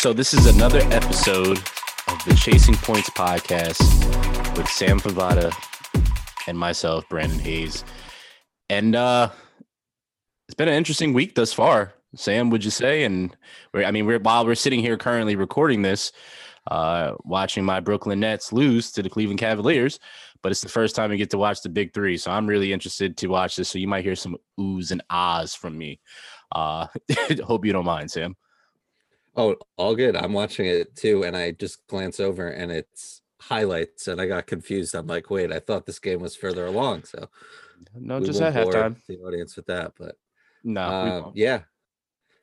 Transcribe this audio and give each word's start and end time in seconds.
So 0.00 0.14
this 0.14 0.32
is 0.32 0.46
another 0.46 0.78
episode 0.92 1.58
of 1.58 2.24
the 2.24 2.34
Chasing 2.34 2.74
Points 2.74 3.10
podcast 3.10 3.76
with 4.56 4.66
Sam 4.66 4.98
Favada 4.98 5.52
and 6.48 6.58
myself, 6.58 7.06
Brandon 7.10 7.38
Hayes. 7.38 7.84
And 8.70 8.96
uh 8.96 9.28
it's 10.48 10.54
been 10.54 10.68
an 10.68 10.74
interesting 10.74 11.12
week 11.12 11.34
thus 11.34 11.52
far. 11.52 11.92
Sam, 12.14 12.48
would 12.48 12.64
you 12.64 12.70
say? 12.70 13.04
And 13.04 13.36
I 13.74 13.90
mean, 13.90 14.06
we're 14.06 14.18
while 14.18 14.46
we're 14.46 14.54
sitting 14.54 14.80
here 14.80 14.96
currently 14.96 15.36
recording 15.36 15.82
this, 15.82 16.12
uh, 16.70 17.12
watching 17.24 17.66
my 17.66 17.80
Brooklyn 17.80 18.20
Nets 18.20 18.54
lose 18.54 18.92
to 18.92 19.02
the 19.02 19.10
Cleveland 19.10 19.40
Cavaliers, 19.40 20.00
but 20.42 20.50
it's 20.50 20.62
the 20.62 20.70
first 20.70 20.96
time 20.96 21.10
we 21.10 21.18
get 21.18 21.28
to 21.28 21.38
watch 21.38 21.60
the 21.60 21.68
Big 21.68 21.92
Three, 21.92 22.16
so 22.16 22.30
I'm 22.30 22.46
really 22.46 22.72
interested 22.72 23.18
to 23.18 23.26
watch 23.26 23.54
this. 23.54 23.68
So 23.68 23.78
you 23.78 23.86
might 23.86 24.04
hear 24.04 24.16
some 24.16 24.38
oohs 24.58 24.92
and 24.92 25.02
ahs 25.10 25.54
from 25.54 25.76
me. 25.76 26.00
Uh, 26.52 26.86
hope 27.44 27.66
you 27.66 27.74
don't 27.74 27.84
mind, 27.84 28.10
Sam. 28.10 28.34
Oh, 29.36 29.56
all 29.76 29.94
good. 29.94 30.16
I'm 30.16 30.32
watching 30.32 30.66
it 30.66 30.96
too, 30.96 31.22
and 31.24 31.36
I 31.36 31.52
just 31.52 31.86
glance 31.86 32.20
over 32.20 32.48
and 32.48 32.72
it's 32.72 33.22
highlights, 33.40 34.08
and 34.08 34.20
I 34.20 34.26
got 34.26 34.46
confused. 34.46 34.94
I'm 34.94 35.06
like, 35.06 35.30
wait, 35.30 35.52
I 35.52 35.60
thought 35.60 35.86
this 35.86 35.98
game 35.98 36.20
was 36.20 36.36
further 36.36 36.66
along. 36.66 37.04
So 37.04 37.30
No, 37.94 38.20
just 38.20 38.40
at 38.40 38.54
halftime. 38.54 39.00
the 39.06 39.18
audience 39.18 39.56
with 39.56 39.66
that, 39.66 39.92
but 39.98 40.16
No, 40.64 40.80
uh, 40.82 41.30
yeah, 41.34 41.62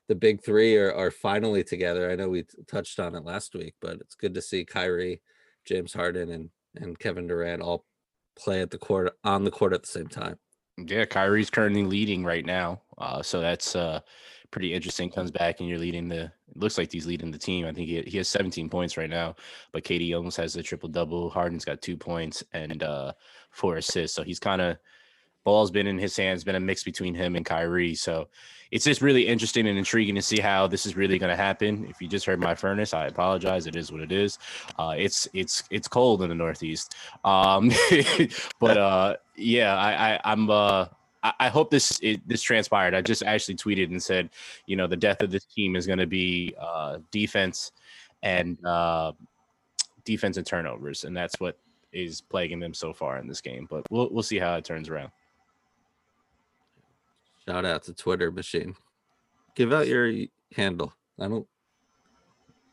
the 0.07 0.15
big 0.15 0.43
three 0.43 0.77
are, 0.77 0.93
are 0.93 1.11
finally 1.11 1.63
together. 1.63 2.09
I 2.09 2.15
know 2.15 2.29
we 2.29 2.43
t- 2.43 2.57
touched 2.67 2.99
on 2.99 3.15
it 3.15 3.25
last 3.25 3.53
week, 3.55 3.75
but 3.81 3.99
it's 4.01 4.15
good 4.15 4.33
to 4.35 4.41
see 4.41 4.65
Kyrie, 4.65 5.21
James 5.65 5.93
Harden, 5.93 6.31
and 6.31 6.49
and 6.75 6.97
Kevin 6.99 7.27
Durant 7.27 7.61
all 7.61 7.85
play 8.37 8.61
at 8.61 8.71
the 8.71 8.77
court 8.77 9.17
on 9.23 9.43
the 9.43 9.51
court 9.51 9.73
at 9.73 9.81
the 9.81 9.87
same 9.87 10.07
time. 10.07 10.39
Yeah, 10.77 11.05
Kyrie's 11.05 11.49
currently 11.49 11.83
leading 11.83 12.23
right 12.23 12.45
now. 12.45 12.83
Uh, 12.97 13.21
so 13.23 13.41
that's 13.41 13.75
uh 13.75 14.01
pretty 14.51 14.73
interesting. 14.73 15.09
Comes 15.09 15.31
back 15.31 15.59
and 15.59 15.69
you're 15.69 15.79
leading 15.79 16.07
the 16.07 16.31
looks 16.55 16.77
like 16.77 16.91
he's 16.91 17.05
leading 17.05 17.31
the 17.31 17.37
team. 17.37 17.65
I 17.65 17.73
think 17.73 17.87
he, 17.87 18.01
he 18.01 18.17
has 18.17 18.27
17 18.27 18.69
points 18.69 18.97
right 18.97 19.09
now, 19.09 19.35
but 19.71 19.83
KD 19.83 20.15
almost 20.15 20.37
has 20.37 20.55
a 20.55 20.63
triple 20.63 20.89
double. 20.89 21.29
Harden's 21.29 21.65
got 21.65 21.81
two 21.81 21.97
points 21.97 22.43
and 22.53 22.83
uh 22.83 23.13
four 23.51 23.77
assists. 23.77 24.15
So 24.15 24.23
he's 24.23 24.39
kind 24.39 24.61
of 24.61 24.77
ball's 25.43 25.71
been 25.71 25.87
in 25.87 25.97
his 25.97 26.15
hands, 26.17 26.43
been 26.43 26.55
a 26.55 26.59
mix 26.59 26.83
between 26.83 27.15
him 27.15 27.35
and 27.37 27.45
Kyrie. 27.45 27.95
So 27.95 28.27
it's 28.71 28.83
just 28.83 29.01
really 29.01 29.25
interesting 29.25 29.65
and 29.67 29.77
intriguing 29.77 30.15
to 30.15 30.21
see 30.21 30.41
how 30.41 30.67
this 30.67 30.85
is 30.85 30.97
really 30.97 31.17
going 31.17 31.29
to 31.29 31.37
happen. 31.37 31.85
If 31.89 32.01
you 32.01 32.09
just 32.09 32.25
heard 32.25 32.39
my 32.39 32.53
furnace, 32.53 32.93
I 32.93 33.07
apologize. 33.07 33.65
It 33.65 33.77
is 33.77 33.89
what 33.89 34.01
it 34.01 34.11
is. 34.11 34.39
Uh, 34.77 34.95
it's 34.97 35.25
it's 35.33 35.63
it's 35.71 35.87
cold 35.87 36.21
in 36.21 36.27
the 36.27 36.35
Northeast. 36.35 36.95
Um, 37.23 37.71
but 38.59 38.77
uh, 38.77 39.15
yeah, 39.37 39.75
I, 39.75 40.15
I 40.15 40.19
I'm 40.25 40.49
uh. 40.49 40.87
I 41.23 41.33
I 41.39 41.47
hope 41.49 41.69
this 41.71 41.99
it, 42.01 42.27
this 42.27 42.41
transpired. 42.41 42.93
I 42.93 43.01
just 43.01 43.23
actually 43.23 43.55
tweeted 43.55 43.85
and 43.91 44.01
said, 44.01 44.29
you 44.65 44.75
know, 44.75 44.87
the 44.87 44.97
death 44.97 45.21
of 45.21 45.31
this 45.31 45.45
team 45.45 45.75
is 45.75 45.85
going 45.87 45.99
to 45.99 46.07
be 46.07 46.53
uh, 46.59 46.99
defense 47.11 47.71
and 48.23 48.57
uh, 48.65 49.11
defense 50.05 50.37
and 50.37 50.45
turnovers, 50.45 51.03
and 51.03 51.15
that's 51.15 51.39
what 51.39 51.57
is 51.93 52.21
plaguing 52.21 52.59
them 52.59 52.73
so 52.73 52.93
far 52.93 53.17
in 53.17 53.27
this 53.27 53.41
game. 53.41 53.67
But 53.69 53.85
we'll 53.89 54.09
we'll 54.11 54.23
see 54.23 54.39
how 54.39 54.55
it 54.55 54.65
turns 54.65 54.89
around. 54.89 55.11
Shout 57.47 57.65
out 57.65 57.83
to 57.83 57.93
Twitter 57.93 58.31
machine. 58.31 58.75
Give 59.55 59.71
out 59.73 59.87
your 59.87 60.11
handle. 60.55 60.93
I 61.19 61.27
don't, 61.27 61.47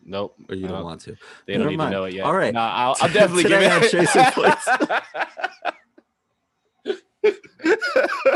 Nope, 0.04 0.34
or 0.50 0.54
you 0.54 0.62
don't 0.66 0.72
don't- 0.78 0.84
want 0.84 1.00
to. 1.02 1.16
They 1.46 1.54
don't 1.54 1.60
Never 1.62 1.70
even 1.70 1.78
mind. 1.78 1.92
know 1.92 2.04
it 2.04 2.14
yet. 2.14 2.24
All 2.26 2.34
right. 2.34 2.52
No, 2.52 2.60
I'll, 2.60 2.96
I'll 3.00 3.08
definitely 3.12 3.44
give 3.44 3.62
it. 3.62 3.90
Chasing 3.90 4.22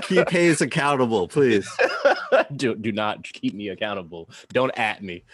Keep 0.03 0.31
Hayes 0.31 0.61
accountable, 0.61 1.28
please. 1.28 1.69
do 2.56 2.75
do 2.75 2.92
not 2.92 3.22
keep 3.22 3.55
me 3.55 3.69
accountable. 3.69 4.28
Don't 4.53 4.77
at 4.78 5.03
me. 5.03 5.25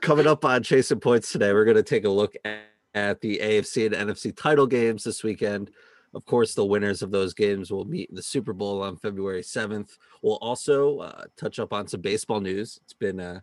Coming 0.00 0.26
up 0.26 0.44
on 0.44 0.62
Chasing 0.62 1.00
Points 1.00 1.32
today, 1.32 1.52
we're 1.52 1.64
going 1.64 1.76
to 1.76 1.82
take 1.82 2.04
a 2.04 2.10
look 2.10 2.34
at, 2.44 2.58
at 2.94 3.20
the 3.20 3.38
AFC 3.42 3.86
and 3.86 4.10
NFC 4.10 4.34
title 4.34 4.66
games 4.66 5.04
this 5.04 5.22
weekend. 5.22 5.70
Of 6.14 6.24
course, 6.24 6.54
the 6.54 6.64
winners 6.64 7.02
of 7.02 7.10
those 7.10 7.34
games 7.34 7.70
will 7.70 7.84
meet 7.84 8.08
in 8.08 8.16
the 8.16 8.22
Super 8.22 8.52
Bowl 8.52 8.82
on 8.82 8.96
February 8.96 9.42
7th. 9.42 9.98
We'll 10.22 10.36
also 10.36 11.00
uh, 11.00 11.24
touch 11.36 11.58
up 11.58 11.72
on 11.72 11.88
some 11.88 12.00
baseball 12.00 12.40
news. 12.40 12.80
It's 12.84 12.94
been, 12.94 13.20
uh, 13.20 13.40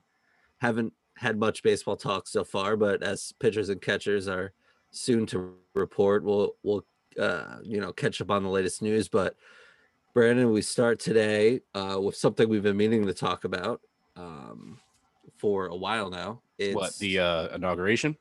haven't 0.58 0.94
had 1.16 1.38
much 1.38 1.62
baseball 1.62 1.98
talk 1.98 2.28
so 2.28 2.44
far, 2.44 2.76
but 2.76 3.04
as 3.04 3.32
pitchers 3.40 3.70
and 3.70 3.82
catchers 3.82 4.28
are 4.28 4.54
soon 4.90 5.28
to 5.28 5.54
report, 5.76 6.24
we'll, 6.24 6.56
we'll, 6.64 6.84
uh, 7.20 7.58
you 7.64 7.80
know, 7.80 7.92
catch 7.94 8.22
up 8.22 8.32
on 8.32 8.44
the 8.44 8.50
latest 8.50 8.82
news. 8.82 9.08
But 9.08 9.36
Brandon, 10.14 10.52
we 10.52 10.62
start 10.62 11.00
today 11.00 11.62
uh, 11.74 12.00
with 12.02 12.16
something 12.16 12.48
we've 12.48 12.64
been 12.64 12.78
meaning 12.78 13.06
to 13.06 13.14
talk 13.14 13.46
about 13.46 13.82
um, 14.16 14.80
for 15.38 15.68
a 15.68 15.76
while 15.76 16.10
now. 16.10 16.42
It's, 16.58 16.76
what 16.76 16.96
the 16.98 17.20
uh, 17.20 17.48
inauguration? 17.56 18.18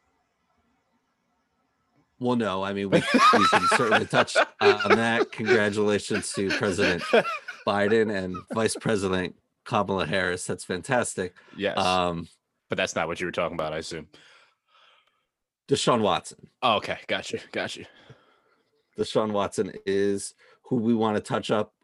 Well, 2.18 2.36
no, 2.36 2.62
I 2.62 2.72
mean 2.72 2.88
we, 2.88 2.98
we 3.32 3.48
can 3.48 3.66
certainly 3.76 4.06
touch 4.06 4.36
on 4.60 4.96
that. 4.96 5.32
Congratulations 5.32 6.32
to 6.34 6.50
President 6.50 7.02
Biden 7.66 8.14
and 8.14 8.36
Vice 8.54 8.76
President 8.76 9.34
Kamala 9.64 10.06
Harris. 10.06 10.46
That's 10.46 10.64
fantastic. 10.64 11.34
Yes, 11.56 11.76
Um, 11.78 12.28
but 12.68 12.78
that's 12.78 12.94
not 12.94 13.08
what 13.08 13.20
you 13.20 13.26
were 13.26 13.32
talking 13.32 13.54
about. 13.54 13.72
I 13.72 13.78
assume. 13.78 14.08
Deshaun 15.68 16.00
Watson. 16.00 16.48
Oh, 16.62 16.76
okay, 16.76 16.98
got 17.06 17.30
you, 17.30 17.40
got 17.52 17.76
you. 17.76 17.84
Deshaun 18.98 19.32
Watson 19.32 19.72
is 19.86 20.34
who 20.62 20.76
we 20.76 20.94
want 20.94 21.16
to 21.16 21.22
touch 21.22 21.50
up 21.50 21.74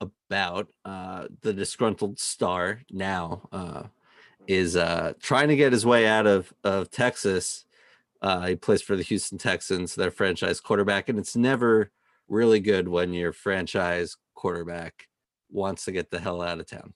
about. 0.00 0.68
Uh, 0.84 1.26
the 1.42 1.52
disgruntled 1.52 2.18
star 2.18 2.80
now 2.90 3.48
uh, 3.52 3.84
is 4.46 4.76
uh, 4.76 5.12
trying 5.20 5.48
to 5.48 5.56
get 5.56 5.72
his 5.72 5.86
way 5.86 6.06
out 6.06 6.26
of 6.26 6.52
of 6.64 6.90
Texas. 6.90 7.64
Uh, 8.22 8.46
he 8.48 8.56
plays 8.56 8.80
for 8.80 8.96
the 8.96 9.02
Houston 9.02 9.38
Texans, 9.38 9.94
their 9.94 10.10
franchise 10.10 10.60
quarterback, 10.60 11.08
and 11.08 11.18
it's 11.18 11.36
never 11.36 11.90
really 12.28 12.60
good 12.60 12.88
when 12.88 13.12
your 13.12 13.32
franchise 13.32 14.16
quarterback 14.34 15.08
wants 15.50 15.84
to 15.84 15.92
get 15.92 16.10
the 16.10 16.18
hell 16.18 16.40
out 16.40 16.58
of 16.58 16.66
town. 16.66 16.94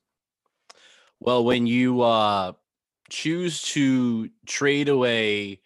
Well, 1.20 1.44
when 1.44 1.66
you 1.66 2.00
uh, 2.00 2.52
choose 3.10 3.62
to 3.62 4.30
trade 4.46 4.88
away 4.88 5.60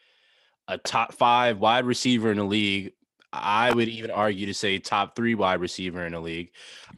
a 0.69 0.79
top 0.79 1.13
five 1.13 1.59
wide 1.59 1.85
receiver 1.85 2.31
in 2.31 2.39
the 2.39 2.45
league, 2.45 2.93
I 3.33 3.73
would 3.73 3.89
even 3.89 4.11
argue 4.11 4.47
to 4.47 4.55
say 4.55 4.79
top 4.79 5.17
three 5.17 5.35
wide 5.35 5.61
receiver 5.61 6.05
in 6.05 6.13
the 6.13 6.21
league. 6.21 6.51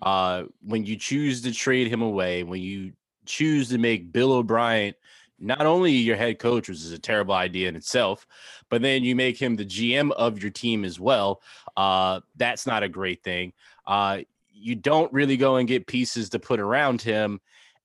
Uh, 0.02 0.44
when 0.62 0.84
you 0.84 0.96
choose 0.96 1.42
to 1.42 1.52
trade 1.52 1.88
him 1.88 2.02
away, 2.02 2.42
when 2.42 2.60
you 2.60 2.92
choose 3.24 3.68
to 3.68 3.78
make 3.78 4.12
Bill 4.12 4.32
O'Brien 4.32 4.94
not 5.38 5.66
only 5.66 5.92
your 5.92 6.16
head 6.16 6.38
coach, 6.38 6.68
which 6.68 6.78
is 6.78 6.92
a 6.92 6.98
terrible 6.98 7.34
idea 7.34 7.68
in 7.68 7.76
itself, 7.76 8.26
but 8.70 8.82
then 8.82 9.02
you 9.02 9.16
make 9.16 9.40
him 9.40 9.56
the 9.56 9.64
GM 9.64 10.10
of 10.12 10.40
your 10.42 10.50
team 10.50 10.84
as 10.84 10.98
well. 11.00 11.42
Uh, 11.76 12.20
that's 12.36 12.66
not 12.66 12.82
a 12.82 12.88
great 12.88 13.22
thing. 13.22 13.52
Uh, 13.86 14.20
you 14.50 14.74
don't 14.74 15.12
really 15.12 15.36
go 15.36 15.56
and 15.56 15.68
get 15.68 15.86
pieces 15.86 16.30
to 16.30 16.38
put 16.38 16.60
around 16.60 17.02
him. 17.02 17.40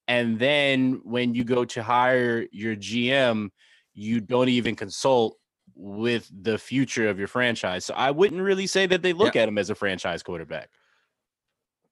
And 0.07 0.39
then 0.39 1.01
when 1.03 1.35
you 1.35 1.43
go 1.43 1.65
to 1.65 1.83
hire 1.83 2.47
your 2.51 2.75
GM, 2.75 3.49
you 3.93 4.21
don't 4.21 4.49
even 4.49 4.75
consult 4.75 5.38
with 5.81 6.29
the 6.43 6.57
future 6.57 7.07
of 7.07 7.17
your 7.17 7.29
franchise. 7.29 7.85
So 7.85 7.93
I 7.93 8.11
wouldn't 8.11 8.41
really 8.41 8.67
say 8.67 8.85
that 8.87 9.01
they 9.01 9.13
look 9.13 9.37
at 9.37 9.47
him 9.47 9.57
as 9.57 9.69
a 9.69 9.75
franchise 9.75 10.21
quarterback. 10.21 10.69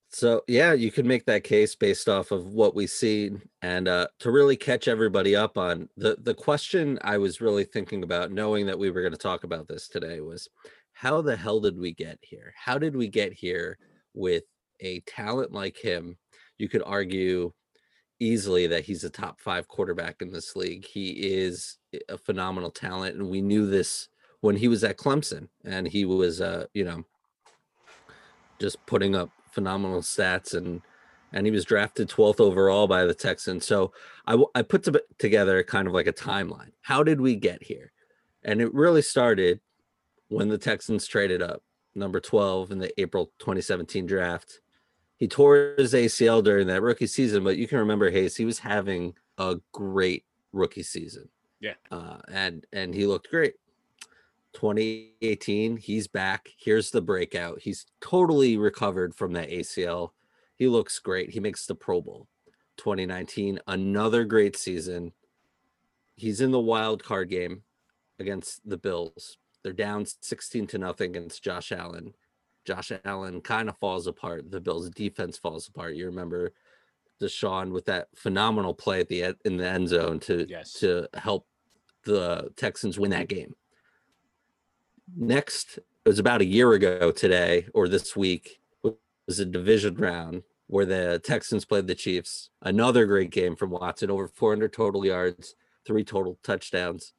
So 0.09 0.41
yeah, 0.47 0.73
you 0.73 0.91
could 0.91 1.05
make 1.05 1.25
that 1.25 1.43
case 1.43 1.73
based 1.75 2.09
off 2.09 2.31
of 2.31 2.47
what 2.47 2.75
we 2.75 2.85
see, 2.85 3.31
and 3.61 3.87
uh, 3.87 4.07
to 4.19 4.31
really 4.31 4.55
catch 4.55 4.87
everybody 4.87 5.35
up 5.35 5.57
on 5.57 5.89
the 5.97 6.17
the 6.21 6.33
question 6.33 6.97
I 7.01 7.17
was 7.17 7.41
really 7.41 7.65
thinking 7.65 8.03
about, 8.03 8.31
knowing 8.31 8.65
that 8.67 8.79
we 8.79 8.89
were 8.89 9.01
going 9.01 9.13
to 9.13 9.17
talk 9.17 9.43
about 9.43 9.67
this 9.67 9.87
today, 9.87 10.21
was 10.21 10.47
how 10.93 11.21
the 11.21 11.35
hell 11.35 11.59
did 11.59 11.77
we 11.77 11.93
get 11.93 12.19
here? 12.21 12.53
How 12.57 12.77
did 12.77 12.95
we 12.95 13.07
get 13.07 13.33
here 13.33 13.77
with 14.13 14.43
a 14.79 15.01
talent 15.01 15.51
like 15.51 15.77
him? 15.77 16.17
You 16.57 16.69
could 16.69 16.83
argue 16.85 17.53
easily 18.19 18.67
that 18.67 18.83
he's 18.83 19.03
a 19.03 19.09
top 19.09 19.39
five 19.39 19.67
quarterback 19.67 20.21
in 20.21 20.31
this 20.31 20.55
league. 20.55 20.85
He 20.85 21.09
is 21.11 21.77
a 22.09 22.17
phenomenal 22.17 22.71
talent, 22.71 23.15
and 23.15 23.29
we 23.29 23.41
knew 23.41 23.67
this 23.67 24.09
when 24.41 24.55
he 24.55 24.67
was 24.67 24.83
at 24.83 24.97
Clemson, 24.97 25.47
and 25.65 25.87
he 25.87 26.05
was, 26.05 26.41
uh, 26.41 26.65
you 26.73 26.83
know, 26.83 27.03
just 28.59 28.83
putting 28.85 29.15
up 29.15 29.29
phenomenal 29.51 30.01
stats 30.01 30.53
and 30.53 30.81
and 31.33 31.45
he 31.45 31.51
was 31.51 31.65
drafted 31.65 32.07
12th 32.07 32.39
overall 32.39 32.87
by 32.87 33.03
the 33.05 33.13
Texans. 33.13 33.65
So 33.65 33.91
I 34.25 34.41
I 34.55 34.61
put 34.61 34.83
to- 34.83 35.03
together 35.17 35.61
kind 35.63 35.87
of 35.87 35.93
like 35.93 36.07
a 36.07 36.13
timeline. 36.13 36.71
How 36.81 37.03
did 37.03 37.19
we 37.19 37.35
get 37.35 37.63
here? 37.63 37.91
And 38.43 38.61
it 38.61 38.73
really 38.73 39.01
started 39.01 39.59
when 40.29 40.47
the 40.47 40.57
Texans 40.57 41.05
traded 41.07 41.41
up 41.41 41.63
number 41.95 42.19
12 42.19 42.71
in 42.71 42.79
the 42.79 43.01
April 43.01 43.31
2017 43.39 44.05
draft. 44.05 44.61
He 45.17 45.27
tore 45.27 45.73
his 45.77 45.93
ACL 45.93 46.43
during 46.43 46.67
that 46.67 46.83
rookie 46.83 47.07
season, 47.07 47.43
but 47.43 47.57
you 47.57 47.67
can 47.67 47.79
remember 47.79 48.11
Hayes, 48.11 48.37
he 48.37 48.45
was 48.45 48.59
having 48.59 49.15
a 49.37 49.57
great 49.73 50.23
rookie 50.53 50.83
season. 50.83 51.29
Yeah. 51.59 51.73
Uh, 51.91 52.17
and 52.27 52.65
and 52.71 52.93
he 52.93 53.07
looked 53.07 53.29
great. 53.29 53.55
2018, 54.53 55.77
he's 55.77 56.07
back. 56.07 56.49
Here's 56.57 56.89
the 56.89 57.01
breakout. 57.01 57.61
He's 57.61 57.85
totally 58.01 58.57
recovered 58.57 59.13
from 59.15 59.33
that 59.33 59.49
ACL. 59.49 60.09
He 60.55 60.67
looks 60.67 60.97
great. 60.99 61.29
He 61.29 61.39
makes 61.39 61.65
the 61.67 61.75
Pro 61.75 62.01
Bowl. 62.01 62.27
2019, 62.77 63.59
another 63.67 64.23
great 64.23 64.55
season. 64.55 65.11
he's 66.15 66.41
in 66.41 66.51
the 66.51 66.59
wild 66.59 67.03
card 67.03 67.29
game 67.29 67.63
against 68.19 68.67
the 68.67 68.77
Bills. 68.77 69.37
They're 69.63 69.73
down 69.73 70.05
16 70.21 70.67
to 70.67 70.77
nothing 70.77 71.11
against 71.15 71.43
Josh 71.43 71.71
Allen. 71.71 72.13
Josh 72.65 72.91
Allen 73.05 73.41
kind 73.41 73.69
of 73.69 73.77
falls 73.77 74.07
apart. 74.07 74.49
The 74.51 74.59
Bills' 74.61 74.89
defense 74.89 75.37
falls 75.37 75.67
apart. 75.67 75.95
You 75.95 76.07
remember 76.07 76.53
Deshaun 77.21 77.71
with 77.71 77.85
that 77.85 78.07
phenomenal 78.15 78.73
play 78.73 78.99
at 79.01 79.07
the 79.09 79.35
in 79.45 79.57
the 79.57 79.67
end 79.67 79.89
zone 79.89 80.19
to 80.21 80.45
Yes. 80.47 80.73
to 80.73 81.07
help 81.15 81.47
the 82.03 82.51
Texans 82.55 82.97
win 82.99 83.11
that 83.11 83.27
game. 83.27 83.55
Next, 85.15 85.77
it 85.77 86.09
was 86.09 86.19
about 86.19 86.41
a 86.41 86.45
year 86.45 86.73
ago 86.73 87.11
today 87.11 87.67
or 87.73 87.87
this 87.87 88.15
week 88.15 88.59
was 88.83 89.39
a 89.39 89.45
division 89.45 89.95
round 89.95 90.43
where 90.67 90.85
the 90.85 91.19
Texans 91.23 91.65
played 91.65 91.87
the 91.87 91.95
Chiefs. 91.95 92.49
Another 92.61 93.05
great 93.05 93.29
game 93.29 93.55
from 93.55 93.71
Watson, 93.71 94.11
over 94.11 94.27
400 94.27 94.71
total 94.73 95.05
yards, 95.05 95.55
three 95.85 96.03
total 96.03 96.37
touchdowns. 96.43 97.13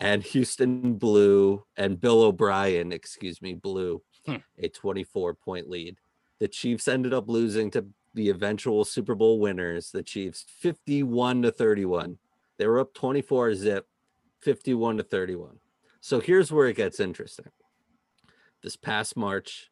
And 0.00 0.22
Houston 0.22 0.94
blew, 0.94 1.64
and 1.76 2.00
Bill 2.00 2.22
O'Brien, 2.22 2.92
excuse 2.92 3.40
me, 3.42 3.54
blew 3.54 4.02
Hmm. 4.26 4.36
a 4.58 4.68
24 4.68 5.34
point 5.34 5.68
lead. 5.68 5.98
The 6.38 6.48
Chiefs 6.48 6.86
ended 6.86 7.12
up 7.14 7.28
losing 7.28 7.70
to 7.72 7.86
the 8.18 8.30
eventual 8.30 8.84
Super 8.84 9.14
Bowl 9.14 9.38
winners, 9.38 9.92
the 9.92 10.02
Chiefs, 10.02 10.44
51 10.58 11.42
to 11.42 11.52
31. 11.52 12.18
They 12.58 12.66
were 12.66 12.80
up 12.80 12.92
24 12.92 13.54
zip, 13.54 13.86
51 14.40 14.96
to 14.96 15.02
31. 15.04 15.60
So 16.00 16.18
here's 16.18 16.50
where 16.50 16.66
it 16.66 16.74
gets 16.76 16.98
interesting. 16.98 17.46
This 18.60 18.74
past 18.74 19.16
March, 19.16 19.70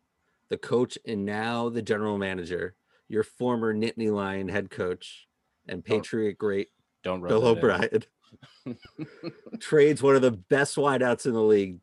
the 0.48 0.56
coach 0.56 0.96
and 1.04 1.26
now 1.26 1.68
the 1.68 1.82
general 1.82 2.18
manager, 2.18 2.76
your 3.08 3.24
former 3.24 3.74
Nittany 3.74 4.12
Lion 4.12 4.48
head 4.48 4.70
coach 4.70 5.26
and 5.68 5.82
Don't- 5.84 5.96
Patriot 5.96 6.38
great 6.38 6.68
Don't 7.02 7.26
Bill. 7.26 7.44
O'Brien 7.44 8.04
trades 9.58 10.04
one 10.04 10.14
of 10.14 10.22
the 10.22 10.30
best 10.30 10.76
wideouts 10.76 11.26
in 11.26 11.32
the 11.32 11.42
league, 11.42 11.80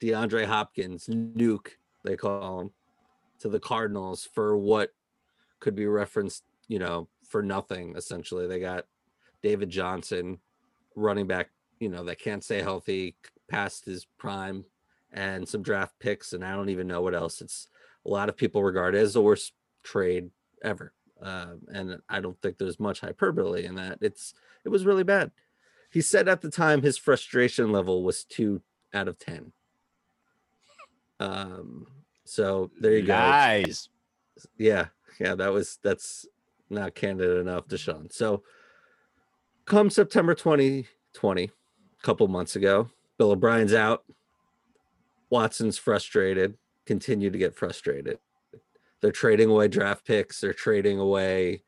DeAndre 0.00 0.46
Hopkins, 0.46 1.08
Nuke, 1.08 1.72
they 2.04 2.16
call 2.16 2.60
him, 2.60 2.70
to 3.40 3.50
the 3.50 3.60
Cardinals 3.60 4.26
for 4.32 4.56
what 4.56 4.94
could 5.60 5.74
be 5.74 5.86
referenced, 5.86 6.44
you 6.68 6.78
know, 6.78 7.08
for 7.28 7.42
nothing. 7.42 7.94
Essentially, 7.96 8.46
they 8.46 8.60
got 8.60 8.86
David 9.42 9.70
Johnson, 9.70 10.38
running 10.96 11.26
back, 11.26 11.50
you 11.78 11.88
know, 11.88 12.04
that 12.04 12.18
can't 12.18 12.44
stay 12.44 12.62
healthy 12.62 13.16
past 13.48 13.84
his 13.84 14.06
prime, 14.18 14.64
and 15.12 15.48
some 15.48 15.62
draft 15.62 15.94
picks, 15.98 16.32
and 16.32 16.44
I 16.44 16.52
don't 16.52 16.68
even 16.68 16.86
know 16.86 17.02
what 17.02 17.14
else. 17.14 17.40
It's 17.40 17.68
a 18.04 18.10
lot 18.10 18.28
of 18.28 18.36
people 18.36 18.62
regard 18.62 18.94
it 18.94 18.98
as 18.98 19.14
the 19.14 19.22
worst 19.22 19.52
trade 19.82 20.30
ever. 20.62 20.92
Um, 21.22 21.60
and 21.72 21.98
I 22.08 22.20
don't 22.20 22.40
think 22.40 22.58
there's 22.58 22.80
much 22.80 23.00
hyperbole 23.00 23.64
in 23.64 23.74
that. 23.74 23.98
It's 24.00 24.34
it 24.64 24.70
was 24.70 24.86
really 24.86 25.04
bad. 25.04 25.30
He 25.90 26.00
said 26.00 26.28
at 26.28 26.40
the 26.40 26.50
time 26.50 26.82
his 26.82 26.96
frustration 26.96 27.72
level 27.72 28.02
was 28.02 28.24
two 28.24 28.62
out 28.94 29.08
of 29.08 29.18
ten. 29.18 29.52
Um, 31.18 31.86
so 32.24 32.70
there 32.80 32.92
you 32.92 33.02
go. 33.02 33.08
Guys. 33.08 33.88
Yeah, 34.56 34.86
yeah, 35.20 35.34
that 35.34 35.52
was 35.52 35.78
that's 35.82 36.26
not 36.70 36.94
candid 36.94 37.36
enough, 37.36 37.68
Deshaun. 37.68 38.12
So 38.12 38.42
come 39.66 39.90
September 39.90 40.34
2020, 40.34 41.44
a 41.44 41.50
couple 42.02 42.26
months 42.26 42.56
ago, 42.56 42.88
Bill 43.18 43.32
O'Brien's 43.32 43.74
out. 43.74 44.04
Watson's 45.28 45.78
frustrated, 45.78 46.56
continue 46.86 47.30
to 47.30 47.38
get 47.38 47.54
frustrated. 47.54 48.18
They're 49.00 49.12
trading 49.12 49.48
away 49.48 49.68
draft 49.68 50.04
picks, 50.04 50.40
they're 50.40 50.52
trading 50.52 50.98
away 50.98 51.62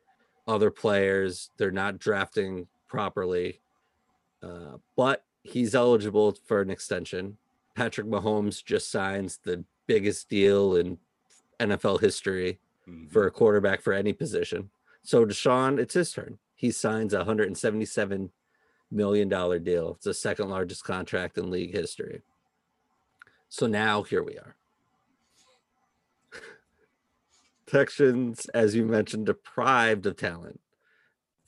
other 0.48 0.70
players, 0.70 1.50
they're 1.58 1.70
not 1.70 1.98
drafting 1.98 2.66
properly. 2.88 3.60
Uh, 4.42 4.78
but 4.96 5.24
he's 5.44 5.74
eligible 5.74 6.36
for 6.46 6.60
an 6.60 6.70
extension. 6.70 7.36
Patrick 7.76 8.08
Mahomes 8.08 8.64
just 8.64 8.90
signs 8.90 9.38
the 9.44 9.64
biggest 9.86 10.28
deal 10.28 10.74
in 10.74 10.98
NFL 11.60 12.00
history 12.00 12.58
Mhm. 12.88 13.10
for 13.12 13.26
a 13.26 13.30
quarterback 13.30 13.80
for 13.80 13.92
any 13.92 14.12
position. 14.12 14.70
So 15.02 15.24
Deshaun, 15.24 15.78
it's 15.78 15.94
his 15.94 16.12
turn. 16.12 16.38
He 16.54 16.70
signs 16.70 17.12
a 17.14 17.18
177 17.18 18.32
million 18.90 19.28
dollar 19.28 19.58
deal. 19.58 19.92
It's 19.96 20.04
the 20.04 20.14
second 20.14 20.48
largest 20.50 20.84
contract 20.84 21.38
in 21.38 21.50
league 21.50 21.72
history. 21.72 22.22
So 23.48 23.66
now 23.66 24.02
here 24.02 24.22
we 24.22 24.38
are. 24.38 24.56
Texans, 27.66 28.46
as 28.46 28.74
you 28.74 28.84
mentioned, 28.84 29.26
deprived 29.26 30.06
of 30.06 30.16
talent. 30.16 30.60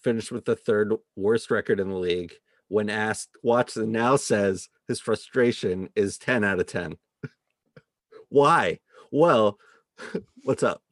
Finished 0.02 0.32
with 0.32 0.44
the 0.44 0.56
third 0.56 0.92
worst 1.16 1.50
record 1.50 1.80
in 1.80 1.88
the 1.88 1.96
league. 1.96 2.34
When 2.68 2.88
asked, 2.90 3.30
Watson 3.42 3.92
now 3.92 4.16
says 4.16 4.68
his 4.88 5.00
frustration 5.00 5.90
is 5.94 6.18
10 6.18 6.44
out 6.44 6.60
of 6.60 6.66
10. 6.66 6.96
Why? 8.28 8.80
Well, 9.10 9.58
what's 10.44 10.62
up? 10.62 10.82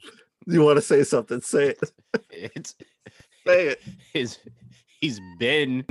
You 0.46 0.62
want 0.62 0.76
to 0.76 0.82
say 0.82 1.04
something? 1.04 1.40
Say 1.40 1.70
it. 1.70 1.92
It's 2.30 2.74
Say 3.46 3.68
it. 3.68 3.82
his 4.12 4.38
he's 5.00 5.20
been 5.38 5.84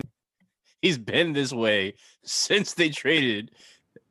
he's 0.82 0.98
been 0.98 1.34
this 1.34 1.52
way 1.52 1.96
since 2.24 2.74
they 2.74 2.90
traded 2.90 3.52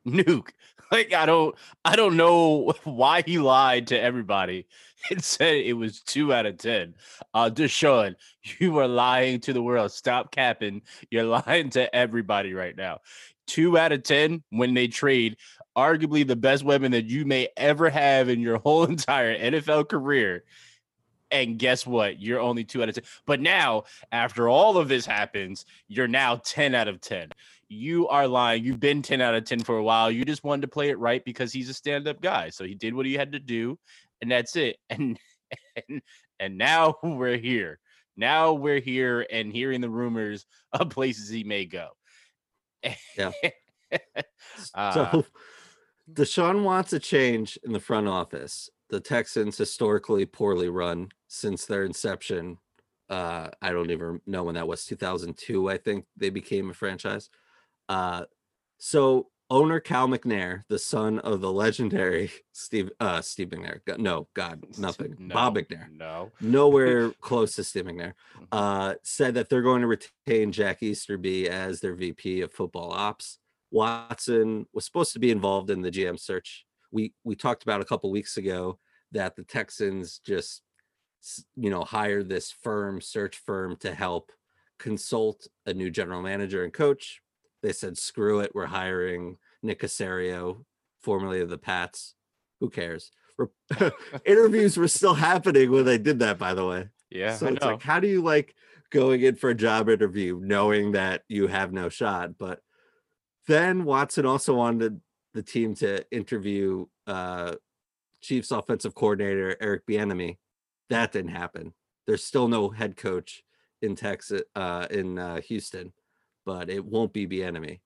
Nuke. 0.05 0.49
Like 0.91 1.13
I 1.13 1.25
don't 1.25 1.55
I 1.85 1.95
don't 1.95 2.17
know 2.17 2.73
why 2.83 3.23
he 3.25 3.39
lied 3.39 3.87
to 3.87 3.99
everybody 3.99 4.67
and 5.09 5.23
said 5.23 5.55
it 5.55 5.73
was 5.73 6.01
two 6.01 6.33
out 6.33 6.45
of 6.45 6.57
ten. 6.57 6.95
Uh 7.33 7.49
Deshaun, 7.49 8.15
you 8.59 8.77
are 8.77 8.87
lying 8.87 9.39
to 9.41 9.53
the 9.53 9.63
world. 9.63 9.91
Stop 9.91 10.31
capping. 10.31 10.81
You're 11.09 11.23
lying 11.23 11.69
to 11.71 11.93
everybody 11.95 12.53
right 12.53 12.75
now. 12.75 12.99
Two 13.47 13.77
out 13.77 13.91
of 13.91 14.03
ten 14.03 14.43
when 14.49 14.73
they 14.73 14.87
trade 14.87 15.37
arguably 15.77 16.27
the 16.27 16.35
best 16.35 16.63
weapon 16.63 16.91
that 16.91 17.05
you 17.05 17.25
may 17.25 17.49
ever 17.57 17.89
have 17.89 18.29
in 18.29 18.39
your 18.39 18.57
whole 18.63 18.83
entire 18.83 19.37
NFL 19.37 19.89
career. 19.89 20.43
And 21.31 21.57
guess 21.57 21.87
what? 21.87 22.19
You're 22.21 22.41
only 22.41 22.65
two 22.65 22.83
out 22.83 22.89
of 22.89 22.95
10. 22.95 23.05
But 23.25 23.39
now, 23.39 23.83
after 24.11 24.49
all 24.49 24.77
of 24.77 24.89
this 24.89 25.05
happens, 25.05 25.65
you're 25.87 26.07
now 26.07 26.41
10 26.43 26.75
out 26.75 26.89
of 26.89 26.99
10. 26.99 27.29
You 27.69 28.09
are 28.09 28.27
lying. 28.27 28.65
You've 28.65 28.81
been 28.81 29.01
10 29.01 29.21
out 29.21 29.33
of 29.33 29.45
10 29.45 29.63
for 29.63 29.77
a 29.77 29.83
while. 29.83 30.11
You 30.11 30.25
just 30.25 30.43
wanted 30.43 30.63
to 30.63 30.67
play 30.67 30.89
it 30.89 30.99
right 30.99 31.23
because 31.23 31.53
he's 31.53 31.69
a 31.69 31.73
stand-up 31.73 32.21
guy. 32.21 32.49
So 32.49 32.65
he 32.65 32.75
did 32.75 32.93
what 32.93 33.05
he 33.05 33.13
had 33.13 33.31
to 33.31 33.39
do, 33.39 33.79
and 34.21 34.29
that's 34.29 34.55
it. 34.55 34.77
And 34.89 35.17
and, 35.75 36.01
and 36.39 36.57
now 36.57 36.95
we're 37.03 37.37
here. 37.37 37.79
Now 38.17 38.53
we're 38.53 38.79
here 38.79 39.25
and 39.31 39.51
hearing 39.51 39.81
the 39.81 39.89
rumors 39.89 40.45
of 40.73 40.89
places 40.89 41.29
he 41.29 41.43
may 41.43 41.65
go. 41.65 41.89
Yeah. 43.17 43.31
Uh, 44.73 44.93
so 44.93 45.25
Deshaun 46.13 46.63
wants 46.63 46.93
a 46.93 46.99
change 46.99 47.57
in 47.63 47.71
the 47.73 47.79
front 47.79 48.07
office. 48.07 48.69
The 48.89 48.99
Texans 48.99 49.57
historically 49.57 50.25
poorly 50.25 50.69
run 50.69 51.09
since 51.27 51.65
their 51.65 51.83
inception. 51.83 52.57
Uh, 53.09 53.49
I 53.61 53.71
don't 53.71 53.91
even 53.91 54.21
know 54.25 54.43
when 54.43 54.55
that 54.55 54.67
was 54.67 54.85
2002. 54.85 55.69
I 55.69 55.77
think 55.77 56.05
they 56.17 56.29
became 56.29 56.69
a 56.69 56.73
franchise. 56.73 57.29
Uh, 57.89 58.25
so 58.77 59.27
owner 59.49 59.79
Cal 59.81 60.07
McNair, 60.07 60.61
the 60.69 60.79
son 60.79 61.19
of 61.19 61.41
the 61.41 61.51
legendary 61.51 62.31
Steve 62.53 62.89
uh, 62.99 63.21
Steve 63.21 63.49
McNair. 63.49 63.79
No, 63.99 64.27
God, 64.33 64.63
nothing. 64.77 65.15
Bob 65.19 65.55
McNair. 65.57 65.89
No. 65.91 66.31
nowhere 66.39 67.11
close 67.21 67.55
to 67.55 67.63
Steve 67.63 67.85
McNair, 67.85 68.13
Mhm. 68.39 68.47
uh, 68.51 68.95
said 69.03 69.33
that 69.35 69.49
they're 69.49 69.61
going 69.61 69.81
to 69.81 69.87
retain 69.87 70.51
Jack 70.51 70.81
Easterby 70.81 71.49
as 71.49 71.79
their 71.81 71.95
VP 71.95 72.41
of 72.41 72.51
football 72.53 72.91
ops. 72.91 73.39
Watson 73.71 74.65
was 74.73 74.85
supposed 74.85 75.13
to 75.13 75.19
be 75.19 75.31
involved 75.31 75.69
in 75.69 75.81
the 75.81 75.91
GM 75.91 76.19
search. 76.19 76.65
We 76.91 77.13
we 77.23 77.35
talked 77.35 77.63
about 77.63 77.81
a 77.81 77.85
couple 77.85 78.11
weeks 78.11 78.37
ago 78.37 78.79
that 79.11 79.35
the 79.35 79.43
Texans 79.43 80.19
just 80.25 80.61
you 81.55 81.69
know 81.69 81.83
hired 81.83 82.29
this 82.29 82.51
firm 82.51 83.01
search 83.01 83.37
firm 83.37 83.77
to 83.77 83.93
help 83.93 84.31
consult 84.77 85.47
a 85.65 85.73
new 85.73 85.89
general 85.89 86.21
manager 86.21 86.63
and 86.63 86.73
coach. 86.73 87.21
They 87.61 87.73
said 87.73 87.97
screw 87.97 88.39
it, 88.39 88.53
we're 88.53 88.65
hiring 88.65 89.37
Nick 89.61 89.81
Caserio, 89.81 90.65
formerly 91.01 91.41
of 91.41 91.49
the 91.49 91.57
Pats. 91.57 92.15
Who 92.59 92.69
cares? 92.69 93.11
Interviews 94.25 94.77
were 94.77 94.87
still 94.87 95.13
happening 95.13 95.71
when 95.71 95.85
they 95.85 95.97
did 95.97 96.19
that, 96.19 96.37
by 96.37 96.53
the 96.53 96.65
way. 96.65 96.89
Yeah. 97.09 97.35
so 97.35 97.47
it's 97.47 97.63
like, 97.63 97.81
how 97.81 97.99
do 97.99 98.07
you 98.07 98.21
like 98.21 98.55
going 98.89 99.21
in 99.21 99.35
for 99.35 99.49
a 99.49 99.55
job 99.55 99.89
interview 99.89 100.39
knowing 100.41 100.93
that 100.93 101.23
you 101.27 101.47
have 101.47 101.73
no 101.73 101.89
shot? 101.89 102.37
But 102.37 102.61
then 103.47 103.85
Watson 103.85 104.25
also 104.25 104.55
wanted 104.55 105.01
the 105.33 105.43
team 105.43 105.75
to 105.75 106.05
interview 106.11 106.85
uh 107.07 107.55
Chiefs 108.21 108.51
offensive 108.51 108.93
coordinator 108.93 109.57
Eric 109.59 109.85
Bieniemy. 109.87 110.37
That 110.89 111.11
didn't 111.11 111.31
happen. 111.31 111.73
There's 112.05 112.23
still 112.23 112.47
no 112.47 112.69
head 112.69 112.97
coach 112.97 113.43
in 113.81 113.95
Texas 113.95 114.41
uh 114.55 114.87
in 114.91 115.17
uh 115.17 115.41
Houston, 115.41 115.93
but 116.45 116.69
it 116.69 116.85
won't 116.85 117.13
be 117.13 117.27
Bieniemy. 117.27 117.79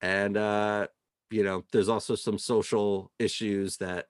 And 0.00 0.36
uh 0.36 0.86
you 1.30 1.44
know, 1.44 1.64
there's 1.72 1.88
also 1.88 2.14
some 2.14 2.38
social 2.38 3.10
issues 3.18 3.76
that 3.78 4.06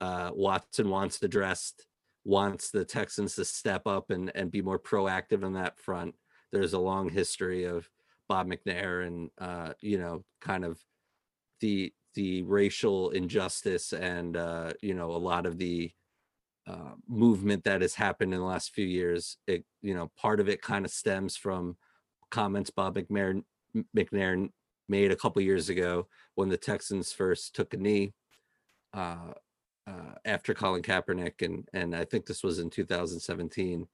uh 0.00 0.30
Watson 0.34 0.88
wants 0.88 1.22
addressed 1.22 1.86
wants 2.24 2.70
the 2.70 2.84
Texans 2.84 3.34
to 3.34 3.44
step 3.44 3.86
up 3.86 4.10
and, 4.10 4.30
and 4.34 4.50
be 4.50 4.62
more 4.62 4.78
proactive 4.78 5.44
on 5.44 5.54
that 5.54 5.78
front. 5.78 6.14
There's 6.52 6.72
a 6.72 6.78
long 6.78 7.08
history 7.08 7.64
of 7.64 7.88
Bob 8.32 8.48
McNair 8.48 9.06
and 9.06 9.28
uh, 9.36 9.74
you 9.82 9.98
know, 9.98 10.24
kind 10.40 10.64
of 10.64 10.80
the 11.60 11.92
the 12.14 12.42
racial 12.44 13.10
injustice 13.10 13.92
and 13.92 14.38
uh, 14.38 14.72
you 14.80 14.94
know, 14.94 15.10
a 15.10 15.20
lot 15.30 15.44
of 15.44 15.58
the 15.58 15.90
uh, 16.66 16.92
movement 17.06 17.62
that 17.64 17.82
has 17.82 17.94
happened 17.94 18.32
in 18.32 18.40
the 18.40 18.46
last 18.46 18.74
few 18.74 18.86
years. 18.86 19.36
It, 19.46 19.66
you 19.82 19.92
know, 19.92 20.10
part 20.16 20.40
of 20.40 20.48
it 20.48 20.62
kind 20.62 20.86
of 20.86 20.90
stems 20.90 21.36
from 21.36 21.76
comments 22.30 22.70
Bob 22.70 22.96
McNair, 22.96 23.42
McNair 23.94 24.48
made 24.88 25.12
a 25.12 25.16
couple 25.16 25.42
years 25.42 25.68
ago 25.68 26.08
when 26.34 26.48
the 26.48 26.56
Texans 26.56 27.12
first 27.12 27.54
took 27.54 27.74
a 27.74 27.76
knee 27.76 28.14
uh, 28.94 29.34
uh, 29.86 30.14
after 30.24 30.54
Colin 30.54 30.80
Kaepernick, 30.80 31.42
and 31.42 31.68
and 31.74 31.94
I 31.94 32.06
think 32.06 32.24
this 32.24 32.42
was 32.42 32.60
in 32.60 32.70
2017. 32.70 33.86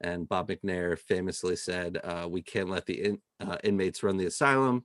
And 0.00 0.28
Bob 0.28 0.48
McNair 0.48 0.98
famously 0.98 1.56
said, 1.56 1.98
uh, 2.04 2.26
"We 2.30 2.42
can't 2.42 2.68
let 2.68 2.86
the 2.86 3.02
in, 3.02 3.22
uh, 3.40 3.58
inmates 3.64 4.02
run 4.02 4.16
the 4.16 4.26
asylum." 4.26 4.84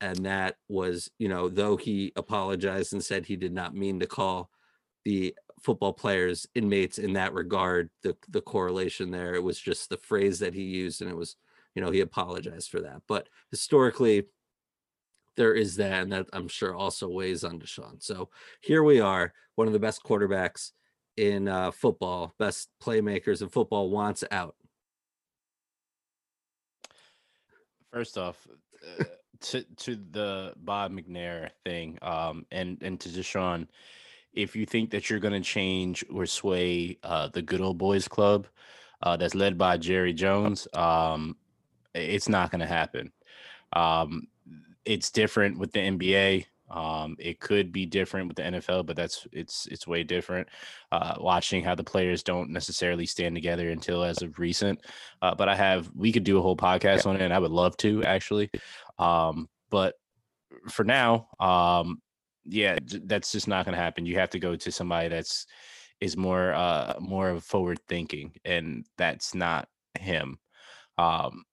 And 0.00 0.26
that 0.26 0.56
was, 0.68 1.10
you 1.18 1.28
know, 1.28 1.48
though 1.48 1.76
he 1.76 2.12
apologized 2.16 2.92
and 2.92 3.02
said 3.02 3.24
he 3.24 3.36
did 3.36 3.52
not 3.52 3.74
mean 3.74 4.00
to 4.00 4.06
call 4.06 4.50
the 5.04 5.34
football 5.64 5.92
players 5.92 6.46
inmates 6.54 6.98
in 6.98 7.14
that 7.14 7.32
regard 7.32 7.88
the 8.02 8.16
the 8.28 8.40
correlation 8.40 9.10
there 9.10 9.34
it 9.34 9.42
was 9.42 9.58
just 9.58 9.88
the 9.88 9.96
phrase 9.96 10.38
that 10.38 10.52
he 10.52 10.62
used 10.62 11.00
and 11.00 11.10
it 11.10 11.16
was 11.16 11.36
you 11.74 11.82
know 11.82 11.90
he 11.90 12.00
apologized 12.00 12.70
for 12.70 12.80
that 12.80 13.00
but 13.08 13.28
historically 13.50 14.24
there 15.36 15.54
is 15.54 15.76
that 15.76 16.02
and 16.02 16.12
that 16.12 16.26
i'm 16.34 16.48
sure 16.48 16.74
also 16.74 17.08
weighs 17.08 17.44
on 17.44 17.58
deshaun 17.58 18.02
so 18.02 18.28
here 18.60 18.82
we 18.82 19.00
are 19.00 19.32
one 19.54 19.66
of 19.66 19.72
the 19.72 19.78
best 19.78 20.02
quarterbacks 20.02 20.72
in 21.16 21.48
uh, 21.48 21.70
football 21.70 22.34
best 22.38 22.68
playmakers 22.82 23.42
in 23.42 23.48
football 23.48 23.90
wants 23.90 24.24
out 24.30 24.56
first 27.92 28.18
off 28.18 28.48
uh, 29.00 29.04
to 29.40 29.62
to 29.76 29.96
the 30.10 30.52
bob 30.56 30.92
mcnair 30.92 31.50
thing 31.64 31.98
um 32.02 32.44
and 32.50 32.82
and 32.82 32.98
to 33.00 33.08
deshaun 33.08 33.66
if 34.34 34.56
you 34.56 34.66
think 34.66 34.90
that 34.90 35.08
you're 35.08 35.20
going 35.20 35.34
to 35.34 35.40
change 35.40 36.04
or 36.12 36.26
sway 36.26 36.98
uh, 37.02 37.28
the 37.28 37.42
good 37.42 37.60
old 37.60 37.78
boys 37.78 38.08
club 38.08 38.46
uh, 39.02 39.16
that's 39.16 39.34
led 39.34 39.56
by 39.56 39.76
Jerry 39.76 40.12
Jones, 40.12 40.66
um, 40.74 41.36
it's 41.94 42.28
not 42.28 42.50
going 42.50 42.60
to 42.60 42.66
happen. 42.66 43.12
Um, 43.72 44.28
it's 44.84 45.10
different 45.10 45.58
with 45.58 45.72
the 45.72 45.80
NBA. 45.80 46.46
Um, 46.70 47.16
it 47.18 47.40
could 47.40 47.72
be 47.72 47.86
different 47.86 48.28
with 48.28 48.36
the 48.36 48.42
NFL, 48.42 48.86
but 48.86 48.96
that's 48.96 49.26
it's 49.32 49.66
it's 49.66 49.86
way 49.86 50.02
different. 50.02 50.48
Uh, 50.90 51.14
watching 51.18 51.62
how 51.62 51.74
the 51.74 51.84
players 51.84 52.22
don't 52.22 52.50
necessarily 52.50 53.06
stand 53.06 53.34
together 53.34 53.70
until 53.70 54.02
as 54.02 54.22
of 54.22 54.38
recent. 54.38 54.80
Uh, 55.20 55.34
but 55.34 55.48
I 55.48 55.54
have 55.54 55.90
we 55.94 56.12
could 56.12 56.24
do 56.24 56.38
a 56.38 56.42
whole 56.42 56.56
podcast 56.56 57.06
on 57.06 57.16
it, 57.16 57.22
and 57.22 57.34
I 57.34 57.38
would 57.38 57.50
love 57.50 57.76
to 57.78 58.02
actually. 58.04 58.50
Um, 58.98 59.48
but 59.70 59.94
for 60.70 60.84
now, 60.84 61.28
um, 61.38 62.00
yeah, 62.44 62.78
that's 62.82 63.32
just 63.32 63.48
not 63.48 63.64
going 63.64 63.76
to 63.76 63.82
happen. 63.82 64.06
You 64.06 64.18
have 64.18 64.30
to 64.30 64.38
go 64.38 64.56
to 64.56 64.72
somebody 64.72 65.08
that's 65.08 65.46
is 66.00 66.16
more 66.16 66.52
uh 66.52 66.94
more 66.98 67.30
of 67.30 67.44
forward 67.44 67.78
thinking, 67.88 68.32
and 68.44 68.86
that's 68.96 69.34
not 69.34 69.68
him. 69.98 70.38
Um, 70.98 71.44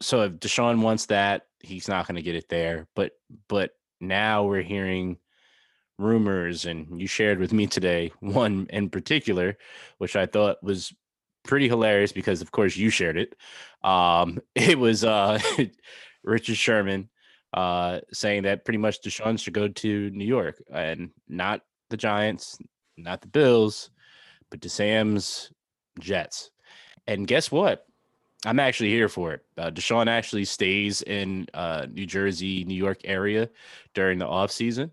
so 0.00 0.22
if 0.22 0.32
Deshaun 0.34 0.80
wants 0.80 1.06
that, 1.06 1.42
he's 1.60 1.88
not 1.88 2.06
going 2.06 2.16
to 2.16 2.22
get 2.22 2.36
it 2.36 2.48
there. 2.48 2.86
But 2.94 3.12
but 3.48 3.70
now 4.00 4.44
we're 4.44 4.62
hearing 4.62 5.18
rumors, 5.98 6.64
and 6.64 7.00
you 7.00 7.06
shared 7.06 7.38
with 7.38 7.52
me 7.52 7.66
today 7.66 8.12
one 8.20 8.66
in 8.70 8.90
particular, 8.90 9.56
which 9.98 10.16
I 10.16 10.26
thought 10.26 10.62
was 10.62 10.92
pretty 11.44 11.68
hilarious 11.68 12.12
because 12.12 12.42
of 12.42 12.52
course 12.52 12.76
you 12.76 12.90
shared 12.90 13.16
it. 13.16 13.34
Um, 13.82 14.40
it 14.54 14.78
was 14.78 15.04
uh 15.04 15.38
Richard 16.24 16.56
Sherman 16.56 17.08
uh, 17.54 18.00
saying 18.12 18.42
that 18.42 18.64
pretty 18.64 18.78
much 18.78 19.02
Deshaun 19.02 19.38
should 19.38 19.54
go 19.54 19.68
to 19.68 20.10
New 20.10 20.24
York 20.24 20.62
and 20.72 21.10
not 21.28 21.62
the 21.90 21.96
Giants, 21.96 22.58
not 22.96 23.20
the 23.20 23.28
Bills, 23.28 23.90
but 24.50 24.60
to 24.62 24.68
Sam's 24.68 25.50
Jets. 25.98 26.50
And 27.06 27.26
guess 27.26 27.50
what? 27.50 27.86
I'm 28.44 28.60
actually 28.60 28.90
here 28.90 29.08
for 29.08 29.32
it. 29.32 29.44
Uh, 29.56 29.70
Deshaun 29.70 30.06
actually 30.06 30.44
stays 30.44 31.02
in 31.02 31.46
uh, 31.54 31.86
New 31.90 32.06
Jersey, 32.06 32.64
New 32.64 32.76
York 32.76 33.00
area 33.04 33.50
during 33.94 34.18
the 34.18 34.26
off 34.26 34.52
season. 34.52 34.92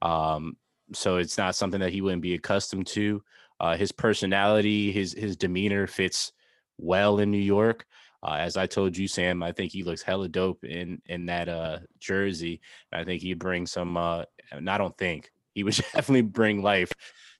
Um, 0.00 0.56
so 0.92 1.16
it's 1.16 1.38
not 1.38 1.54
something 1.54 1.80
that 1.80 1.92
he 1.92 2.00
wouldn't 2.00 2.22
be 2.22 2.34
accustomed 2.34 2.88
to. 2.88 3.22
Uh, 3.60 3.76
his 3.76 3.92
personality, 3.92 4.90
his 4.90 5.12
his 5.12 5.36
demeanor 5.36 5.86
fits 5.86 6.32
well 6.78 7.20
in 7.20 7.30
New 7.30 7.38
York. 7.38 7.86
Uh, 8.24 8.36
as 8.38 8.56
I 8.56 8.66
told 8.66 8.96
you, 8.96 9.06
Sam, 9.06 9.42
I 9.42 9.52
think 9.52 9.72
he 9.72 9.84
looks 9.84 10.02
hella 10.02 10.28
dope 10.28 10.64
in 10.64 11.00
in 11.06 11.26
that 11.26 11.48
uh, 11.48 11.78
jersey. 12.00 12.60
I 12.92 13.04
think 13.04 13.22
he'd 13.22 13.38
bring 13.38 13.66
some. 13.66 13.96
Uh, 13.96 14.24
and 14.50 14.68
I 14.68 14.78
don't 14.78 14.96
think 14.98 15.30
he 15.54 15.62
would 15.62 15.74
definitely 15.94 16.22
bring 16.22 16.62
life 16.62 16.92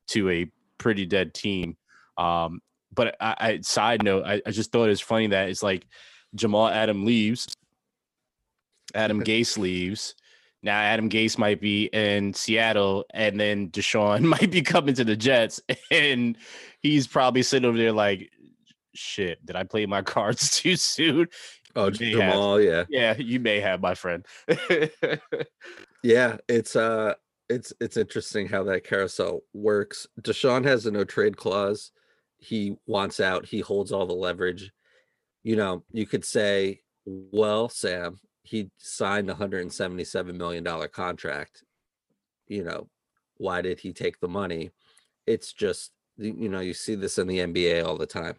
to 0.08 0.30
a 0.30 0.50
pretty 0.78 1.06
dead 1.06 1.34
team. 1.34 1.76
Um, 2.16 2.60
but 2.92 3.16
I, 3.20 3.36
I 3.38 3.60
side 3.62 4.02
note, 4.02 4.24
I, 4.24 4.42
I 4.46 4.50
just 4.50 4.72
thought 4.72 4.84
it 4.84 4.88
was 4.88 5.00
funny 5.00 5.28
that 5.28 5.48
it's 5.48 5.62
like 5.62 5.86
Jamal 6.34 6.68
Adam 6.68 7.04
leaves, 7.04 7.54
Adam 8.94 9.22
Gase 9.22 9.58
leaves. 9.58 10.14
Now 10.62 10.78
Adam 10.78 11.08
Gase 11.08 11.38
might 11.38 11.60
be 11.60 11.86
in 11.86 12.34
Seattle, 12.34 13.04
and 13.12 13.38
then 13.38 13.70
Deshaun 13.70 14.22
might 14.22 14.50
be 14.50 14.62
coming 14.62 14.94
to 14.94 15.04
the 15.04 15.16
Jets, 15.16 15.60
and 15.90 16.36
he's 16.80 17.06
probably 17.06 17.42
sitting 17.42 17.68
over 17.68 17.78
there 17.78 17.92
like, 17.92 18.30
shit, 18.94 19.44
did 19.44 19.56
I 19.56 19.64
play 19.64 19.86
my 19.86 20.02
cards 20.02 20.50
too 20.50 20.76
soon? 20.76 21.28
Oh, 21.74 21.90
Jamal, 21.90 22.58
have. 22.58 22.66
yeah. 22.66 22.84
Yeah, 22.90 23.16
you 23.16 23.40
may 23.40 23.58
have, 23.60 23.80
my 23.80 23.94
friend. 23.94 24.26
yeah, 26.02 26.36
it's 26.46 26.76
uh 26.76 27.14
it's 27.48 27.72
it's 27.80 27.96
interesting 27.96 28.46
how 28.48 28.62
that 28.64 28.84
carousel 28.84 29.40
works. 29.52 30.06
Deshaun 30.20 30.64
has 30.64 30.86
a 30.86 30.90
no 30.90 31.04
trade 31.04 31.36
clause. 31.36 31.92
He 32.42 32.76
wants 32.86 33.20
out, 33.20 33.46
he 33.46 33.60
holds 33.60 33.92
all 33.92 34.06
the 34.06 34.12
leverage. 34.12 34.72
You 35.42 35.56
know, 35.56 35.84
you 35.92 36.06
could 36.06 36.24
say, 36.24 36.80
well, 37.04 37.68
Sam, 37.68 38.18
he 38.42 38.70
signed 38.78 39.30
a 39.30 39.34
hundred 39.34 39.62
and 39.62 39.72
seventy-seven 39.72 40.36
million 40.36 40.64
dollar 40.64 40.88
contract. 40.88 41.64
You 42.48 42.64
know, 42.64 42.88
why 43.36 43.62
did 43.62 43.80
he 43.80 43.92
take 43.92 44.20
the 44.20 44.28
money? 44.28 44.70
It's 45.26 45.52
just 45.52 45.92
you 46.18 46.48
know, 46.48 46.60
you 46.60 46.74
see 46.74 46.94
this 46.94 47.18
in 47.18 47.26
the 47.26 47.38
NBA 47.38 47.84
all 47.84 47.96
the 47.96 48.06
time. 48.06 48.36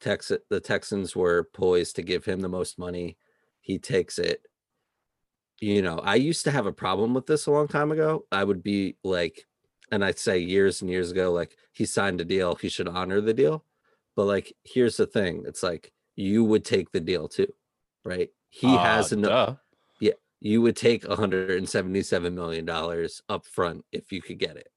Texas 0.00 0.38
the 0.50 0.60
Texans 0.60 1.16
were 1.16 1.48
poised 1.54 1.96
to 1.96 2.02
give 2.02 2.24
him 2.24 2.40
the 2.40 2.48
most 2.48 2.78
money. 2.78 3.16
He 3.60 3.78
takes 3.78 4.18
it. 4.18 4.42
You 5.60 5.80
know, 5.80 5.98
I 5.98 6.16
used 6.16 6.44
to 6.44 6.50
have 6.50 6.66
a 6.66 6.72
problem 6.72 7.14
with 7.14 7.26
this 7.26 7.46
a 7.46 7.50
long 7.50 7.66
time 7.66 7.90
ago. 7.90 8.26
I 8.30 8.44
would 8.44 8.62
be 8.62 8.96
like, 9.02 9.46
and 9.90 10.04
I'd 10.04 10.18
say 10.18 10.38
years 10.38 10.82
and 10.82 10.90
years 10.90 11.10
ago, 11.10 11.32
like 11.32 11.56
he 11.72 11.84
signed 11.84 12.20
a 12.20 12.24
deal, 12.24 12.54
he 12.54 12.68
should 12.68 12.88
honor 12.88 13.20
the 13.20 13.34
deal. 13.34 13.64
But 14.14 14.24
like, 14.24 14.52
here's 14.64 14.96
the 14.96 15.06
thing: 15.06 15.44
it's 15.46 15.62
like 15.62 15.92
you 16.14 16.44
would 16.44 16.64
take 16.64 16.92
the 16.92 17.00
deal 17.00 17.28
too, 17.28 17.52
right? 18.04 18.30
He 18.48 18.66
uh, 18.66 18.78
has 18.78 19.12
enough. 19.12 19.58
Yeah, 20.00 20.12
you 20.40 20.62
would 20.62 20.76
take 20.76 21.06
177 21.06 22.34
million 22.34 22.64
dollars 22.64 23.22
up 23.28 23.46
front 23.46 23.84
if 23.92 24.12
you 24.12 24.22
could 24.22 24.38
get 24.38 24.56
it. 24.56 24.70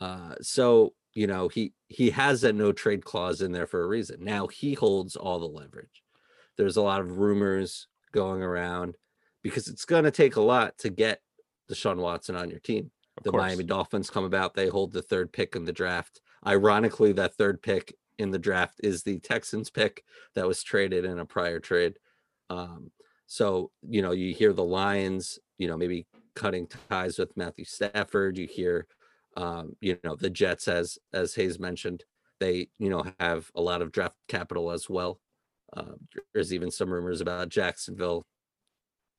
Uh, 0.00 0.34
so 0.40 0.92
you 1.14 1.26
know 1.26 1.48
he 1.48 1.72
he 1.88 2.10
has 2.10 2.42
that 2.42 2.54
no 2.54 2.72
trade 2.72 3.04
clause 3.04 3.40
in 3.40 3.52
there 3.52 3.66
for 3.66 3.82
a 3.82 3.86
reason 3.86 4.22
now 4.22 4.46
he 4.46 4.74
holds 4.74 5.16
all 5.16 5.38
the 5.38 5.46
leverage 5.46 6.02
there's 6.58 6.76
a 6.76 6.82
lot 6.82 7.00
of 7.00 7.18
rumors 7.18 7.86
going 8.12 8.42
around 8.42 8.96
because 9.42 9.68
it's 9.68 9.84
going 9.84 10.04
to 10.04 10.10
take 10.10 10.36
a 10.36 10.40
lot 10.40 10.76
to 10.78 10.90
get 10.90 11.20
Deshaun 11.70 11.96
Watson 11.96 12.36
on 12.36 12.50
your 12.50 12.60
team 12.60 12.90
of 13.16 13.24
the 13.24 13.30
course. 13.30 13.42
Miami 13.42 13.64
Dolphins 13.64 14.10
come 14.10 14.24
about 14.24 14.54
they 14.54 14.68
hold 14.68 14.92
the 14.92 15.02
third 15.02 15.32
pick 15.32 15.56
in 15.56 15.64
the 15.64 15.72
draft 15.72 16.20
ironically 16.46 17.12
that 17.12 17.34
third 17.34 17.62
pick 17.62 17.94
in 18.18 18.30
the 18.30 18.38
draft 18.38 18.80
is 18.82 19.02
the 19.02 19.18
Texans 19.20 19.70
pick 19.70 20.04
that 20.34 20.46
was 20.46 20.62
traded 20.62 21.04
in 21.04 21.18
a 21.18 21.26
prior 21.26 21.60
trade 21.60 21.94
um, 22.50 22.90
so 23.26 23.70
you 23.88 24.02
know 24.02 24.12
you 24.12 24.34
hear 24.34 24.52
the 24.52 24.64
Lions 24.64 25.38
you 25.58 25.68
know 25.68 25.76
maybe 25.76 26.06
cutting 26.34 26.68
ties 26.88 27.18
with 27.18 27.36
Matthew 27.36 27.64
Stafford 27.64 28.36
you 28.36 28.46
hear 28.46 28.86
um, 29.36 29.76
you 29.80 29.98
know, 30.04 30.16
the 30.16 30.30
Jets, 30.30 30.68
as 30.68 30.98
as 31.12 31.34
Hayes 31.34 31.58
mentioned, 31.58 32.04
they 32.40 32.68
you 32.78 32.90
know 32.90 33.04
have 33.20 33.50
a 33.54 33.60
lot 33.60 33.82
of 33.82 33.92
draft 33.92 34.16
capital 34.28 34.70
as 34.70 34.88
well. 34.88 35.20
Uh, 35.76 35.94
there's 36.32 36.52
even 36.54 36.70
some 36.70 36.90
rumors 36.90 37.20
about 37.20 37.48
Jacksonville. 37.48 38.24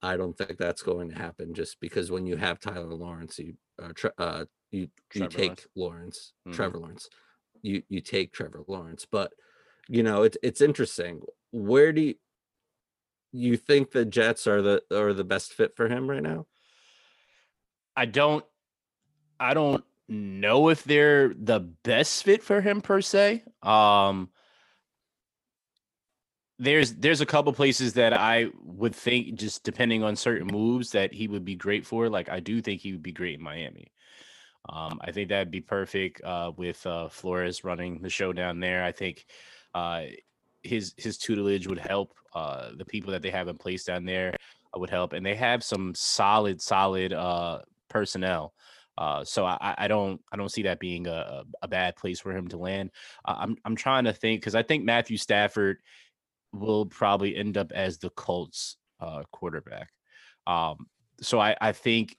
I 0.01 0.17
don't 0.17 0.37
think 0.37 0.57
that's 0.57 0.83
going 0.83 1.09
to 1.09 1.17
happen, 1.17 1.53
just 1.53 1.79
because 1.79 2.11
when 2.11 2.25
you 2.25 2.37
have 2.37 2.59
Tyler 2.59 2.93
Lawrence, 2.93 3.39
you 3.39 3.55
uh, 3.81 3.89
tre- 3.93 4.11
uh 4.17 4.45
you 4.71 4.89
you 5.13 5.27
take 5.27 5.49
Lawrence, 5.49 5.67
Lawrence 5.75 6.33
mm-hmm. 6.47 6.55
Trevor 6.55 6.79
Lawrence, 6.79 7.09
you 7.61 7.83
you 7.89 8.01
take 8.01 8.33
Trevor 8.33 8.63
Lawrence, 8.67 9.05
but 9.09 9.33
you 9.87 10.03
know 10.03 10.23
it's 10.23 10.37
it's 10.43 10.61
interesting. 10.61 11.21
Where 11.51 11.93
do 11.93 12.01
you 12.01 12.15
you 13.31 13.57
think 13.57 13.91
the 13.91 14.05
Jets 14.05 14.47
are 14.47 14.61
the 14.61 14.81
are 14.91 15.13
the 15.13 15.23
best 15.23 15.53
fit 15.53 15.75
for 15.75 15.87
him 15.89 16.09
right 16.09 16.23
now? 16.23 16.47
I 17.95 18.05
don't 18.05 18.45
I 19.39 19.53
don't 19.53 19.83
know 20.07 20.69
if 20.69 20.83
they're 20.83 21.33
the 21.33 21.59
best 21.59 22.23
fit 22.23 22.43
for 22.43 22.61
him 22.61 22.81
per 22.81 23.01
se. 23.01 23.43
Um, 23.61 24.29
there's 26.57 26.93
there's 26.95 27.21
a 27.21 27.25
couple 27.25 27.51
places 27.53 27.93
that 27.93 28.13
I 28.13 28.47
would 28.63 28.95
think 28.95 29.35
just 29.35 29.63
depending 29.63 30.03
on 30.03 30.15
certain 30.15 30.47
moves 30.47 30.91
that 30.91 31.13
he 31.13 31.27
would 31.27 31.43
be 31.43 31.55
great 31.55 31.85
for. 31.85 32.09
Like 32.09 32.29
I 32.29 32.39
do 32.39 32.61
think 32.61 32.81
he 32.81 32.93
would 32.93 33.03
be 33.03 33.11
great 33.11 33.35
in 33.35 33.43
Miami. 33.43 33.91
Um, 34.69 34.99
I 35.03 35.11
think 35.11 35.29
that'd 35.29 35.51
be 35.51 35.61
perfect 35.61 36.23
uh, 36.23 36.51
with 36.55 36.85
uh, 36.87 37.09
Flores 37.09 37.63
running 37.63 38.01
the 38.01 38.09
show 38.09 38.33
down 38.33 38.59
there. 38.59 38.83
I 38.83 38.91
think 38.91 39.25
uh, 39.73 40.03
his 40.63 40.93
his 40.97 41.17
tutelage 41.17 41.67
would 41.67 41.79
help. 41.79 42.13
Uh, 42.33 42.71
the 42.77 42.85
people 42.85 43.11
that 43.11 43.21
they 43.21 43.29
have 43.29 43.47
in 43.47 43.57
place 43.57 43.83
down 43.83 44.05
there 44.05 44.35
uh, 44.73 44.79
would 44.79 44.89
help, 44.89 45.13
and 45.13 45.25
they 45.25 45.35
have 45.35 45.63
some 45.63 45.93
solid 45.93 46.61
solid 46.61 47.11
uh, 47.11 47.59
personnel. 47.89 48.53
So 49.25 49.45
I, 49.45 49.75
I 49.77 49.87
don't 49.89 50.21
I 50.31 50.37
don't 50.37 50.51
see 50.51 50.63
that 50.63 50.79
being 50.79 51.05
a, 51.07 51.43
a 51.61 51.67
bad 51.67 51.97
place 51.97 52.21
for 52.21 52.31
him 52.31 52.47
to 52.47 52.57
land. 52.57 52.91
I'm 53.25 53.57
I'm 53.65 53.75
trying 53.75 54.05
to 54.05 54.13
think 54.13 54.39
because 54.39 54.55
I 54.55 54.63
think 54.63 54.85
Matthew 54.85 55.17
Stafford 55.17 55.79
will 56.59 56.85
probably 56.85 57.35
end 57.35 57.57
up 57.57 57.71
as 57.71 57.97
the 57.97 58.09
Colts 58.11 58.77
uh, 58.99 59.23
quarterback. 59.31 59.89
Um, 60.47 60.87
so 61.21 61.39
I, 61.39 61.55
I 61.61 61.71
think 61.71 62.17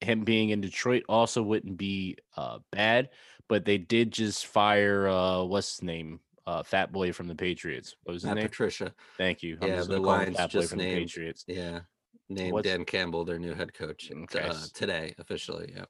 him 0.00 0.24
being 0.24 0.50
in 0.50 0.60
Detroit 0.60 1.04
also 1.08 1.42
wouldn't 1.42 1.76
be 1.76 2.16
uh, 2.36 2.58
bad, 2.70 3.10
but 3.48 3.64
they 3.64 3.78
did 3.78 4.10
just 4.12 4.46
fire 4.46 5.08
uh, 5.08 5.42
what's 5.44 5.76
his 5.76 5.82
name? 5.82 6.20
Uh, 6.44 6.60
Fat 6.62 6.90
Boy 6.90 7.12
from 7.12 7.28
the 7.28 7.36
Patriots. 7.36 7.94
What 8.02 8.14
was 8.14 8.22
his 8.22 8.28
Matt 8.28 8.36
name? 8.38 8.48
Patricia. 8.48 8.92
Thank 9.16 9.44
you. 9.44 9.56
I'm 9.62 9.68
Yeah, 9.68 9.82
the 9.82 9.86
gonna 9.86 10.00
call 10.02 10.12
him 10.14 10.18
Lions 10.18 10.36
Fat 10.38 10.52
Boy 10.52 10.58
just 10.60 10.70
from 10.70 10.78
the 10.78 10.84
named- 10.86 10.98
Patriots. 11.02 11.44
Yeah. 11.46 11.80
Named 12.28 12.52
What's- 12.52 12.68
Dan 12.68 12.84
Campbell 12.84 13.24
their 13.24 13.38
new 13.38 13.54
head 13.54 13.72
coach 13.74 14.10
Okay, 14.12 14.40
uh, 14.40 14.54
today 14.74 15.14
officially. 15.18 15.72
Yeah. 15.74 15.84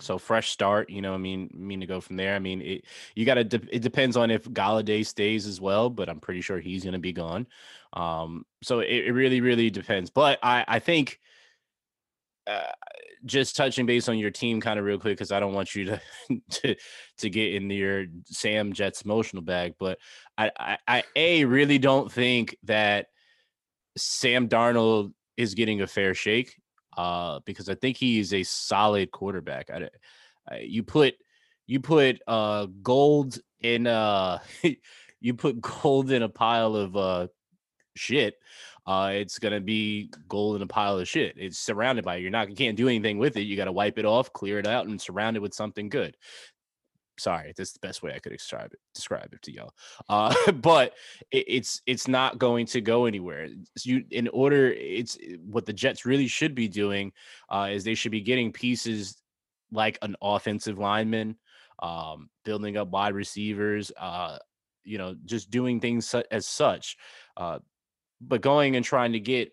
So 0.00 0.18
fresh 0.18 0.50
start, 0.50 0.90
you 0.90 1.02
know. 1.02 1.14
I 1.14 1.18
mean, 1.18 1.50
mean 1.52 1.80
to 1.80 1.86
go 1.86 2.00
from 2.00 2.16
there. 2.16 2.34
I 2.34 2.38
mean, 2.38 2.62
it 2.62 2.84
you 3.14 3.24
got 3.24 3.34
to. 3.34 3.44
De- 3.44 3.74
it 3.74 3.82
depends 3.82 4.16
on 4.16 4.30
if 4.30 4.44
Golladay 4.44 5.04
stays 5.04 5.46
as 5.46 5.60
well, 5.60 5.90
but 5.90 6.08
I'm 6.08 6.20
pretty 6.20 6.40
sure 6.40 6.58
he's 6.58 6.84
going 6.84 6.92
to 6.92 6.98
be 6.98 7.12
gone. 7.12 7.46
Um, 7.92 8.44
so 8.62 8.80
it, 8.80 9.06
it 9.06 9.12
really, 9.12 9.40
really 9.40 9.70
depends. 9.70 10.10
But 10.10 10.38
I, 10.42 10.64
I 10.68 10.78
think, 10.78 11.18
uh, 12.46 12.72
just 13.24 13.56
touching 13.56 13.86
base 13.86 14.08
on 14.08 14.18
your 14.18 14.30
team, 14.30 14.60
kind 14.60 14.78
of 14.78 14.84
real 14.84 14.98
quick, 14.98 15.16
because 15.16 15.32
I 15.32 15.40
don't 15.40 15.54
want 15.54 15.74
you 15.74 15.84
to 15.86 16.00
to 16.50 16.76
to 17.18 17.30
get 17.30 17.54
in 17.54 17.68
your 17.70 18.06
Sam 18.26 18.72
Jets 18.72 19.02
emotional 19.02 19.42
bag. 19.42 19.74
But 19.78 19.98
I, 20.36 20.50
I, 20.58 20.78
I 20.86 21.02
a 21.16 21.44
really 21.44 21.78
don't 21.78 22.10
think 22.10 22.56
that 22.64 23.06
Sam 23.96 24.48
Darnold 24.48 25.12
is 25.36 25.54
getting 25.54 25.82
a 25.82 25.86
fair 25.86 26.14
shake 26.14 26.54
uh, 26.98 27.38
because 27.44 27.68
I 27.68 27.76
think 27.76 27.96
he 27.96 28.18
is 28.18 28.34
a 28.34 28.42
solid 28.42 29.12
quarterback. 29.12 29.70
I, 29.70 29.88
I, 30.50 30.58
you 30.58 30.82
put 30.82 31.14
you 31.66 31.78
put 31.78 32.20
uh, 32.26 32.66
gold 32.82 33.38
in 33.60 33.86
uh, 33.86 34.40
you 35.20 35.34
put 35.34 35.60
gold 35.60 36.10
in 36.10 36.22
a 36.24 36.28
pile 36.28 36.74
of 36.74 36.96
uh, 36.96 37.28
shit. 37.94 38.34
Uh, 38.84 39.12
it's 39.14 39.38
gonna 39.38 39.60
be 39.60 40.10
gold 40.28 40.56
in 40.56 40.62
a 40.62 40.66
pile 40.66 40.98
of 40.98 41.06
shit. 41.06 41.34
It's 41.36 41.58
surrounded 41.58 42.04
by 42.04 42.16
it. 42.16 42.22
You're 42.22 42.32
not 42.32 42.50
you 42.50 42.56
can't 42.56 42.76
do 42.76 42.88
anything 42.88 43.18
with 43.18 43.36
it. 43.36 43.42
You 43.42 43.56
got 43.56 43.66
to 43.66 43.72
wipe 43.72 43.98
it 43.98 44.04
off, 44.04 44.32
clear 44.32 44.58
it 44.58 44.66
out, 44.66 44.88
and 44.88 45.00
surround 45.00 45.36
it 45.36 45.40
with 45.40 45.54
something 45.54 45.88
good. 45.88 46.16
Sorry, 47.18 47.52
that's 47.56 47.72
the 47.72 47.80
best 47.80 48.02
way 48.02 48.12
I 48.14 48.18
could 48.18 48.32
describe 48.32 48.72
it. 48.72 48.78
Describe 48.94 49.32
it 49.32 49.42
to 49.42 49.52
y'all. 49.52 49.72
Uh, 50.08 50.34
but 50.52 50.94
it, 51.30 51.44
it's 51.48 51.82
it's 51.86 52.08
not 52.08 52.38
going 52.38 52.66
to 52.66 52.80
go 52.80 53.06
anywhere. 53.06 53.48
You 53.82 54.04
in 54.10 54.28
order, 54.28 54.72
it's 54.72 55.18
what 55.44 55.66
the 55.66 55.72
Jets 55.72 56.04
really 56.04 56.28
should 56.28 56.54
be 56.54 56.68
doing 56.68 57.12
uh, 57.48 57.68
is 57.72 57.84
they 57.84 57.94
should 57.94 58.12
be 58.12 58.20
getting 58.20 58.52
pieces 58.52 59.16
like 59.70 59.98
an 60.02 60.16
offensive 60.22 60.78
lineman, 60.78 61.36
um, 61.82 62.30
building 62.44 62.76
up 62.76 62.88
wide 62.88 63.14
receivers, 63.14 63.92
uh, 63.98 64.38
you 64.84 64.98
know, 64.98 65.14
just 65.24 65.50
doing 65.50 65.80
things 65.80 66.08
su- 66.08 66.22
as 66.30 66.46
such. 66.46 66.96
Uh, 67.36 67.58
but 68.20 68.40
going 68.40 68.76
and 68.76 68.84
trying 68.84 69.12
to 69.12 69.20
get 69.20 69.52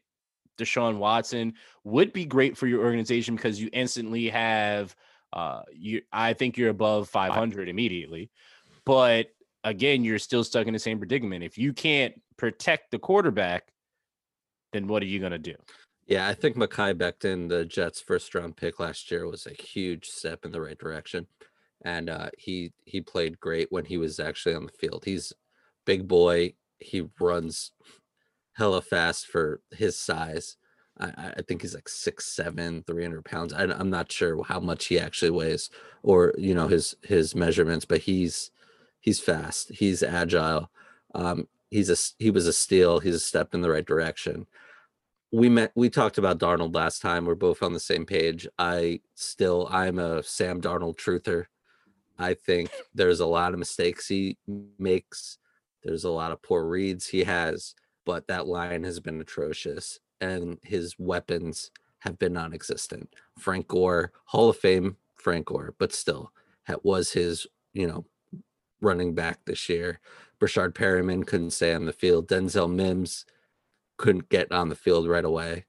Deshaun 0.57 0.97
Watson 0.97 1.53
would 1.83 2.13
be 2.13 2.25
great 2.25 2.57
for 2.57 2.67
your 2.67 2.83
organization 2.83 3.35
because 3.35 3.59
you 3.59 3.69
instantly 3.73 4.29
have 4.29 4.95
uh 5.35 5.61
you 5.73 6.01
I 6.11 6.33
think 6.33 6.57
you're 6.57 6.69
above 6.69 7.09
500 7.09 7.69
immediately. 7.69 8.31
But 8.85 9.27
again, 9.63 10.03
you're 10.03 10.19
still 10.19 10.43
stuck 10.43 10.67
in 10.67 10.73
the 10.73 10.79
same 10.79 10.97
predicament. 10.97 11.43
If 11.43 11.57
you 11.57 11.73
can't 11.73 12.13
protect 12.37 12.91
the 12.91 12.99
quarterback, 12.99 13.71
then 14.71 14.87
what 14.87 15.01
are 15.03 15.07
you 15.07 15.19
going 15.19 15.31
to 15.31 15.37
do? 15.37 15.55
Yeah, 16.05 16.27
I 16.27 16.33
think 16.35 16.55
Mekhi 16.55 16.93
Becton, 16.93 17.49
the 17.49 17.65
Jets' 17.65 17.99
first 17.99 18.35
round 18.35 18.57
pick 18.57 18.79
last 18.79 19.09
year, 19.09 19.25
was 19.27 19.47
a 19.47 19.61
huge 19.61 20.05
step 20.05 20.45
in 20.45 20.51
the 20.51 20.61
right 20.61 20.77
direction, 20.77 21.25
and 21.83 22.09
uh, 22.09 22.29
he 22.37 22.73
he 22.85 23.01
played 23.01 23.39
great 23.39 23.71
when 23.71 23.85
he 23.85 23.97
was 23.97 24.19
actually 24.19 24.53
on 24.53 24.67
the 24.67 24.71
field. 24.71 25.03
He's 25.05 25.33
big 25.85 26.07
boy. 26.07 26.53
He 26.79 27.09
runs 27.19 27.71
hella 28.53 28.81
fast 28.81 29.25
for 29.25 29.61
his 29.71 29.97
size. 29.97 30.57
I, 30.99 31.33
I- 31.37 31.41
think 31.43 31.61
he's 31.61 31.75
like 31.75 31.89
six 31.89 32.25
seven, 32.25 32.83
three 32.87 33.03
hundred 33.03 33.25
pounds. 33.25 33.53
I, 33.53 33.63
I'm 33.65 33.89
not 33.89 34.11
sure 34.11 34.43
how 34.43 34.59
much 34.59 34.85
he 34.87 34.99
actually 34.99 35.31
weighs 35.31 35.69
or 36.03 36.33
you 36.37 36.55
know 36.55 36.67
his 36.67 36.95
his 37.03 37.35
measurements, 37.35 37.85
but 37.85 38.01
he's 38.01 38.51
he's 39.01 39.19
fast. 39.19 39.71
He's 39.73 40.03
agile. 40.03 40.71
Um, 41.15 41.47
he's 41.71 41.89
a, 41.89 41.97
he 42.23 42.31
was 42.31 42.47
a 42.47 42.53
steal. 42.53 42.99
He's 42.99 43.15
a 43.15 43.19
step 43.19 43.53
in 43.53 43.61
the 43.61 43.71
right 43.71 43.85
direction 43.85 44.47
we 45.31 45.49
met 45.49 45.71
we 45.75 45.89
talked 45.89 46.17
about 46.17 46.39
Darnold 46.39 46.75
last 46.75 47.01
time. 47.01 47.25
We're 47.25 47.35
both 47.35 47.61
on 47.63 47.73
the 47.73 47.79
same 47.79 48.05
page. 48.05 48.47
I 48.57 49.01
still 49.15 49.67
I'm 49.71 49.99
a 49.99 50.23
Sam 50.23 50.61
Darnold 50.61 50.97
truther. 50.97 51.45
I 52.19 52.33
think 52.35 52.71
there's 52.95 53.19
a 53.19 53.25
lot 53.25 53.53
of 53.53 53.59
mistakes 53.59 54.07
he 54.07 54.37
makes. 54.79 55.37
There's 55.83 56.03
a 56.05 56.11
lot 56.11 56.31
of 56.31 56.41
poor 56.41 56.65
reads 56.65 57.07
he 57.07 57.25
has, 57.25 57.75
but 58.05 58.27
that 58.27 58.47
line 58.47 58.83
has 58.83 58.99
been 58.99 59.21
atrocious 59.21 59.99
and 60.33 60.59
his 60.63 60.95
weapons 60.97 61.71
have 61.99 62.19
been 62.19 62.33
non-existent. 62.33 63.13
Frank 63.37 63.67
Gore, 63.67 64.11
Hall 64.25 64.49
of 64.49 64.57
Fame 64.57 64.97
Frank 65.15 65.47
Gore, 65.47 65.73
but 65.79 65.93
still 65.93 66.31
that 66.67 66.83
was 66.83 67.11
his, 67.11 67.47
you 67.73 67.87
know, 67.87 68.05
running 68.81 69.13
back 69.15 69.39
this 69.45 69.69
year. 69.69 69.99
Brashard 70.39 70.75
Perryman 70.75 71.23
couldn't 71.23 71.51
stay 71.51 71.73
on 71.73 71.85
the 71.85 71.93
field. 71.93 72.27
Denzel 72.27 72.73
Mims 72.73 73.25
couldn't 73.97 74.29
get 74.29 74.51
on 74.51 74.69
the 74.69 74.75
field 74.75 75.07
right 75.07 75.25
away. 75.25 75.65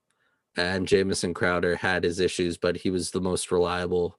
And 0.56 0.88
Jamison 0.88 1.34
Crowder 1.34 1.76
had 1.76 2.02
his 2.02 2.18
issues, 2.18 2.56
but 2.56 2.78
he 2.78 2.90
was 2.90 3.10
the 3.10 3.20
most 3.20 3.52
reliable 3.52 4.18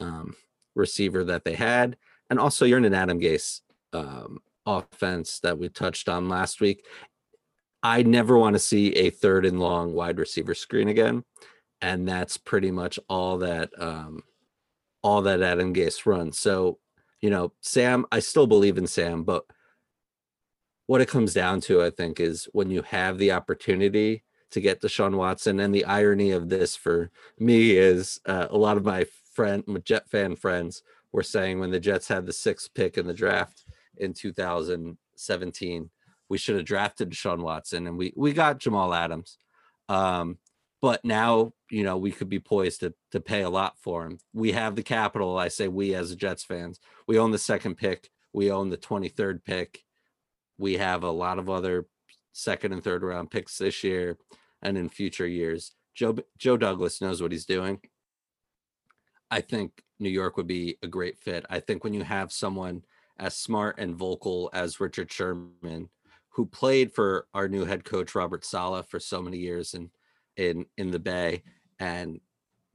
um, 0.00 0.36
receiver 0.74 1.24
that 1.24 1.44
they 1.44 1.54
had. 1.54 1.96
And 2.30 2.38
also, 2.38 2.64
you're 2.64 2.78
in 2.78 2.84
an 2.84 2.94
Adam 2.94 3.18
Gase 3.20 3.62
um, 3.92 4.40
offense 4.66 5.40
that 5.40 5.58
we 5.58 5.68
touched 5.68 6.08
on 6.08 6.28
last 6.28 6.60
week. 6.60 6.84
I 7.82 8.02
never 8.02 8.38
want 8.38 8.54
to 8.54 8.60
see 8.60 8.92
a 8.92 9.10
third 9.10 9.44
and 9.44 9.58
long 9.58 9.92
wide 9.92 10.18
receiver 10.18 10.54
screen 10.54 10.88
again, 10.88 11.24
and 11.80 12.06
that's 12.06 12.36
pretty 12.36 12.70
much 12.70 12.98
all 13.08 13.38
that 13.38 13.70
um, 13.78 14.22
all 15.02 15.22
that 15.22 15.42
Adam 15.42 15.74
Gase 15.74 16.06
runs. 16.06 16.38
So, 16.38 16.78
you 17.20 17.30
know, 17.30 17.52
Sam, 17.60 18.06
I 18.12 18.20
still 18.20 18.46
believe 18.46 18.78
in 18.78 18.86
Sam, 18.86 19.24
but 19.24 19.44
what 20.86 21.00
it 21.00 21.08
comes 21.08 21.34
down 21.34 21.60
to, 21.62 21.82
I 21.82 21.90
think, 21.90 22.20
is 22.20 22.48
when 22.52 22.70
you 22.70 22.82
have 22.82 23.18
the 23.18 23.32
opportunity 23.32 24.22
to 24.50 24.60
get 24.60 24.80
Deshaun 24.80 25.16
Watson, 25.16 25.58
and 25.60 25.74
the 25.74 25.84
irony 25.86 26.30
of 26.30 26.48
this 26.48 26.76
for 26.76 27.10
me 27.38 27.76
is 27.76 28.20
uh, 28.26 28.46
a 28.50 28.58
lot 28.58 28.76
of 28.76 28.84
my 28.84 29.06
friend, 29.32 29.64
my 29.66 29.80
Jet 29.80 30.08
fan 30.08 30.36
friends, 30.36 30.82
were 31.10 31.22
saying 31.22 31.58
when 31.58 31.70
the 31.70 31.80
Jets 31.80 32.08
had 32.08 32.26
the 32.26 32.32
sixth 32.32 32.72
pick 32.74 32.98
in 32.98 33.06
the 33.06 33.14
draft 33.14 33.64
in 33.96 34.12
2017, 34.12 35.90
we 36.32 36.38
should 36.38 36.56
have 36.56 36.64
drafted 36.64 37.10
Deshaun 37.10 37.42
Watson, 37.42 37.86
and 37.86 37.96
we 37.96 38.12
we 38.16 38.32
got 38.32 38.58
Jamal 38.58 38.94
Adams. 38.94 39.38
Um, 39.88 40.38
but 40.80 41.04
now, 41.04 41.52
you 41.70 41.84
know, 41.84 41.96
we 41.96 42.10
could 42.10 42.28
be 42.28 42.40
poised 42.40 42.80
to 42.80 42.94
to 43.12 43.20
pay 43.20 43.42
a 43.42 43.50
lot 43.50 43.74
for 43.78 44.06
him. 44.06 44.18
We 44.32 44.52
have 44.52 44.74
the 44.74 44.82
capital. 44.82 45.38
I 45.38 45.48
say 45.48 45.68
we 45.68 45.94
as 45.94 46.14
Jets 46.16 46.44
fans, 46.44 46.80
we 47.06 47.18
own 47.18 47.30
the 47.30 47.38
second 47.38 47.76
pick. 47.76 48.10
We 48.32 48.50
own 48.50 48.70
the 48.70 48.78
23rd 48.78 49.44
pick 49.44 49.84
we 50.62 50.74
have 50.74 51.02
a 51.02 51.10
lot 51.10 51.38
of 51.38 51.50
other 51.50 51.86
second 52.32 52.72
and 52.72 52.82
third 52.82 53.02
round 53.02 53.30
picks 53.30 53.58
this 53.58 53.82
year 53.82 54.16
and 54.62 54.78
in 54.78 54.88
future 54.88 55.26
years. 55.26 55.72
Joe 55.94 56.16
Joe 56.38 56.56
Douglas 56.56 57.00
knows 57.00 57.20
what 57.20 57.32
he's 57.32 57.44
doing. 57.44 57.80
I 59.30 59.40
think 59.40 59.82
New 59.98 60.08
York 60.08 60.36
would 60.36 60.46
be 60.46 60.78
a 60.82 60.86
great 60.86 61.18
fit. 61.18 61.44
I 61.50 61.60
think 61.60 61.84
when 61.84 61.94
you 61.94 62.04
have 62.04 62.32
someone 62.32 62.84
as 63.18 63.36
smart 63.36 63.78
and 63.78 63.94
vocal 63.94 64.50
as 64.52 64.80
Richard 64.80 65.10
Sherman, 65.10 65.88
who 66.32 66.46
played 66.46 66.92
for 66.92 67.26
our 67.34 67.48
new 67.48 67.64
head 67.64 67.84
coach 67.84 68.14
Robert 68.14 68.44
Saleh 68.44 68.86
for 68.88 68.98
so 68.98 69.22
many 69.22 69.38
years 69.38 69.74
in 69.74 69.90
in 70.36 70.66
in 70.76 70.90
the 70.90 70.98
Bay, 70.98 71.42
and 71.78 72.20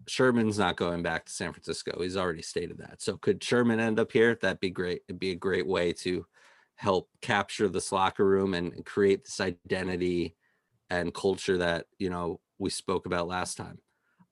Sherman's 0.08 0.60
not 0.60 0.78
going 0.78 1.02
back 1.04 1.26
to 1.26 1.32
San 1.32 1.52
Francisco. 1.52 2.02
He's 2.02 2.18
already 2.18 2.44
stated 2.44 2.78
that. 2.78 3.02
So 3.02 3.18
could 3.18 3.44
Sherman 3.44 3.80
end 3.80 4.00
up 4.00 4.12
here? 4.12 4.38
That'd 4.40 4.60
be 4.60 4.70
great. 4.70 5.02
It'd 5.08 5.20
be 5.20 5.32
a 5.32 5.36
great 5.36 5.66
way 5.68 5.92
to 5.94 6.26
help 6.76 7.10
capture 7.22 7.68
this 7.68 7.92
locker 7.92 8.26
room 8.26 8.54
and 8.54 8.86
create 8.86 9.26
this 9.26 9.42
identity 9.42 10.36
and 10.90 11.14
culture 11.14 11.58
that 11.58 11.88
you 11.98 12.10
know 12.10 12.40
we 12.60 12.70
spoke 12.70 13.06
about 13.06 13.28
last 13.28 13.58
time. 13.58 13.80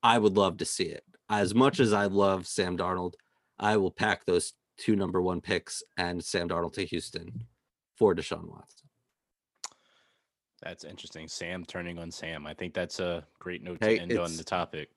I 0.04 0.20
would 0.20 0.38
love 0.38 0.58
to 0.58 0.66
see 0.66 0.86
it. 0.86 1.04
As 1.30 1.56
much 1.56 1.80
as 1.80 1.94
I 1.94 2.06
love 2.06 2.46
Sam 2.46 2.78
Darnold, 2.78 3.14
I 3.58 3.78
will 3.78 3.90
pack 3.92 4.26
those 4.26 4.54
two 4.78 4.96
number 4.96 5.22
one 5.22 5.42
picks 5.42 5.82
and 5.98 6.24
Sam 6.24 6.48
Darnold 6.48 6.74
to 6.74 6.86
Houston 6.86 7.48
for 7.96 8.14
Deshaun 8.14 8.48
Watson. 8.48 8.85
That's 10.66 10.84
interesting. 10.84 11.28
Sam 11.28 11.64
turning 11.64 12.00
on 12.00 12.10
Sam. 12.10 12.48
I 12.48 12.56
think 12.56 12.74
that's 12.74 13.00
a 13.00 13.24
great 13.38 13.64
note 13.64 13.78
Hey, 13.82 13.98
to 13.98 14.02
end 14.02 14.18
on 14.18 14.36
the 14.36 14.44
topic. 14.44 14.90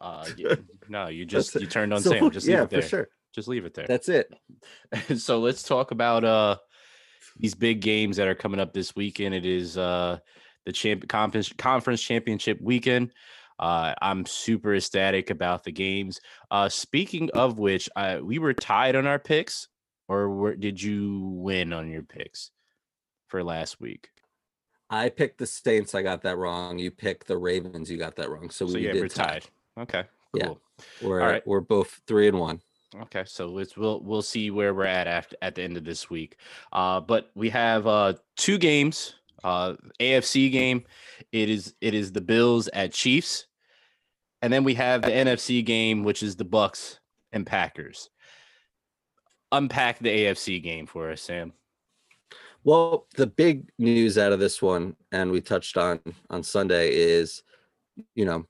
Uh, 0.00 0.26
yeah, 0.36 0.54
no, 0.88 1.08
you 1.08 1.26
just 1.26 1.54
you 1.56 1.66
turned 1.66 1.92
on 1.92 2.00
So, 2.00 2.10
Sam. 2.10 2.30
Just 2.30 2.46
leave 2.46 2.56
yeah, 2.56 2.62
it 2.62 2.70
there. 2.70 2.82
for 2.82 2.88
sure. 2.88 3.08
Just 3.34 3.48
leave 3.48 3.64
it 3.66 3.74
there. 3.74 3.86
That's 3.88 4.08
it. 4.08 4.32
so 5.16 5.40
let's 5.40 5.64
talk 5.64 5.90
about 5.90 6.24
uh 6.24 6.56
these 7.36 7.54
big 7.54 7.80
games 7.80 8.16
that 8.18 8.28
are 8.28 8.34
coming 8.34 8.60
up 8.60 8.72
this 8.72 8.94
weekend. 8.94 9.34
It 9.34 9.44
is 9.44 9.76
uh 9.76 10.18
the 10.64 10.72
champ 10.72 11.08
conference 11.08 11.52
conference 11.52 12.00
championship 12.00 12.60
weekend. 12.60 13.12
Uh, 13.58 13.94
I'm 14.00 14.24
super 14.26 14.74
ecstatic 14.74 15.30
about 15.30 15.62
the 15.62 15.72
games. 15.72 16.20
Uh, 16.50 16.68
speaking 16.68 17.30
of 17.30 17.58
which, 17.58 17.88
uh, 17.94 18.18
we 18.20 18.38
were 18.38 18.54
tied 18.54 18.96
on 18.96 19.06
our 19.06 19.20
picks, 19.20 19.68
or 20.08 20.30
were, 20.30 20.56
did 20.56 20.82
you 20.82 21.20
win 21.34 21.72
on 21.72 21.88
your 21.88 22.02
picks 22.02 22.50
for 23.28 23.44
last 23.44 23.80
week? 23.80 24.08
I 24.92 25.08
picked 25.08 25.38
the 25.38 25.46
Saints. 25.46 25.94
I 25.94 26.02
got 26.02 26.22
that 26.22 26.36
wrong. 26.36 26.78
You 26.78 26.90
picked 26.90 27.26
the 27.26 27.36
Ravens. 27.38 27.90
You 27.90 27.96
got 27.96 28.14
that 28.16 28.30
wrong. 28.30 28.50
So, 28.50 28.66
So 28.66 28.74
we 28.74 28.86
yeah, 28.86 28.92
did 28.92 29.10
tie. 29.10 29.24
tied. 29.24 29.44
Okay, 29.78 30.04
Yeah. 30.34 30.46
cool. 30.46 30.60
We're 31.02 31.18
right. 31.20 31.46
we're 31.46 31.60
both 31.60 32.00
three 32.06 32.28
and 32.28 32.38
one. 32.38 32.60
Okay, 32.94 33.24
so 33.24 33.46
let's 33.46 33.74
we'll 33.76 34.00
we'll 34.00 34.20
see 34.22 34.50
where 34.50 34.74
we're 34.74 34.84
at 34.84 35.06
after 35.06 35.34
at 35.40 35.54
the 35.54 35.62
end 35.62 35.78
of 35.78 35.84
this 35.84 36.10
week. 36.10 36.36
Uh, 36.72 37.00
but 37.00 37.30
we 37.34 37.48
have 37.50 37.86
uh 37.86 38.12
two 38.36 38.58
games. 38.58 39.14
Uh, 39.42 39.74
AFC 39.98 40.52
game. 40.52 40.84
It 41.32 41.48
is 41.48 41.74
it 41.80 41.94
is 41.94 42.12
the 42.12 42.20
Bills 42.20 42.68
at 42.68 42.92
Chiefs, 42.92 43.46
and 44.42 44.52
then 44.52 44.62
we 44.62 44.74
have 44.74 45.02
the 45.02 45.08
NFC 45.10 45.64
game, 45.64 46.04
which 46.04 46.22
is 46.22 46.36
the 46.36 46.44
Bucs 46.44 46.98
and 47.32 47.46
Packers. 47.46 48.10
Unpack 49.50 49.98
the 49.98 50.10
AFC 50.10 50.62
game 50.62 50.86
for 50.86 51.10
us, 51.10 51.22
Sam. 51.22 51.54
Well, 52.64 53.06
the 53.16 53.26
big 53.26 53.70
news 53.78 54.18
out 54.18 54.32
of 54.32 54.38
this 54.38 54.62
one, 54.62 54.96
and 55.10 55.30
we 55.30 55.40
touched 55.40 55.76
on 55.76 56.00
on 56.30 56.42
Sunday, 56.42 56.94
is 56.94 57.42
you 58.14 58.24
know, 58.24 58.46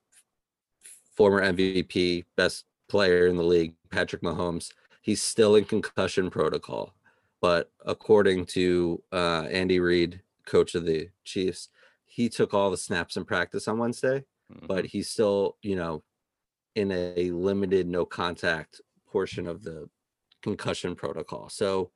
former 1.16 1.42
MVP, 1.42 2.25
best 2.37 2.64
player 2.88 3.27
in 3.27 3.37
the 3.37 3.42
league, 3.42 3.75
Patrick 3.90 4.22
Mahomes. 4.22 4.72
He's 5.03 5.22
still 5.22 5.57
in 5.57 5.64
concussion 5.64 6.31
protocol, 6.31 6.94
but 7.40 7.70
according 7.85 8.46
to 8.46 9.03
uh, 9.12 9.46
Andy 9.51 9.81
Reid, 9.81 10.20
coach 10.46 10.75
of 10.75 10.85
the 10.85 11.09
Chiefs, 11.25 11.68
he 12.05 12.29
took 12.29 12.53
all 12.55 12.70
the 12.70 12.77
snaps 12.77 13.16
in 13.16 13.25
practice 13.25 13.66
on 13.66 13.79
Wednesday, 13.79 14.25
but 14.68 14.85
he's 14.85 15.09
still, 15.09 15.57
you 15.62 15.75
know, 15.75 16.03
in 16.75 16.92
a 16.92 17.31
limited 17.31 17.88
no 17.88 18.05
contact 18.05 18.81
portion 19.07 19.46
of 19.46 19.62
the 19.62 19.88
concussion 20.42 20.94
protocol. 20.94 21.48
So 21.48 21.90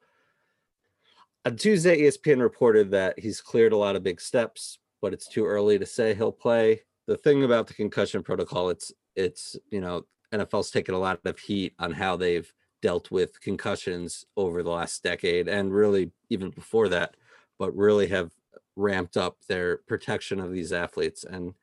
on 1.46 1.54
Tuesday, 1.54 2.00
ESPN 2.00 2.42
reported 2.42 2.90
that 2.90 3.16
he's 3.20 3.40
cleared 3.40 3.72
a 3.72 3.76
lot 3.76 3.94
of 3.94 4.02
big 4.02 4.20
steps, 4.20 4.80
but 5.00 5.12
it's 5.12 5.28
too 5.28 5.46
early 5.46 5.78
to 5.78 5.86
say 5.86 6.12
he'll 6.12 6.32
play. 6.32 6.82
The 7.06 7.16
thing 7.16 7.44
about 7.44 7.68
the 7.68 7.74
concussion 7.74 8.24
protocol, 8.24 8.68
it's 8.68 8.92
it's 9.14 9.56
you 9.70 9.80
know 9.80 10.04
NFL's 10.34 10.72
taken 10.72 10.96
a 10.96 10.98
lot 10.98 11.20
of 11.24 11.38
heat 11.38 11.72
on 11.78 11.92
how 11.92 12.16
they've 12.16 12.52
dealt 12.82 13.12
with 13.12 13.40
concussions 13.40 14.26
over 14.36 14.64
the 14.64 14.70
last 14.70 15.04
decade 15.04 15.46
and 15.46 15.72
really 15.72 16.10
even 16.30 16.50
before 16.50 16.88
that, 16.88 17.16
but 17.60 17.74
really 17.76 18.08
have 18.08 18.32
ramped 18.74 19.16
up 19.16 19.36
their 19.48 19.76
protection 19.86 20.40
of 20.40 20.52
these 20.52 20.72
athletes. 20.72 21.22
And 21.22 21.54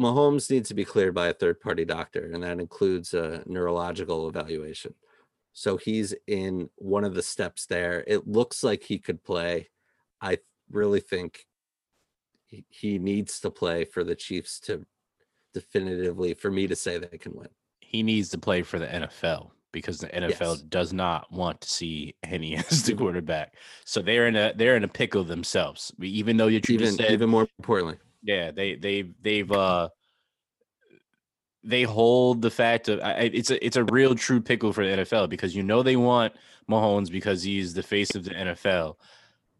Mahomes 0.00 0.48
needs 0.48 0.68
to 0.68 0.74
be 0.74 0.84
cleared 0.84 1.12
by 1.12 1.26
a 1.26 1.34
third 1.34 1.60
party 1.60 1.84
doctor, 1.84 2.30
and 2.32 2.44
that 2.44 2.60
includes 2.60 3.14
a 3.14 3.42
neurological 3.46 4.28
evaluation. 4.28 4.94
So 5.52 5.76
he's 5.76 6.14
in 6.26 6.70
one 6.76 7.04
of 7.04 7.14
the 7.14 7.22
steps 7.22 7.66
there. 7.66 8.04
It 8.06 8.26
looks 8.26 8.62
like 8.64 8.82
he 8.82 8.98
could 8.98 9.22
play. 9.22 9.68
I 10.20 10.38
really 10.70 11.00
think 11.00 11.46
he, 12.46 12.64
he 12.68 12.98
needs 12.98 13.40
to 13.40 13.50
play 13.50 13.84
for 13.84 14.04
the 14.04 14.14
Chiefs 14.14 14.60
to 14.60 14.86
definitively 15.54 16.34
for 16.34 16.50
me 16.50 16.66
to 16.66 16.76
say 16.76 16.98
they 16.98 17.18
can 17.18 17.34
win. 17.34 17.48
He 17.80 18.02
needs 18.02 18.30
to 18.30 18.38
play 18.38 18.62
for 18.62 18.78
the 18.78 18.86
NFL 18.86 19.50
because 19.72 19.98
the 19.98 20.08
NFL 20.08 20.30
Yes. 20.40 20.62
does 20.62 20.92
not 20.92 21.30
want 21.32 21.60
to 21.62 21.68
see 21.68 22.14
Henne 22.22 22.54
as 22.70 22.84
the 22.84 22.94
quarterback. 22.94 23.54
So 23.84 24.00
they're 24.00 24.26
in 24.28 24.36
a 24.36 24.52
they're 24.54 24.76
in 24.76 24.84
a 24.84 24.88
pickle 24.88 25.24
themselves. 25.24 25.92
Even 26.00 26.36
though 26.36 26.46
you 26.46 26.60
Even 26.68 26.92
said 26.92 27.10
even 27.10 27.28
more 27.28 27.46
importantly, 27.58 27.98
Yeah, 28.22 28.50
they 28.50 28.76
they 28.76 29.02
they've 29.20 29.50
uh 29.50 29.88
they 31.64 31.82
hold 31.82 32.42
the 32.42 32.50
fact 32.50 32.88
of 32.88 33.00
I, 33.00 33.30
it's 33.32 33.50
a 33.50 33.64
it's 33.64 33.76
a 33.76 33.84
real 33.84 34.14
true 34.14 34.40
pickle 34.40 34.72
for 34.72 34.84
the 34.84 35.04
NFL 35.04 35.28
because 35.28 35.54
you 35.54 35.62
know 35.62 35.82
they 35.82 35.96
want 35.96 36.34
Mahomes 36.68 37.10
because 37.10 37.42
he's 37.42 37.74
the 37.74 37.82
face 37.82 38.14
of 38.14 38.24
the 38.24 38.30
NFL, 38.30 38.96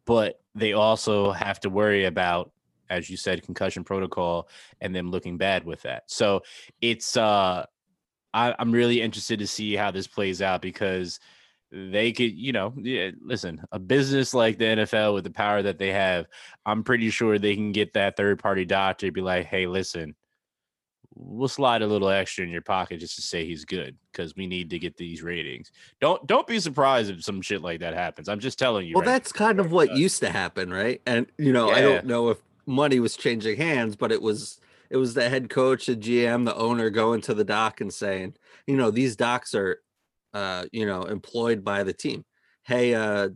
but 0.04 0.40
they 0.54 0.72
also 0.72 1.32
have 1.32 1.60
to 1.60 1.70
worry 1.70 2.04
about 2.04 2.50
as 2.90 3.08
you 3.08 3.16
said 3.16 3.42
concussion 3.42 3.84
protocol 3.84 4.48
and 4.80 4.94
them 4.94 5.10
looking 5.10 5.38
bad 5.38 5.64
with 5.64 5.82
that. 5.82 6.04
So 6.08 6.42
it's 6.80 7.16
uh 7.16 7.66
I, 8.34 8.54
I'm 8.58 8.72
really 8.72 9.00
interested 9.00 9.38
to 9.40 9.46
see 9.46 9.76
how 9.76 9.90
this 9.90 10.06
plays 10.06 10.40
out 10.40 10.62
because 10.62 11.20
they 11.70 12.12
could, 12.12 12.32
you 12.32 12.52
know, 12.52 12.74
yeah, 12.76 13.10
listen, 13.20 13.62
a 13.72 13.78
business 13.78 14.34
like 14.34 14.58
the 14.58 14.64
NFL 14.64 15.14
with 15.14 15.24
the 15.24 15.30
power 15.30 15.62
that 15.62 15.78
they 15.78 15.92
have, 15.92 16.26
I'm 16.66 16.82
pretty 16.84 17.10
sure 17.10 17.38
they 17.38 17.54
can 17.54 17.72
get 17.72 17.94
that 17.94 18.16
third 18.16 18.38
party 18.38 18.64
doctor 18.64 19.06
to 19.06 19.12
be 19.12 19.22
like, 19.22 19.46
hey, 19.46 19.66
listen, 19.66 20.14
we'll 21.14 21.48
slide 21.48 21.82
a 21.82 21.86
little 21.86 22.08
extra 22.08 22.44
in 22.44 22.50
your 22.50 22.62
pocket 22.62 23.00
just 23.00 23.16
to 23.16 23.22
say 23.22 23.44
he's 23.44 23.64
good 23.64 23.96
because 24.12 24.34
we 24.36 24.46
need 24.46 24.70
to 24.70 24.78
get 24.78 24.96
these 24.96 25.22
ratings. 25.22 25.70
Don't 26.00 26.26
don't 26.26 26.46
be 26.46 26.60
surprised 26.60 27.10
if 27.10 27.22
some 27.22 27.42
shit 27.42 27.62
like 27.62 27.80
that 27.80 27.94
happens. 27.94 28.28
I'm 28.28 28.40
just 28.40 28.58
telling 28.58 28.86
you. 28.86 28.94
well, 28.94 29.02
right 29.02 29.12
that's 29.12 29.32
kind 29.32 29.60
of 29.60 29.72
what 29.72 29.90
uh, 29.90 29.94
used 29.94 30.20
to 30.20 30.30
happen, 30.30 30.70
right? 30.72 31.00
And 31.06 31.26
you 31.38 31.52
know, 31.52 31.70
I 31.70 31.80
don't 31.80 32.06
know 32.06 32.30
if 32.30 32.38
money 32.66 33.00
was 33.00 33.16
changing 33.16 33.56
hands, 33.56 33.96
but 33.96 34.12
it 34.12 34.22
was 34.22 34.60
it 34.90 34.96
was 34.96 35.14
the 35.14 35.28
head 35.28 35.48
coach, 35.48 35.86
the 35.86 35.96
GM, 35.96 36.44
the 36.44 36.54
owner 36.56 36.90
going 36.90 37.20
to 37.22 37.34
the 37.34 37.44
doc 37.44 37.80
and 37.80 37.92
saying, 37.92 38.34
you 38.66 38.76
know, 38.76 38.90
these 38.90 39.16
docs 39.16 39.54
are, 39.54 39.80
uh, 40.34 40.66
you 40.70 40.84
know, 40.84 41.04
employed 41.04 41.64
by 41.64 41.82
the 41.82 41.94
team. 41.94 42.24
Hey, 42.64 42.94
uh, 42.94 43.30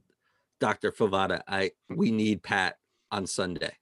Doctor 0.61 0.93
Favada, 0.93 1.43
I 1.49 1.73
we 1.89 2.11
need 2.11 2.43
Pat 2.43 2.77
on 3.11 3.27
Sunday. 3.27 3.73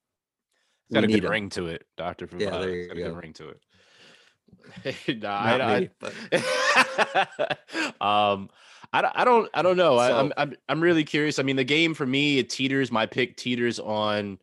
It's 0.91 0.95
got 0.95 1.01
We 1.07 1.15
a 1.15 1.17
good 1.17 1.25
him. 1.25 1.31
ring 1.31 1.49
to 1.51 1.67
it, 1.67 1.85
Doctor. 1.97 2.29
Yeah, 2.39 2.51
there 2.59 2.71
you 2.71 2.79
It's 2.81 2.89
got 2.89 2.97
a 2.97 3.01
go. 3.01 3.09
good 3.11 3.23
ring 3.23 3.33
to 3.35 3.49
it. 3.49 3.61
Not 5.09 5.61
I, 5.61 5.81
me, 5.81 5.89
I, 6.33 7.27
um, 8.33 8.51
I, 8.93 9.03
don't- 9.03 9.13
I 9.17 9.25
don't, 9.25 9.51
I 9.55 9.63
don't 9.63 9.77
know. 9.77 9.97
I, 9.97 10.19
I'm, 10.19 10.33
I'm, 10.37 10.55
I'm 10.69 10.81
really 10.81 11.05
curious. 11.05 11.39
I 11.39 11.43
mean, 11.43 11.57
the 11.57 11.65
game 11.65 11.95
for 11.95 12.07
me, 12.07 12.39
it 12.39 12.49
teeters. 12.51 12.91
My 12.93 13.07
pick 13.07 13.37
teeters 13.37 13.79
on 13.79 14.39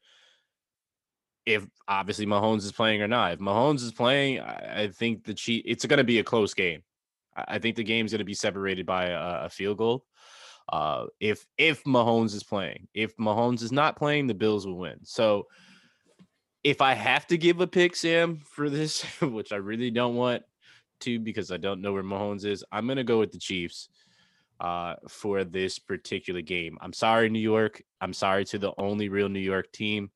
if 1.46 1.66
obviously 1.88 2.26
Mahomes 2.26 2.64
is 2.64 2.72
playing 2.72 3.02
or 3.02 3.08
not. 3.08 3.34
If 3.34 3.40
Mahomes 3.40 3.82
is 3.84 3.92
playing, 3.92 4.40
I, 4.40 4.84
I 4.84 4.88
think 4.90 5.24
the 5.24 5.34
Chief. 5.34 5.64
It's 5.66 5.86
going 5.86 5.98
to 5.98 6.04
be 6.04 6.20
a 6.20 6.24
close 6.24 6.54
game. 6.54 6.84
I, 7.36 7.56
I 7.56 7.60
think 7.60 7.76
the 7.76 7.84
game's 7.84 8.12
going 8.12 8.20
to 8.20 8.26
be 8.26 8.34
separated 8.34 8.86
by 8.86 9.06
a, 9.08 9.46
a 9.46 9.50
field 9.50 9.78
goal. 9.78 10.06
Uh, 10.72 11.06
if 11.20 11.46
if 11.58 11.84
Mahomes 11.84 12.34
is 12.34 12.44
playing, 12.44 12.88
if 12.94 13.16
Mahomes 13.18 13.62
is 13.64 13.72
not 13.72 13.98
playing, 13.98 14.28
the 14.28 14.34
Bills 14.34 14.66
will 14.66 14.78
win. 14.78 15.00
So 15.04 15.48
if 16.64 16.82
I 16.82 16.94
have 16.94 17.28
to 17.28 17.38
give 17.38 17.60
a 17.62 17.68
pick, 17.68 17.96
Sam, 17.96 18.42
for 18.46 18.70
this, 18.70 19.04
which 19.22 19.52
I 19.52 19.58
really 19.58 19.92
don't 19.92 20.16
want 20.16 20.44
to 21.02 21.20
because 21.20 21.52
I 21.52 21.58
don't 21.58 21.82
know 21.82 21.94
where 21.94 22.04
Mahomes 22.04 22.46
is, 22.46 22.64
I'm 22.72 22.88
gonna 22.88 23.04
go 23.04 23.20
with 23.20 23.32
the 23.32 23.40
Chiefs 23.40 23.90
uh, 24.60 24.96
for 25.10 25.44
this 25.44 25.80
particular 25.80 26.42
game. 26.42 26.78
I'm 26.82 26.94
sorry, 26.94 27.30
New 27.30 27.40
York. 27.40 27.82
I'm 28.00 28.14
sorry 28.14 28.46
to 28.46 28.60
the 28.60 28.74
only 28.78 29.10
real 29.10 29.30
New 29.30 29.40
York 29.40 29.72
team. 29.72 30.12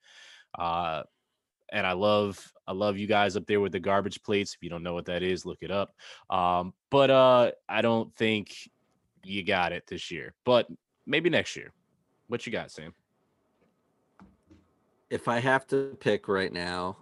Uh, 0.57 1.03
and 1.71 1.85
I 1.85 1.93
love 1.93 2.51
I 2.67 2.73
love 2.73 2.97
you 2.97 3.07
guys 3.07 3.35
up 3.35 3.47
there 3.47 3.59
with 3.59 3.71
the 3.71 3.79
garbage 3.79 4.21
plates. 4.23 4.53
If 4.53 4.63
you 4.63 4.69
don't 4.69 4.83
know 4.83 4.93
what 4.93 5.05
that 5.05 5.23
is, 5.23 5.45
look 5.45 5.59
it 5.61 5.71
up. 5.71 5.95
Um, 6.29 6.73
but 6.91 7.09
uh, 7.09 7.51
I 7.67 7.81
don't 7.81 8.15
think 8.15 8.55
you 9.23 9.43
got 9.43 9.71
it 9.71 9.85
this 9.87 10.11
year. 10.11 10.33
But 10.45 10.67
maybe 11.05 11.29
next 11.29 11.55
year. 11.55 11.73
What 12.27 12.45
you 12.45 12.51
got, 12.51 12.71
Sam? 12.71 12.93
If 15.09 15.27
I 15.27 15.39
have 15.39 15.67
to 15.67 15.97
pick 15.99 16.27
right 16.27 16.51
now, 16.51 16.97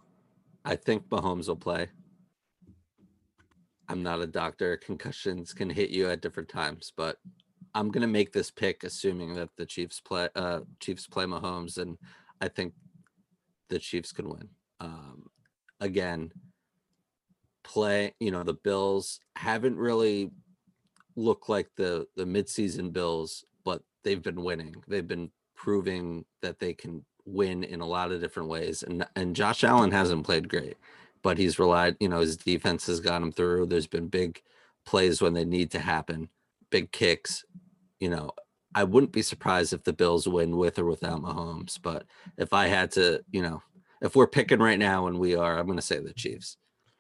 I 0.66 0.76
think 0.76 1.08
Mahomes 1.10 1.48
will 1.48 1.56
play. 1.56 1.88
I'm 3.88 4.04
not 4.04 4.22
a 4.22 4.28
doctor. 4.28 4.78
Concussions 4.78 5.54
can 5.54 5.70
hit 5.70 5.90
you 5.90 6.10
at 6.10 6.22
different 6.22 6.50
times, 6.50 6.92
but 6.96 7.18
I'm 7.76 7.92
gonna 7.92 8.08
make 8.08 8.32
this 8.32 8.52
pick 8.52 8.84
assuming 8.84 9.34
that 9.36 9.50
the 9.58 9.66
Chiefs 9.66 10.00
play 10.00 10.30
uh 10.36 10.62
Chiefs 10.80 11.08
play 11.08 11.26
Mahomes 11.26 11.78
and 11.78 11.98
I 12.40 12.48
think 12.48 12.74
the 13.70 13.80
Chiefs 13.80 14.12
can 14.12 14.30
win. 14.30 14.50
Um 14.80 15.28
again, 15.80 16.32
play, 17.64 18.14
you 18.20 18.32
know, 18.32 18.44
the 18.44 18.54
Bills 18.54 19.20
haven't 19.36 19.78
really 19.78 20.32
looked 21.16 21.50
like 21.50 21.70
the 21.76 22.08
the 22.16 22.26
midseason 22.26 22.94
Bills, 22.94 23.44
but 23.66 23.82
they've 24.04 24.24
been 24.24 24.44
winning. 24.44 24.76
They've 24.88 25.08
been 25.08 25.32
proving 25.56 26.26
that 26.42 26.60
they 26.60 26.74
can 26.74 27.06
win 27.26 27.64
in 27.64 27.82
a 27.82 27.86
lot 27.86 28.12
of 28.12 28.22
different 28.22 28.50
ways. 28.50 28.84
And 28.84 29.06
and 29.16 29.36
Josh 29.36 29.64
Allen 29.64 29.92
hasn't 29.92 30.26
played 30.26 30.50
great, 30.50 30.78
but 31.22 31.38
he's 31.38 31.60
relied, 31.60 31.98
you 32.00 32.10
know, 32.10 32.20
his 32.20 32.38
defense 32.38 32.88
has 32.88 33.00
got 33.00 33.22
him 33.22 33.32
through. 33.32 33.68
There's 33.68 33.88
been 33.88 34.08
big 34.08 34.42
plays 34.86 35.22
when 35.22 35.34
they 35.34 35.46
need 35.46 35.72
to 35.72 35.80
happen, 35.80 36.30
big 36.70 36.92
kicks, 36.92 37.46
you 38.00 38.10
know, 38.10 38.32
I 38.76 38.84
wouldn't 38.84 39.14
be 39.14 39.22
surprised 39.22 39.72
if 39.72 39.84
the 39.84 39.94
Bills 39.94 40.28
win 40.28 40.58
with 40.58 40.80
or 40.80 40.86
without 40.86 41.22
Mahomes. 41.22 41.80
But 41.82 42.06
if 42.38 42.54
I 42.54 42.68
had 42.68 42.92
to, 42.92 43.24
you 43.32 43.42
know, 43.42 43.62
if 44.02 44.16
we're 44.16 44.28
picking 44.28 44.60
right 44.60 44.80
now 44.80 45.08
and 45.08 45.20
we 45.20 45.36
are, 45.36 45.58
I'm 45.58 45.68
going 45.68 45.78
to 45.78 45.82
say 45.82 46.00
the 46.00 46.14
Chiefs. 46.14 46.58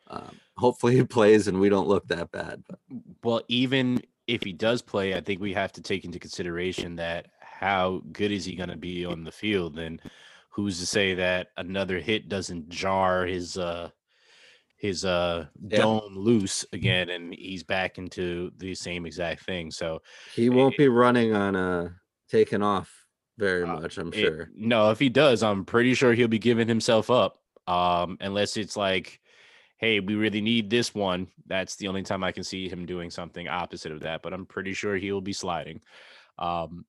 Um, 0.07 0.39
hopefully 0.57 0.95
he 0.95 1.03
plays 1.03 1.47
and 1.47 1.59
we 1.59 1.69
don't 1.69 1.87
look 1.87 2.07
that 2.07 2.31
bad. 2.31 2.63
But 2.67 2.79
well, 3.23 3.41
even 3.47 4.01
if 4.27 4.43
he 4.43 4.53
does 4.53 4.81
play, 4.81 5.15
I 5.15 5.21
think 5.21 5.41
we 5.41 5.53
have 5.53 5.71
to 5.73 5.81
take 5.81 6.05
into 6.05 6.19
consideration 6.19 6.95
that 6.97 7.27
how 7.59 8.01
good 8.11 8.31
is 8.31 8.45
he 8.45 8.55
going 8.55 8.69
to 8.69 8.77
be 8.77 9.05
on 9.05 9.23
the 9.23 9.31
field, 9.31 9.79
and 9.79 10.01
who's 10.49 10.79
to 10.79 10.85
say 10.85 11.15
that 11.15 11.47
another 11.57 11.99
hit 11.99 12.29
doesn't 12.29 12.69
jar 12.69 13.25
his 13.25 13.57
uh 13.57 13.89
his 14.77 15.03
uh 15.05 15.45
yeah. 15.67 15.77
dome 15.79 16.15
loose 16.15 16.65
again 16.73 17.09
and 17.09 17.33
he's 17.33 17.63
back 17.63 17.97
into 17.97 18.51
the 18.57 18.75
same 18.75 19.05
exact 19.05 19.45
thing. 19.45 19.71
So 19.71 20.01
he 20.35 20.49
won't 20.49 20.75
it, 20.75 20.77
be 20.77 20.87
running 20.89 21.33
on 21.33 21.55
uh 21.55 21.89
taking 22.29 22.61
off 22.61 22.91
very 23.37 23.63
uh, 23.63 23.79
much, 23.79 23.97
I'm 23.97 24.11
sure. 24.11 24.49
No, 24.55 24.91
if 24.91 24.99
he 24.99 25.09
does, 25.09 25.41
I'm 25.41 25.65
pretty 25.65 25.93
sure 25.93 26.13
he'll 26.13 26.27
be 26.27 26.39
giving 26.39 26.67
himself 26.67 27.09
up. 27.09 27.39
Um, 27.65 28.17
unless 28.19 28.57
it's 28.57 28.75
like, 28.75 29.19
hey, 29.77 29.99
we 29.99 30.15
really 30.15 30.41
need 30.41 30.69
this 30.69 30.93
one. 30.93 31.27
That's 31.47 31.75
the 31.77 31.87
only 31.87 32.03
time 32.03 32.23
I 32.23 32.31
can 32.31 32.43
see 32.43 32.69
him 32.69 32.85
doing 32.85 33.09
something 33.09 33.47
opposite 33.47 33.91
of 33.91 34.01
that. 34.01 34.21
But 34.21 34.33
I'm 34.33 34.45
pretty 34.45 34.73
sure 34.73 34.97
he 34.97 35.11
will 35.11 35.21
be 35.21 35.33
sliding. 35.33 35.81
Um, 36.37 36.85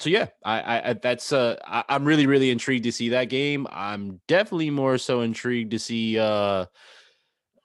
so 0.00 0.10
yeah, 0.10 0.26
I, 0.44 0.90
I 0.90 0.92
that's 0.94 1.32
uh, 1.32 1.56
I, 1.64 1.84
I'm 1.88 2.04
really 2.04 2.26
really 2.26 2.50
intrigued 2.50 2.84
to 2.84 2.92
see 2.92 3.10
that 3.10 3.24
game. 3.24 3.66
I'm 3.70 4.20
definitely 4.28 4.70
more 4.70 4.98
so 4.98 5.22
intrigued 5.22 5.72
to 5.72 5.78
see 5.78 6.18
uh 6.18 6.66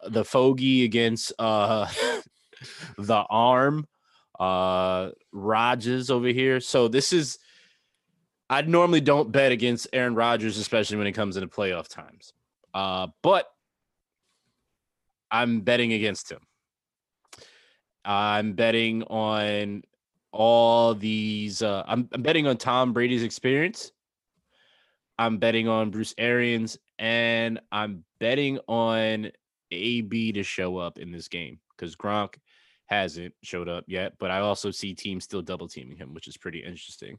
the 0.07 0.25
fogey 0.25 0.83
against 0.83 1.31
uh 1.39 1.87
the 2.97 3.25
arm 3.29 3.87
uh 4.39 5.09
Rodgers 5.31 6.09
over 6.09 6.27
here. 6.27 6.59
So 6.59 6.87
this 6.87 7.13
is 7.13 7.37
I 8.49 8.61
normally 8.61 9.01
don't 9.01 9.31
bet 9.31 9.51
against 9.51 9.87
Aaron 9.93 10.15
Rodgers, 10.15 10.57
especially 10.57 10.97
when 10.97 11.07
it 11.07 11.13
comes 11.13 11.37
into 11.37 11.47
playoff 11.47 11.87
times. 11.87 12.33
Uh, 12.73 13.07
but 13.21 13.47
I'm 15.31 15.61
betting 15.61 15.93
against 15.93 16.31
him. 16.31 16.41
I'm 18.05 18.53
betting 18.53 19.03
on 19.03 19.83
all 20.33 20.95
these. 20.95 21.61
Uh, 21.61 21.83
I'm, 21.87 22.09
I'm 22.11 22.21
betting 22.21 22.47
on 22.47 22.57
Tom 22.57 22.91
Brady's 22.91 23.23
experience. 23.23 23.91
I'm 25.17 25.37
betting 25.37 25.67
on 25.67 25.91
Bruce 25.91 26.15
Arians, 26.17 26.77
and 26.97 27.61
I'm 27.71 28.03
betting 28.19 28.59
on 28.67 29.31
AB 29.71 30.33
to 30.33 30.43
show 30.43 30.77
up 30.77 30.97
in 30.97 31.11
this 31.11 31.27
game 31.27 31.59
because 31.77 31.95
Gronk 31.95 32.35
hasn't 32.87 33.33
showed 33.43 33.69
up 33.69 33.85
yet. 33.87 34.13
But 34.19 34.31
I 34.31 34.39
also 34.39 34.71
see 34.71 34.93
teams 34.95 35.23
still 35.23 35.43
double 35.43 35.67
teaming 35.67 35.97
him, 35.97 36.13
which 36.13 36.27
is 36.27 36.35
pretty 36.35 36.59
interesting. 36.59 37.17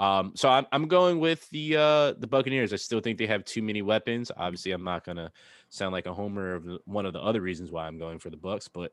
Um, 0.00 0.32
so 0.34 0.48
I'm, 0.48 0.66
I'm 0.72 0.88
going 0.88 1.20
with 1.20 1.48
the 1.50 1.76
uh, 1.76 2.12
the 2.18 2.26
Buccaneers. 2.26 2.72
I 2.72 2.76
still 2.76 3.00
think 3.00 3.18
they 3.18 3.26
have 3.26 3.44
too 3.44 3.62
many 3.62 3.82
weapons. 3.82 4.32
Obviously, 4.36 4.72
I'm 4.72 4.84
not 4.84 5.04
gonna 5.04 5.30
sound 5.68 5.92
like 5.92 6.06
a 6.06 6.14
homer 6.14 6.54
of 6.54 6.66
one 6.86 7.04
of 7.04 7.12
the 7.12 7.20
other 7.20 7.42
reasons 7.42 7.70
why 7.70 7.86
I'm 7.86 7.98
going 7.98 8.18
for 8.18 8.30
the 8.30 8.38
Bucs, 8.38 8.68
but 8.72 8.92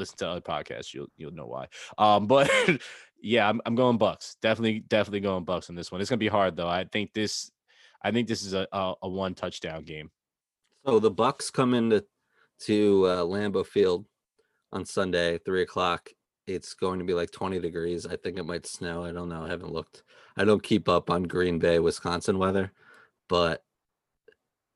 listen 0.00 0.16
to 0.18 0.28
other 0.28 0.40
podcasts, 0.40 0.92
you'll 0.92 1.08
you'll 1.16 1.32
know 1.32 1.46
why. 1.46 1.68
Um, 1.98 2.26
but 2.26 2.50
yeah, 3.22 3.48
I'm 3.48 3.60
I'm 3.64 3.74
going 3.74 3.98
Bucs. 3.98 4.36
Definitely, 4.42 4.80
definitely 4.80 5.20
going 5.20 5.46
Bucs 5.46 5.70
on 5.70 5.76
this 5.76 5.92
one. 5.92 6.00
It's 6.00 6.10
gonna 6.10 6.18
be 6.18 6.28
hard 6.28 6.56
though. 6.56 6.68
I 6.68 6.84
think 6.84 7.12
this, 7.12 7.52
I 8.02 8.10
think 8.10 8.26
this 8.26 8.42
is 8.42 8.54
a 8.54 8.66
a, 8.72 8.94
a 9.02 9.08
one 9.08 9.34
touchdown 9.34 9.84
game. 9.84 10.10
So 10.84 10.98
the 10.98 11.10
Bucs 11.10 11.52
come 11.52 11.74
into 11.74 12.04
to 12.62 13.06
uh, 13.06 13.24
Lambeau 13.24 13.64
Field 13.64 14.06
on 14.72 14.84
Sunday, 14.84 15.38
three 15.38 15.62
o'clock. 15.62 16.10
It's 16.46 16.74
going 16.74 16.98
to 16.98 17.04
be 17.04 17.14
like 17.14 17.30
20 17.30 17.60
degrees. 17.60 18.06
I 18.06 18.16
think 18.16 18.38
it 18.38 18.46
might 18.46 18.66
snow. 18.66 19.04
I 19.04 19.12
don't 19.12 19.28
know. 19.28 19.44
I 19.44 19.48
haven't 19.48 19.72
looked. 19.72 20.02
I 20.36 20.44
don't 20.44 20.62
keep 20.62 20.88
up 20.88 21.08
on 21.08 21.22
Green 21.24 21.58
Bay, 21.58 21.78
Wisconsin 21.78 22.38
weather, 22.38 22.72
but 23.28 23.62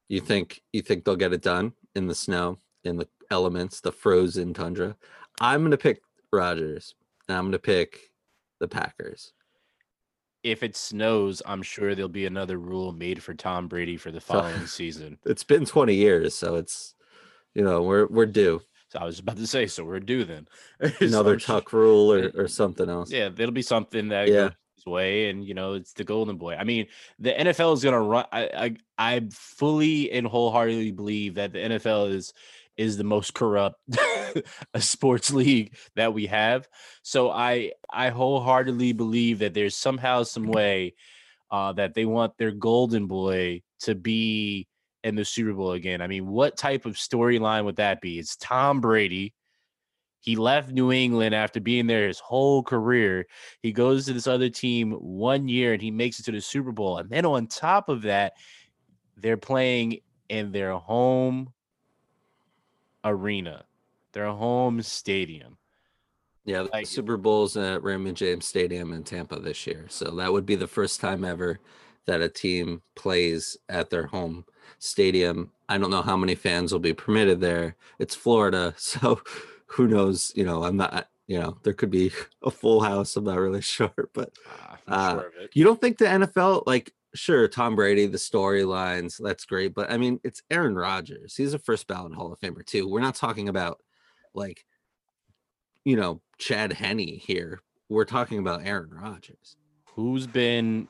you 0.09 0.21
think 0.21 0.63
you 0.73 0.83
think 0.83 1.05
they'll 1.05 1.17
get 1.17 1.33
it 1.33 1.43
done 1.43 1.73
in 1.95 2.07
the 2.07 2.15
snow, 2.15 2.59
in 2.85 2.97
the 2.97 3.09
elements, 3.31 3.81
the 3.81 3.93
frozen 3.93 4.55
tundra. 4.55 4.97
I'm 5.41 5.63
gonna 5.63 5.77
pick 5.77 6.03
Rodgers. 6.33 6.95
And 7.29 7.39
I'm 7.39 7.47
gonna 7.47 7.59
pick 7.59 8.11
the 8.61 8.69
Packers 8.69 9.33
if 10.45 10.63
it 10.63 10.77
snows, 10.77 11.43
I'm 11.47 11.63
sure 11.63 11.95
there'll 11.95 12.09
be 12.09 12.27
another 12.27 12.59
rule 12.59 12.93
made 12.93 13.23
for 13.23 13.35
Tom 13.35 13.67
Brady 13.67 13.97
for 13.97 14.13
the 14.13 14.21
following 14.21 14.67
season. 14.67 15.19
It's 15.25 15.43
been 15.43 15.65
20 15.65 15.95
years, 15.95 16.35
so 16.35 16.57
it's 16.57 16.95
you 17.55 17.65
know 17.65 17.83
we're 17.83 18.07
we're 18.07 18.27
due. 18.27 18.61
So 18.89 18.99
I 19.01 19.05
was 19.05 19.19
about 19.19 19.39
to 19.39 19.47
say, 19.47 19.67
so 19.67 19.85
we're 19.85 20.01
due 20.01 20.25
then. 20.25 20.47
Another 21.01 21.41
so 21.41 21.55
tuck 21.55 21.73
rule 21.73 22.13
or, 22.13 22.31
or 22.37 22.47
something 22.47 22.89
else. 22.89 23.11
Yeah, 23.11 23.31
it'll 23.37 23.51
be 23.51 23.63
something 23.63 24.09
that 24.09 24.29
yeah. 24.29 24.51
goes 24.51 24.87
way, 24.87 25.31
and 25.31 25.45
you 25.45 25.55
know 25.55 25.73
it's 25.73 25.95
the 25.95 26.05
golden 26.05 26.37
boy. 26.37 26.55
I 26.55 26.65
mean, 26.65 26.87
the 27.19 27.33
NFL 27.33 27.75
is 27.75 27.83
gonna 27.83 28.03
run. 28.03 28.27
I 28.31 28.43
I, 28.55 28.77
I 28.99 29.23
fully 29.31 30.13
and 30.13 30.27
wholeheartedly 30.27 30.93
believe 30.93 31.35
that 31.37 31.55
the 31.55 31.59
NFL 31.59 32.11
is 32.11 32.35
is 32.77 32.97
the 32.97 33.05
most 33.05 33.35
corrupt 33.35 33.77
sports 34.79 35.33
league 35.33 35.77
that 35.97 36.13
we 36.13 36.27
have. 36.27 36.69
So 37.03 37.31
I 37.31 37.73
I 37.93 38.11
wholeheartedly 38.11 38.93
believe 38.93 39.41
that 39.41 39.55
there's 39.55 39.77
somehow 39.77 40.23
some 40.25 40.47
way 40.47 40.95
uh, 41.51 41.73
that 41.75 41.95
they 41.95 42.05
want 42.05 42.37
their 42.37 42.51
golden 42.51 43.07
boy 43.07 43.63
to 43.81 43.95
be 43.95 44.67
in 45.05 45.15
the 45.15 45.25
Super 45.25 45.53
Bowl 45.53 45.73
again. 45.73 46.01
I 46.01 46.07
mean, 46.07 46.27
what 46.27 46.57
type 46.57 46.87
of 46.87 46.95
storyline 46.95 47.65
would 47.65 47.77
that 47.77 48.01
be? 48.01 48.19
It's 48.19 48.37
Tom 48.37 48.81
Brady. 48.81 49.35
He 50.21 50.37
left 50.37 50.73
New 50.73 50.91
England 50.91 51.35
after 51.35 51.61
being 51.61 51.87
there 51.87 52.09
his 52.09 52.19
whole 52.19 52.63
career. 52.63 53.27
He 53.61 53.73
goes 53.73 54.07
to 54.07 54.15
this 54.15 54.27
other 54.27 54.49
team 54.49 54.93
one 54.93 55.47
year 55.49 55.75
and 55.75 55.83
he 55.83 55.91
makes 55.91 56.19
it 56.19 56.25
to 56.25 56.33
the 56.33 56.41
Super 56.41 56.73
Bowl. 56.73 56.97
And 56.97 57.11
then 57.11 57.27
on 57.27 57.47
top 57.47 57.91
of 57.91 58.03
that, 58.03 58.33
they're 59.19 59.37
playing 59.37 59.99
in 60.31 60.51
their 60.51 60.73
home 60.73 61.53
arena, 63.05 63.65
their 64.13 64.31
home 64.31 64.83
stadium. 64.83 65.59
Yeah, 66.45 66.65
the 66.65 66.71
like, 66.73 66.87
Super 66.87 67.17
Bowl's 67.17 67.57
at 67.57 67.83
Raymond 67.83 68.17
James 68.17 68.47
Stadium 68.47 68.93
in 68.93 69.03
Tampa 69.03 69.41
this 69.41 69.67
year. 69.67 69.87
So 69.89 70.11
that 70.17 70.33
would 70.33 70.45
be 70.45 70.57
the 70.57 70.67
first 70.67 71.01
time 71.01 71.25
ever 71.25 71.59
that 72.07 72.21
a 72.21 72.29
team 72.29 72.83
plays 72.95 73.57
at 73.69 73.91
their 73.91 74.07
home 74.07 74.45
stadium. 74.79 75.51
I 75.69 75.79
don't 75.79 75.91
know 75.91 76.03
how 76.03 76.17
many 76.17 76.35
fans 76.35 76.73
will 76.73 76.81
be 76.81 76.93
permitted 76.93 77.41
there. 77.41 77.77
It's 77.99 78.15
Florida, 78.15 78.75
so 78.77 79.21
who 79.67 79.89
knows? 79.89 80.33
You 80.35 80.45
know, 80.45 80.65
I'm 80.65 80.77
not. 80.77 81.09
You 81.27 81.41
know, 81.41 81.57
there 81.63 81.73
could 81.73 81.91
be 81.91 82.13
a 82.43 82.51
full 82.51 82.83
house. 82.83 83.17
I'm 83.17 83.25
not 83.25 83.39
really 83.39 83.63
sure, 83.63 84.11
but 84.13 84.31
uh, 84.87 85.15
sure 85.15 85.33
you 85.55 85.65
don't 85.65 85.81
think 85.81 85.97
the 85.97 86.05
NFL 86.05 86.65
like 86.67 86.93
sure, 87.15 87.49
Tom 87.49 87.77
Brady, 87.77 88.07
the 88.07 88.19
storylines, 88.19 89.21
that's 89.23 89.45
great. 89.45 89.75
But 89.75 89.91
I 89.91 89.97
mean, 89.97 90.21
it's 90.25 90.43
Aaron 90.51 90.75
Rodgers. 90.75 91.35
He's 91.37 91.55
a 91.55 91.59
first 91.59 91.87
ballot 91.87 92.15
Hall 92.15 92.33
of 92.33 92.41
Famer, 92.41 92.65
too. 92.65 92.89
We're 92.89 93.01
not 93.01 93.15
talking 93.15 93.49
about 93.49 93.79
like, 94.35 94.65
you 95.85 95.97
know, 95.97 96.21
Chad 96.39 96.73
Henne 96.73 96.99
here. 96.99 97.61
We're 97.89 98.05
talking 98.05 98.39
about 98.39 98.67
Aaron 98.67 98.91
Rodgers. 98.91 99.57
Who's 99.95 100.27
been 100.27 100.89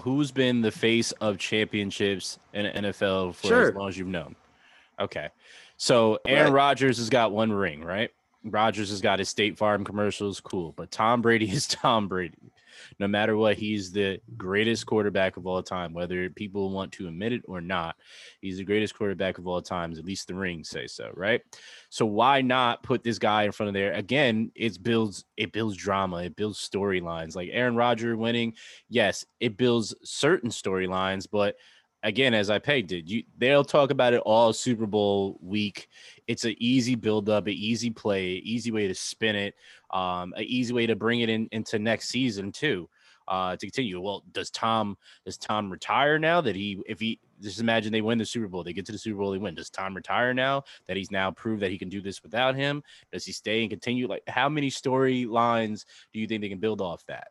who's 0.00 0.32
been 0.32 0.60
the 0.60 0.72
face 0.72 1.12
of 1.12 1.38
championships 1.38 2.38
in 2.52 2.66
NFL 2.66 3.36
for 3.36 3.46
sure. 3.46 3.68
as 3.68 3.74
long 3.74 3.88
as 3.88 3.96
you've 3.96 4.08
known? 4.08 4.34
Okay. 5.00 5.28
So 5.76 6.18
Aaron 6.26 6.52
right. 6.52 6.58
Rodgers 6.58 6.98
has 6.98 7.08
got 7.08 7.32
one 7.32 7.52
ring, 7.52 7.82
right? 7.82 8.10
Rodgers 8.44 8.90
has 8.90 9.00
got 9.00 9.18
his 9.18 9.28
State 9.28 9.56
Farm 9.56 9.84
commercials, 9.84 10.40
cool. 10.40 10.72
But 10.76 10.90
Tom 10.90 11.22
Brady 11.22 11.50
is 11.50 11.66
Tom 11.66 12.08
Brady 12.08 12.43
no 12.98 13.08
matter 13.08 13.36
what, 13.36 13.56
he's 13.56 13.92
the 13.92 14.20
greatest 14.36 14.86
quarterback 14.86 15.36
of 15.36 15.46
all 15.46 15.62
time, 15.62 15.92
whether 15.92 16.28
people 16.30 16.70
want 16.70 16.92
to 16.92 17.08
admit 17.08 17.32
it 17.32 17.42
or 17.46 17.60
not. 17.60 17.96
He's 18.40 18.58
the 18.58 18.64
greatest 18.64 18.94
quarterback 18.96 19.38
of 19.38 19.46
all 19.46 19.62
times, 19.62 19.98
at 19.98 20.04
least 20.04 20.28
the 20.28 20.34
rings 20.34 20.68
say 20.68 20.86
so, 20.86 21.10
right? 21.14 21.40
So 21.90 22.06
why 22.06 22.40
not 22.42 22.82
put 22.82 23.02
this 23.02 23.18
guy 23.18 23.44
in 23.44 23.52
front 23.52 23.68
of 23.68 23.74
there? 23.74 23.92
Again, 23.92 24.50
it 24.54 24.82
builds 24.82 25.24
it 25.36 25.52
builds 25.52 25.76
drama, 25.76 26.24
it 26.24 26.36
builds 26.36 26.68
storylines. 26.68 27.36
Like 27.36 27.50
Aaron 27.52 27.76
Rodgers 27.76 28.16
winning, 28.16 28.54
yes, 28.88 29.24
it 29.40 29.56
builds 29.56 29.94
certain 30.02 30.50
storylines, 30.50 31.26
but 31.30 31.56
again, 32.04 32.34
as 32.34 32.50
I 32.50 32.58
pegged 32.58 32.92
it, 32.92 33.06
you 33.06 33.24
they'll 33.38 33.64
talk 33.64 33.90
about 33.90 34.14
it 34.14 34.20
all 34.20 34.52
Super 34.52 34.86
Bowl 34.86 35.38
week. 35.42 35.88
It's 36.28 36.44
an 36.44 36.54
easy 36.58 36.94
build 36.94 37.28
up, 37.28 37.46
an 37.46 37.54
easy 37.54 37.90
play, 37.90 38.34
easy 38.34 38.70
way 38.70 38.86
to 38.86 38.94
spin 38.94 39.34
it, 39.34 39.54
um, 39.90 40.32
an 40.36 40.44
easy 40.44 40.72
way 40.72 40.86
to 40.86 40.94
bring 40.94 41.20
it 41.20 41.28
in 41.28 41.48
into 41.50 41.78
next 41.78 42.10
season 42.10 42.52
too. 42.52 42.88
Uh, 43.26 43.56
to 43.56 43.66
continue. 43.66 43.98
Well, 44.00 44.22
does 44.32 44.50
Tom 44.50 44.98
does 45.24 45.38
Tom 45.38 45.72
retire 45.72 46.18
now 46.18 46.42
that 46.42 46.54
he 46.54 46.78
if 46.86 47.00
he 47.00 47.18
just 47.40 47.58
imagine 47.58 47.90
they 47.90 48.02
win 48.02 48.18
the 48.18 48.26
Super 48.26 48.48
Bowl, 48.48 48.62
they 48.62 48.74
get 48.74 48.84
to 48.86 48.92
the 48.92 48.98
Super 48.98 49.18
Bowl, 49.18 49.30
they 49.30 49.38
win. 49.38 49.54
Does 49.54 49.70
Tom 49.70 49.96
retire 49.96 50.34
now 50.34 50.64
that 50.86 50.96
he's 50.98 51.10
now 51.10 51.30
proved 51.30 51.62
that 51.62 51.70
he 51.70 51.78
can 51.78 51.88
do 51.88 52.02
this 52.02 52.22
without 52.22 52.54
him? 52.54 52.82
Does 53.12 53.24
he 53.24 53.32
stay 53.32 53.62
and 53.62 53.70
continue? 53.70 54.06
Like, 54.06 54.22
how 54.28 54.50
many 54.50 54.70
storylines 54.70 55.86
do 56.12 56.20
you 56.20 56.26
think 56.26 56.42
they 56.42 56.50
can 56.50 56.60
build 56.60 56.82
off 56.82 57.04
that? 57.06 57.28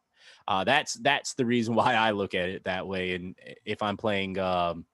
Uh, 0.48 0.64
that's 0.64 0.96
that's 0.96 1.34
the 1.34 1.46
reason 1.46 1.76
why 1.76 1.94
I 1.94 2.12
look 2.12 2.34
at 2.34 2.50
it 2.50 2.64
that 2.66 2.88
way. 2.88 3.16
And 3.16 3.36
if 3.66 3.82
I'm 3.82 3.98
playing 3.98 4.40
um, 4.40 4.86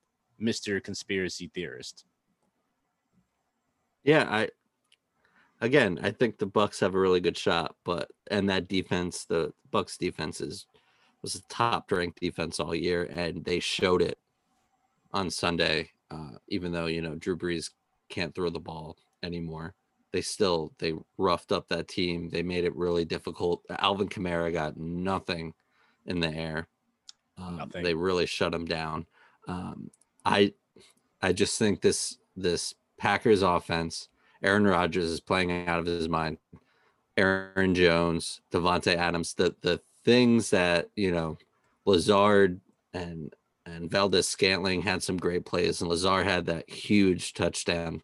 Mr. 0.41 0.83
Conspiracy 0.83 1.49
Theorist, 1.53 2.05
yeah, 4.03 4.27
I 4.29 4.49
again, 5.61 5.99
I 6.01 6.11
think 6.11 6.37
the 6.37 6.47
Bucs 6.47 6.79
have 6.79 6.95
a 6.95 6.99
really 6.99 7.19
good 7.19 7.37
shot, 7.37 7.75
but 7.83 8.09
and 8.31 8.49
that 8.49 8.67
defense, 8.67 9.25
the 9.25 9.53
Bucs 9.71 9.97
defense 9.97 10.41
is 10.41 10.65
was 11.21 11.35
a 11.35 11.41
top 11.43 11.91
ranked 11.91 12.19
defense 12.19 12.59
all 12.59 12.73
year, 12.73 13.03
and 13.03 13.43
they 13.43 13.59
showed 13.59 14.01
it 14.01 14.17
on 15.11 15.29
Sunday. 15.29 15.91
Uh, 16.11 16.37
even 16.47 16.71
though 16.71 16.87
you 16.87 17.01
know 17.01 17.15
Drew 17.15 17.37
Brees 17.37 17.71
can't 18.09 18.33
throw 18.33 18.49
the 18.49 18.59
ball 18.59 18.97
anymore, 19.21 19.75
they 20.11 20.21
still 20.21 20.73
they 20.79 20.93
roughed 21.17 21.51
up 21.51 21.67
that 21.69 21.87
team. 21.87 22.29
They 22.29 22.43
made 22.43 22.65
it 22.65 22.75
really 22.75 23.05
difficult. 23.05 23.63
Alvin 23.69 24.09
Kamara 24.09 24.51
got 24.51 24.77
nothing 24.77 25.53
in 26.05 26.19
the 26.19 26.29
air. 26.29 26.67
Um, 27.37 27.71
they 27.73 27.93
really 27.93 28.25
shut 28.25 28.53
him 28.53 28.65
down. 28.65 29.05
Um, 29.47 29.91
I 30.25 30.53
I 31.21 31.33
just 31.33 31.57
think 31.57 31.81
this 31.81 32.17
this 32.35 32.75
Packers 32.97 33.41
offense, 33.41 34.09
Aaron 34.43 34.65
Rodgers 34.65 35.09
is 35.09 35.19
playing 35.19 35.67
out 35.67 35.79
of 35.79 35.85
his 35.85 36.09
mind. 36.09 36.37
Aaron 37.17 37.75
Jones, 37.75 38.41
Davante 38.51 38.95
Adams, 38.95 39.33
the 39.33 39.55
the 39.61 39.81
things 40.03 40.49
that 40.49 40.89
you 40.95 41.11
know, 41.11 41.37
Lazard 41.85 42.59
and 42.93 43.33
and 43.65 43.91
Valdes-Scantling 43.91 44.81
had 44.81 45.03
some 45.03 45.17
great 45.17 45.45
plays, 45.45 45.81
and 45.81 45.89
Lazard 45.89 46.25
had 46.25 46.45
that 46.47 46.69
huge 46.69 47.33
touchdown. 47.33 48.01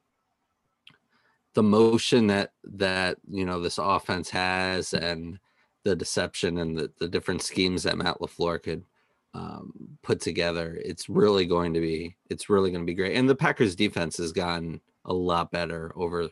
The 1.56 1.64
motion 1.64 2.28
that 2.28 2.54
that 2.64 3.18
you 3.30 3.46
know 3.46 3.60
this 3.60 3.78
offense 3.78 4.30
has, 4.30 4.94
and 4.94 5.40
the 5.84 5.96
deception 5.96 6.58
and 6.58 6.78
the, 6.78 6.92
the 7.00 7.08
different 7.08 7.42
schemes 7.42 7.84
that 7.84 7.98
Matt 7.98 8.20
LaFleur 8.20 8.62
could 8.62 8.84
um, 9.34 9.72
put 10.02 10.20
together, 10.20 10.80
it's 10.84 11.10
really 11.10 11.46
going 11.46 11.74
to 11.74 11.80
be 11.80 12.16
it's 12.30 12.50
really 12.50 12.72
going 12.72 12.84
to 12.84 12.90
be 12.90 12.96
great. 12.96 13.16
And 13.16 13.30
the 13.30 13.36
Packers 13.36 13.76
defense 13.76 14.18
has 14.18 14.32
gotten 14.32 14.82
a 15.06 15.14
lot 15.14 15.52
better 15.52 15.92
over 15.96 16.28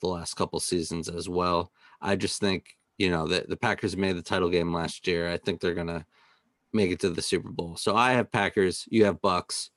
the 0.00 0.06
last 0.06 0.34
couple 0.34 0.60
seasons 0.60 1.08
as 1.08 1.28
well. 1.28 1.72
I 2.00 2.16
just 2.16 2.40
think 2.40 2.76
you 2.98 3.10
know 3.10 3.26
that 3.28 3.48
the 3.48 3.56
Packers 3.56 3.96
made 3.96 4.16
the 4.16 4.22
title 4.22 4.50
game 4.50 4.72
last 4.72 5.06
year. 5.06 5.30
I 5.30 5.38
think 5.38 5.60
they're 5.60 5.74
gonna 5.74 6.04
make 6.72 6.90
it 6.90 7.00
to 7.00 7.10
the 7.10 7.22
Super 7.22 7.50
Bowl. 7.50 7.76
So 7.76 7.96
I 7.96 8.12
have 8.12 8.30
Packers, 8.30 8.86
you 8.90 9.04
have 9.04 9.22
Bucs. 9.22 9.70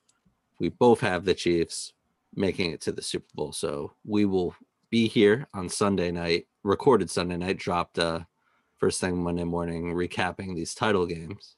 We 0.60 0.70
both 0.70 1.00
have 1.02 1.26
the 1.26 1.34
Chiefs 1.34 1.94
making 2.36 2.72
it 2.72 2.82
to 2.82 2.92
the 2.92 3.02
Super 3.02 3.28
Bowl. 3.34 3.52
So 3.52 3.94
we 4.06 4.26
will 4.26 4.56
be 4.92 5.08
here 5.08 5.48
on 5.54 5.70
Sunday 5.70 6.12
night, 6.12 6.46
recorded 6.64 7.10
Sunday 7.10 7.38
night, 7.38 7.58
dropped 7.58 7.98
uh 7.98 8.20
first 8.78 9.02
thing 9.02 9.24
Monday 9.24 9.44
morning, 9.44 9.94
recapping 9.94 10.56
these 10.56 10.76
title 10.76 11.08
games 11.08 11.56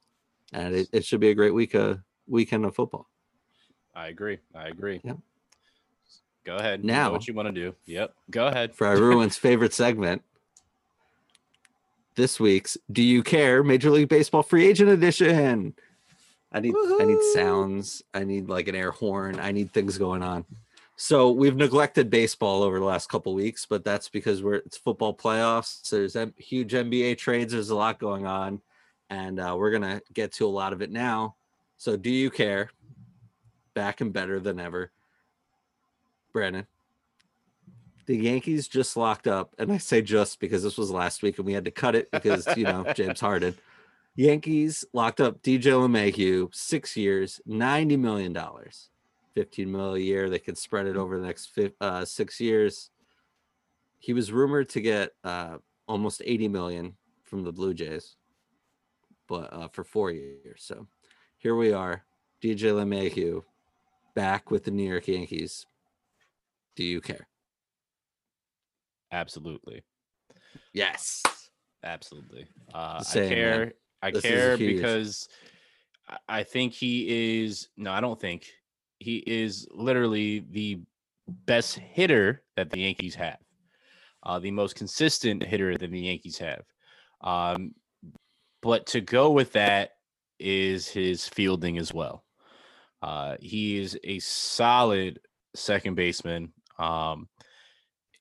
and 0.53 0.75
it, 0.75 0.87
it 0.93 1.03
should 1.03 1.19
be 1.19 1.29
a 1.29 1.35
great 1.35 1.53
week 1.53 1.75
uh 1.75 1.95
weekend 2.27 2.65
of 2.65 2.75
football. 2.75 3.09
I 3.95 4.07
agree. 4.07 4.39
I 4.55 4.67
agree. 4.67 5.01
Yep. 5.03 5.17
Go 6.45 6.55
ahead. 6.57 6.83
Now, 6.83 7.07
you 7.07 7.11
what 7.11 7.27
you 7.27 7.33
want 7.33 7.47
to 7.47 7.53
do? 7.53 7.75
Yep. 7.85 8.13
Go 8.29 8.47
ahead. 8.47 8.75
For 8.75 8.87
everyone's 8.87 9.37
favorite 9.49 9.73
segment, 9.73 10.21
this 12.15 12.39
week's 12.39 12.77
"Do 12.91 13.03
You 13.03 13.23
Care?" 13.23 13.63
Major 13.63 13.89
League 13.89 14.09
Baseball 14.09 14.43
Free 14.43 14.67
Agent 14.67 14.89
Edition. 14.89 15.73
I 16.51 16.59
need 16.59 16.73
Woo-hoo! 16.73 17.01
I 17.01 17.05
need 17.05 17.21
sounds. 17.33 18.03
I 18.13 18.23
need 18.23 18.47
like 18.49 18.67
an 18.67 18.75
air 18.75 18.91
horn. 18.91 19.39
I 19.39 19.51
need 19.51 19.71
things 19.71 19.97
going 19.97 20.21
on. 20.21 20.45
So 20.95 21.31
we've 21.31 21.55
neglected 21.55 22.09
baseball 22.09 22.63
over 22.63 22.79
the 22.79 22.85
last 22.85 23.09
couple 23.09 23.33
weeks, 23.33 23.65
but 23.65 23.83
that's 23.83 24.09
because 24.09 24.43
we're 24.43 24.55
it's 24.55 24.77
football 24.77 25.13
playoffs. 25.13 25.89
There's 25.89 26.15
huge 26.37 26.73
NBA 26.73 27.17
trades. 27.17 27.53
There's 27.53 27.71
a 27.71 27.75
lot 27.75 27.99
going 27.99 28.25
on 28.25 28.61
and 29.13 29.39
uh, 29.39 29.55
we're 29.57 29.71
gonna 29.71 30.01
get 30.13 30.31
to 30.33 30.45
a 30.45 30.49
lot 30.49 30.73
of 30.73 30.81
it 30.81 30.91
now. 30.91 31.35
So, 31.77 31.95
do 31.95 32.09
you 32.09 32.29
care? 32.29 32.71
Back 33.73 34.01
and 34.01 34.13
better 34.13 34.39
than 34.39 34.59
ever, 34.59 34.91
Brandon. 36.31 36.67
The 38.05 38.17
Yankees 38.17 38.67
just 38.67 38.97
locked 38.97 39.27
up, 39.27 39.53
and 39.57 39.71
I 39.71 39.77
say 39.77 40.01
just 40.01 40.39
because 40.39 40.63
this 40.63 40.77
was 40.77 40.91
last 40.91 41.21
week 41.21 41.37
and 41.37 41.45
we 41.45 41.53
had 41.53 41.65
to 41.65 41.71
cut 41.71 41.95
it 41.95 42.09
because 42.11 42.47
you 42.57 42.63
know 42.63 42.85
James 42.95 43.19
Harden. 43.19 43.55
Yankees 44.15 44.85
locked 44.93 45.19
up 45.21 45.41
DJ 45.41 45.71
LeMahieu, 45.71 46.53
six 46.53 46.97
years, 46.97 47.39
ninety 47.45 47.97
million 47.97 48.33
dollars, 48.33 48.89
fifteen 49.33 49.71
million 49.71 49.95
a 49.95 49.99
year. 49.99 50.29
They 50.29 50.39
could 50.39 50.57
spread 50.57 50.87
it 50.87 50.97
over 50.97 51.19
the 51.19 51.25
next 51.25 51.57
uh, 51.81 52.05
six 52.05 52.39
years. 52.39 52.89
He 53.99 54.13
was 54.13 54.31
rumored 54.31 54.69
to 54.69 54.81
get 54.81 55.11
uh, 55.23 55.57
almost 55.87 56.21
eighty 56.25 56.47
million 56.47 56.95
from 57.23 57.43
the 57.43 57.51
Blue 57.51 57.73
Jays 57.73 58.15
but 59.27 59.53
uh, 59.53 59.67
for 59.67 59.83
four 59.83 60.11
years. 60.11 60.63
So 60.63 60.87
here 61.37 61.55
we 61.55 61.73
are, 61.73 62.03
DJ 62.41 62.71
LeMahieu, 62.71 63.43
back 64.15 64.51
with 64.51 64.63
the 64.63 64.71
New 64.71 64.87
York 64.87 65.07
Yankees. 65.07 65.65
Do 66.75 66.83
you 66.83 67.01
care? 67.01 67.27
Absolutely. 69.11 69.83
Yes. 70.73 71.21
Absolutely. 71.83 72.47
Uh, 72.73 73.01
Same, 73.01 73.25
I 73.25 73.29
care. 73.29 73.59
Man. 73.59 73.71
I 74.01 74.11
this 74.11 74.21
care 74.21 74.57
because 74.57 75.29
I 76.27 76.43
think 76.43 76.73
he 76.73 77.43
is. 77.43 77.69
No, 77.77 77.91
I 77.91 78.01
don't 78.01 78.19
think 78.19 78.51
he 79.03 79.17
is 79.17 79.67
literally 79.71 80.45
the 80.49 80.79
best 81.27 81.75
hitter 81.75 82.41
that 82.55 82.69
the 82.69 82.81
Yankees 82.81 83.15
have. 83.15 83.37
Uh, 84.23 84.39
the 84.39 84.51
most 84.51 84.75
consistent 84.75 85.43
hitter 85.43 85.77
that 85.77 85.91
the 85.91 85.99
Yankees 85.99 86.37
have. 86.37 86.63
Um, 87.21 87.75
but 88.61 88.87
to 88.87 89.01
go 89.01 89.31
with 89.31 89.51
that 89.53 89.91
is 90.39 90.87
his 90.87 91.27
fielding 91.27 91.77
as 91.77 91.93
well. 91.93 92.23
Uh, 93.01 93.35
he 93.41 93.77
is 93.77 93.99
a 94.05 94.19
solid 94.19 95.19
second 95.53 95.95
baseman. 95.95 96.53
Um, 96.79 97.27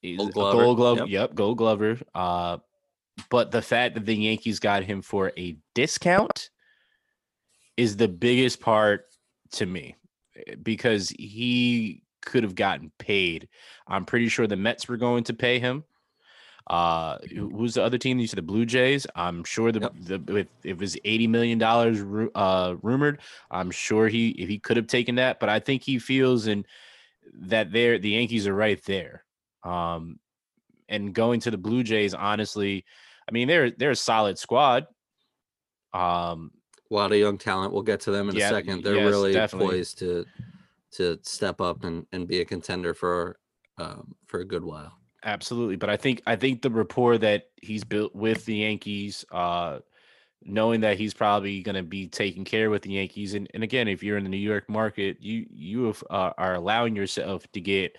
gold 0.03 0.33
glover. 0.33 0.63
Gold 0.63 0.77
glove. 0.77 0.97
Yep. 0.97 1.07
yep, 1.07 1.35
gold 1.35 1.57
glover. 1.57 1.99
Uh, 2.13 2.57
but 3.29 3.51
the 3.51 3.61
fact 3.61 3.95
that 3.95 4.05
the 4.05 4.15
Yankees 4.15 4.59
got 4.59 4.83
him 4.83 5.01
for 5.01 5.31
a 5.37 5.55
discount 5.73 6.49
is 7.77 7.95
the 7.95 8.09
biggest 8.09 8.59
part 8.59 9.05
to 9.51 9.65
me 9.65 9.95
because 10.61 11.09
he 11.09 12.03
could 12.21 12.43
have 12.43 12.55
gotten 12.55 12.91
paid. 12.97 13.47
I'm 13.87 14.05
pretty 14.05 14.29
sure 14.29 14.47
the 14.47 14.55
Mets 14.55 14.87
were 14.87 14.97
going 14.97 15.23
to 15.25 15.33
pay 15.33 15.59
him. 15.59 15.83
Uh, 16.67 17.17
who's 17.29 17.73
the 17.73 17.83
other 17.83 17.97
team? 17.97 18.19
You 18.19 18.27
said 18.27 18.37
the 18.37 18.41
Blue 18.43 18.65
Jays. 18.65 19.05
I'm 19.15 19.43
sure 19.43 19.71
the, 19.71 19.81
yep. 19.81 19.93
the 19.99 20.35
if, 20.37 20.47
it 20.63 20.77
was 20.77 20.97
eighty 21.03 21.27
million 21.27 21.57
dollars 21.59 21.99
uh, 22.35 22.75
rumored, 22.81 23.19
I'm 23.51 23.69
sure 23.69 24.07
he 24.07 24.29
if 24.29 24.47
he 24.47 24.59
could 24.59 24.77
have 24.77 24.87
taken 24.87 25.15
that. 25.15 25.39
But 25.39 25.49
I 25.49 25.59
think 25.59 25.83
he 25.83 25.99
feels 25.99 26.47
and 26.47 26.65
that 27.33 27.73
there 27.73 27.99
the 27.99 28.11
Yankees 28.11 28.47
are 28.47 28.55
right 28.55 28.81
there. 28.85 29.25
Um, 29.63 30.19
and 30.87 31.13
going 31.13 31.41
to 31.41 31.51
the 31.51 31.57
Blue 31.57 31.83
Jays, 31.83 32.13
honestly, 32.13 32.85
I 33.27 33.33
mean 33.33 33.49
they're 33.49 33.71
they're 33.71 33.91
a 33.91 33.95
solid 33.95 34.37
squad. 34.37 34.87
Um, 35.93 36.51
a 36.93 36.95
lot 36.95 37.11
of 37.11 37.17
young 37.17 37.37
talent. 37.37 37.73
We'll 37.73 37.81
get 37.81 37.99
to 38.01 38.11
them 38.11 38.29
in 38.29 38.35
yeah, 38.35 38.47
a 38.47 38.49
second. 38.49 38.83
They're 38.83 38.95
yes, 38.95 39.09
really 39.09 39.33
definitely. 39.33 39.77
poised 39.77 39.99
to 39.99 40.25
to 40.91 41.19
step 41.23 41.59
up 41.59 41.83
and, 41.83 42.05
and 42.11 42.27
be 42.27 42.39
a 42.41 42.45
contender 42.45 42.93
for 42.93 43.39
um, 43.77 44.15
for 44.27 44.39
a 44.39 44.45
good 44.45 44.63
while. 44.63 44.93
Absolutely, 45.25 45.75
but 45.75 45.89
I 45.89 45.97
think 45.97 46.21
I 46.27 46.35
think 46.35 46.61
the 46.61 46.69
rapport 46.69 47.17
that 47.17 47.49
he's 47.61 47.83
built 47.83 48.13
with 48.13 48.45
the 48.45 48.57
Yankees, 48.57 49.25
uh, 49.31 49.79
knowing 50.43 50.81
that 50.81 50.97
he's 50.97 51.13
probably 51.13 51.61
going 51.61 51.75
to 51.75 51.83
be 51.83 52.07
taken 52.07 52.43
care 52.43 52.69
with 52.69 52.81
the 52.83 52.91
Yankees, 52.91 53.33
and, 53.33 53.49
and 53.53 53.63
again, 53.63 53.87
if 53.87 54.03
you're 54.03 54.17
in 54.17 54.23
the 54.23 54.29
New 54.29 54.37
York 54.37 54.69
market, 54.69 55.17
you 55.21 55.45
you 55.49 55.85
have, 55.85 56.03
uh, 56.09 56.31
are 56.37 56.55
allowing 56.55 56.95
yourself 56.95 57.49
to 57.53 57.61
get 57.61 57.97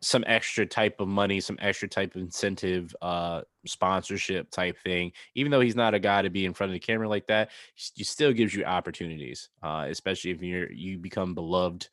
some 0.00 0.24
extra 0.26 0.66
type 0.66 1.00
of 1.00 1.08
money, 1.08 1.40
some 1.40 1.58
extra 1.60 1.88
type 1.88 2.14
of 2.14 2.22
incentive, 2.22 2.94
uh, 3.02 3.40
sponsorship 3.66 4.50
type 4.50 4.78
thing. 4.82 5.12
Even 5.34 5.50
though 5.50 5.60
he's 5.60 5.76
not 5.76 5.94
a 5.94 5.98
guy 5.98 6.22
to 6.22 6.30
be 6.30 6.44
in 6.44 6.54
front 6.54 6.70
of 6.70 6.74
the 6.74 6.80
camera 6.80 7.08
like 7.08 7.26
that, 7.26 7.50
he 7.74 8.04
still 8.04 8.32
gives 8.32 8.54
you 8.54 8.64
opportunities, 8.64 9.48
uh, 9.62 9.86
especially 9.88 10.30
if 10.30 10.42
you're 10.42 10.72
you 10.72 10.98
become 10.98 11.34
beloved 11.34 11.88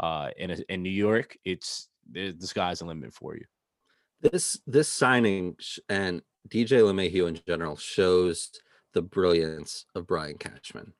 uh, 0.00 0.30
in 0.36 0.50
a, 0.50 0.56
in 0.68 0.82
New 0.82 0.90
York. 0.90 1.36
It's 1.44 1.88
the 2.10 2.34
sky's 2.40 2.80
the 2.80 2.84
limit 2.84 3.12
for 3.12 3.36
you 3.36 3.44
this 4.22 4.60
this 4.66 4.88
signing 4.88 5.56
and 5.88 6.22
DJ 6.48 6.80
LeMahieu 6.80 7.28
in 7.28 7.40
general 7.46 7.76
shows 7.76 8.50
the 8.94 9.02
brilliance 9.02 9.84
of 9.94 10.06
Brian 10.06 10.38
Cashman 10.38 10.92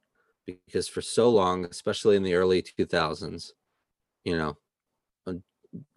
because 0.46 0.88
for 0.88 1.00
so 1.00 1.30
long, 1.30 1.64
especially 1.64 2.16
in 2.16 2.24
the 2.24 2.34
early 2.34 2.62
2000s, 2.62 3.50
you 4.24 4.36
know, 4.36 4.56
when, 5.24 5.42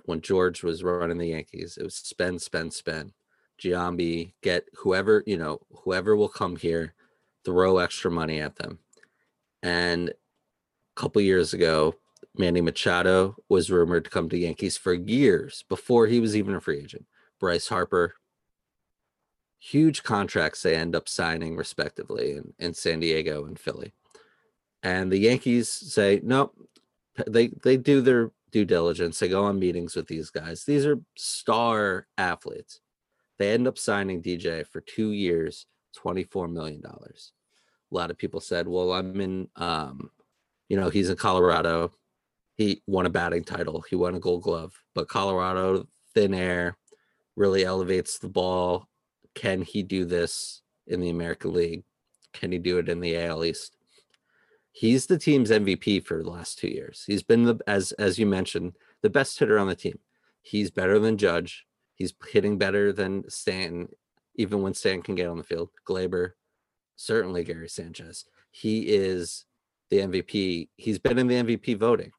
when 0.06 0.22
George 0.22 0.64
was 0.64 0.84
running 0.84 1.18
the 1.18 1.28
Yankees, 1.28 1.78
it 1.78 1.84
was 1.84 1.96
spend, 1.96 2.42
spend, 2.42 2.74
spend. 2.74 3.14
Giambi, 3.62 4.34
get 4.42 4.66
whoever, 4.76 5.24
you 5.26 5.38
know, 5.38 5.62
whoever 5.84 6.16
will 6.16 6.30
come 6.30 6.56
here, 6.56 6.94
throw 7.44 7.78
extra 7.78 8.12
money 8.12 8.40
at 8.40 8.56
them. 8.56 8.80
And 9.64 10.10
a 10.10 10.14
couple 10.96 11.22
years 11.22 11.54
ago, 11.54 11.96
Manny 12.38 12.62
Machado 12.62 13.36
was 13.50 13.72
rumored 13.72 14.06
to 14.06 14.10
come 14.10 14.30
to 14.30 14.38
Yankees 14.38 14.78
for 14.78 14.94
years 14.94 15.64
before 15.70 16.08
he 16.08 16.20
was 16.20 16.36
even 16.36 16.56
a 16.56 16.62
free 16.62 16.80
agent. 16.80 17.06
Bryce 17.40 17.68
Harper. 17.68 18.16
Huge 19.60 20.04
contracts 20.04 20.62
they 20.62 20.76
end 20.76 20.96
up 20.96 21.10
signing 21.10 21.56
respectively 21.56 22.34
in, 22.34 22.54
in 22.60 22.74
San 22.74 23.00
Diego 23.00 23.46
and 23.46 23.58
Philly. 23.58 23.94
And 24.84 25.12
the 25.12 25.18
Yankees 25.18 25.70
say, 25.70 26.22
nope, 26.24 26.56
they 27.26 27.48
they 27.64 27.78
do 27.78 28.02
their 28.02 28.32
due 28.52 28.66
diligence. 28.66 29.20
They 29.20 29.28
go 29.28 29.46
on 29.46 29.58
meetings 29.58 29.96
with 29.96 30.08
these 30.08 30.30
guys. 30.30 30.66
These 30.66 30.86
are 30.86 31.00
star 31.16 32.08
athletes. 32.18 32.82
They 33.38 33.52
end 33.52 33.68
up 33.68 33.78
signing 33.78 34.22
DJ 34.22 34.66
for 34.68 34.82
two 34.82 35.12
years, 35.12 35.66
$24 35.98 36.52
million. 36.52 36.82
A 36.86 37.96
lot 37.96 38.12
of 38.12 38.18
people 38.18 38.40
said, 38.40 38.68
well, 38.68 38.94
I'm 38.94 39.20
in, 39.20 39.50
um, 39.56 40.10
you 40.70 40.78
know, 40.78 40.90
he's 40.90 41.10
in 41.10 41.18
Colorado. 41.18 41.92
He 42.56 42.82
won 42.88 43.06
a 43.06 43.10
batting 43.10 43.44
title, 43.44 43.84
he 43.90 43.98
won 43.98 44.16
a 44.16 44.20
gold 44.20 44.44
glove, 44.44 44.74
but 44.94 45.10
Colorado, 45.10 45.88
thin 46.14 46.34
air, 46.34 46.78
really 47.36 47.66
elevates 47.66 48.18
the 48.18 48.30
ball. 48.30 48.88
Can 49.34 49.62
he 49.62 49.84
do 49.84 50.06
this 50.06 50.62
in 50.88 51.02
the 51.02 51.10
American 51.10 51.54
League? 51.54 51.84
Can 52.32 52.54
he 52.54 52.58
do 52.58 52.78
it 52.78 52.88
in 52.88 53.02
the 53.02 53.18
AL 53.18 53.44
East? 53.44 53.76
He's 54.72 55.06
the 55.06 55.18
team's 55.18 55.52
MVP 55.52 56.06
for 56.06 56.22
the 56.22 56.30
last 56.30 56.60
two 56.60 56.68
years. 56.68 57.04
He's 57.08 57.24
been 57.24 57.44
the 57.44 57.60
as 57.68 57.94
as 57.94 58.20
you 58.20 58.26
mentioned, 58.26 58.74
the 59.02 59.10
best 59.10 59.40
hitter 59.40 59.58
on 59.58 59.68
the 59.68 59.76
team. 59.76 60.00
He's 60.42 60.70
better 60.70 61.00
than 61.00 61.18
Judge. 61.18 61.65
He's 61.96 62.14
hitting 62.32 62.58
better 62.58 62.92
than 62.92 63.30
Stanton, 63.30 63.90
even 64.36 64.62
when 64.62 64.74
Stanton 64.74 65.02
can 65.02 65.16
get 65.16 65.28
on 65.28 65.38
the 65.38 65.44
field. 65.44 65.70
Gleyber, 65.88 66.32
certainly 66.96 67.44
Gary 67.44 67.70
Sanchez. 67.70 68.26
He 68.52 68.82
is 68.82 69.46
the 69.90 69.98
MVP. 69.98 70.70
He's 70.76 71.00
been 71.00 71.18
in 71.18 71.28
the 71.28 71.36
MVP 71.36 71.78
voting. 71.78 72.12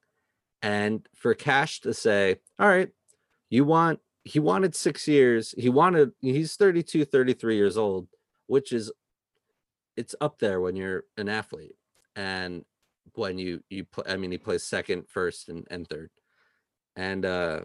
And 0.63 1.07
for 1.15 1.35
Cash 1.35 1.81
to 1.83 1.93
say, 1.93 2.37
all 2.59 2.69
right, 2.69 2.89
you 3.51 3.65
want, 3.65 4.01
he 4.25 4.41
wanted 4.41 4.75
six 4.75 5.07
years. 5.07 5.55
He 5.57 5.69
wanted, 5.69 6.13
he's 6.21 6.57
32, 6.57 7.05
33 7.05 7.57
years 7.57 7.77
old, 7.77 8.09
which 8.47 8.73
is, 8.73 8.91
it's 9.97 10.15
up 10.21 10.39
there 10.39 10.61
when 10.61 10.75
you're 10.75 11.05
an 11.17 11.29
athlete. 11.29 11.77
And 12.17 12.65
when 13.15 13.39
you, 13.39 13.63
you 13.69 13.85
play, 13.85 14.05
I 14.09 14.17
mean, 14.17 14.31
he 14.31 14.39
plays 14.39 14.65
second, 14.65 15.09
first, 15.09 15.49
and, 15.49 15.67
and 15.71 15.87
third. 15.87 16.11
And, 16.97 17.25
uh, 17.25 17.61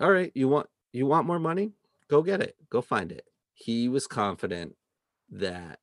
all 0.00 0.10
right, 0.10 0.32
you 0.34 0.48
want, 0.48 0.68
you 0.96 1.06
want 1.06 1.26
more 1.26 1.38
money? 1.38 1.72
Go 2.08 2.22
get 2.22 2.40
it. 2.40 2.56
Go 2.70 2.80
find 2.80 3.12
it. 3.12 3.26
He 3.54 3.88
was 3.88 4.06
confident 4.06 4.76
that 5.30 5.78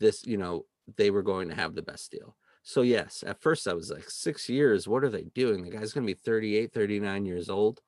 this, 0.00 0.26
you 0.26 0.36
know, 0.36 0.66
they 0.96 1.10
were 1.10 1.22
going 1.22 1.48
to 1.48 1.54
have 1.54 1.74
the 1.74 1.82
best 1.82 2.10
deal. 2.10 2.36
So 2.62 2.82
yes, 2.82 3.22
at 3.24 3.40
first 3.40 3.68
I 3.68 3.74
was 3.74 3.90
like, 3.90 4.10
six 4.10 4.48
years, 4.48 4.88
what 4.88 5.04
are 5.04 5.08
they 5.08 5.24
doing? 5.34 5.62
The 5.62 5.70
guy's 5.70 5.92
gonna 5.92 6.06
be 6.06 6.14
38, 6.14 6.72
39 6.72 7.24
years 7.24 7.48
old. 7.48 7.80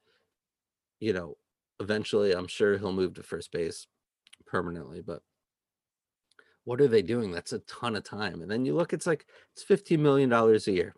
You 1.00 1.12
know, 1.12 1.36
eventually 1.80 2.32
I'm 2.32 2.46
sure 2.46 2.78
he'll 2.78 2.92
move 2.92 3.14
to 3.14 3.24
first 3.24 3.50
base 3.50 3.88
permanently, 4.46 5.00
but 5.00 5.22
what 6.62 6.80
are 6.80 6.86
they 6.86 7.02
doing? 7.02 7.32
That's 7.32 7.52
a 7.52 7.58
ton 7.60 7.96
of 7.96 8.04
time. 8.04 8.40
And 8.40 8.48
then 8.48 8.64
you 8.64 8.74
look, 8.74 8.92
it's 8.92 9.06
like 9.06 9.26
it's 9.52 9.64
$15 9.64 9.98
million 9.98 10.32
a 10.32 10.58
year 10.70 10.94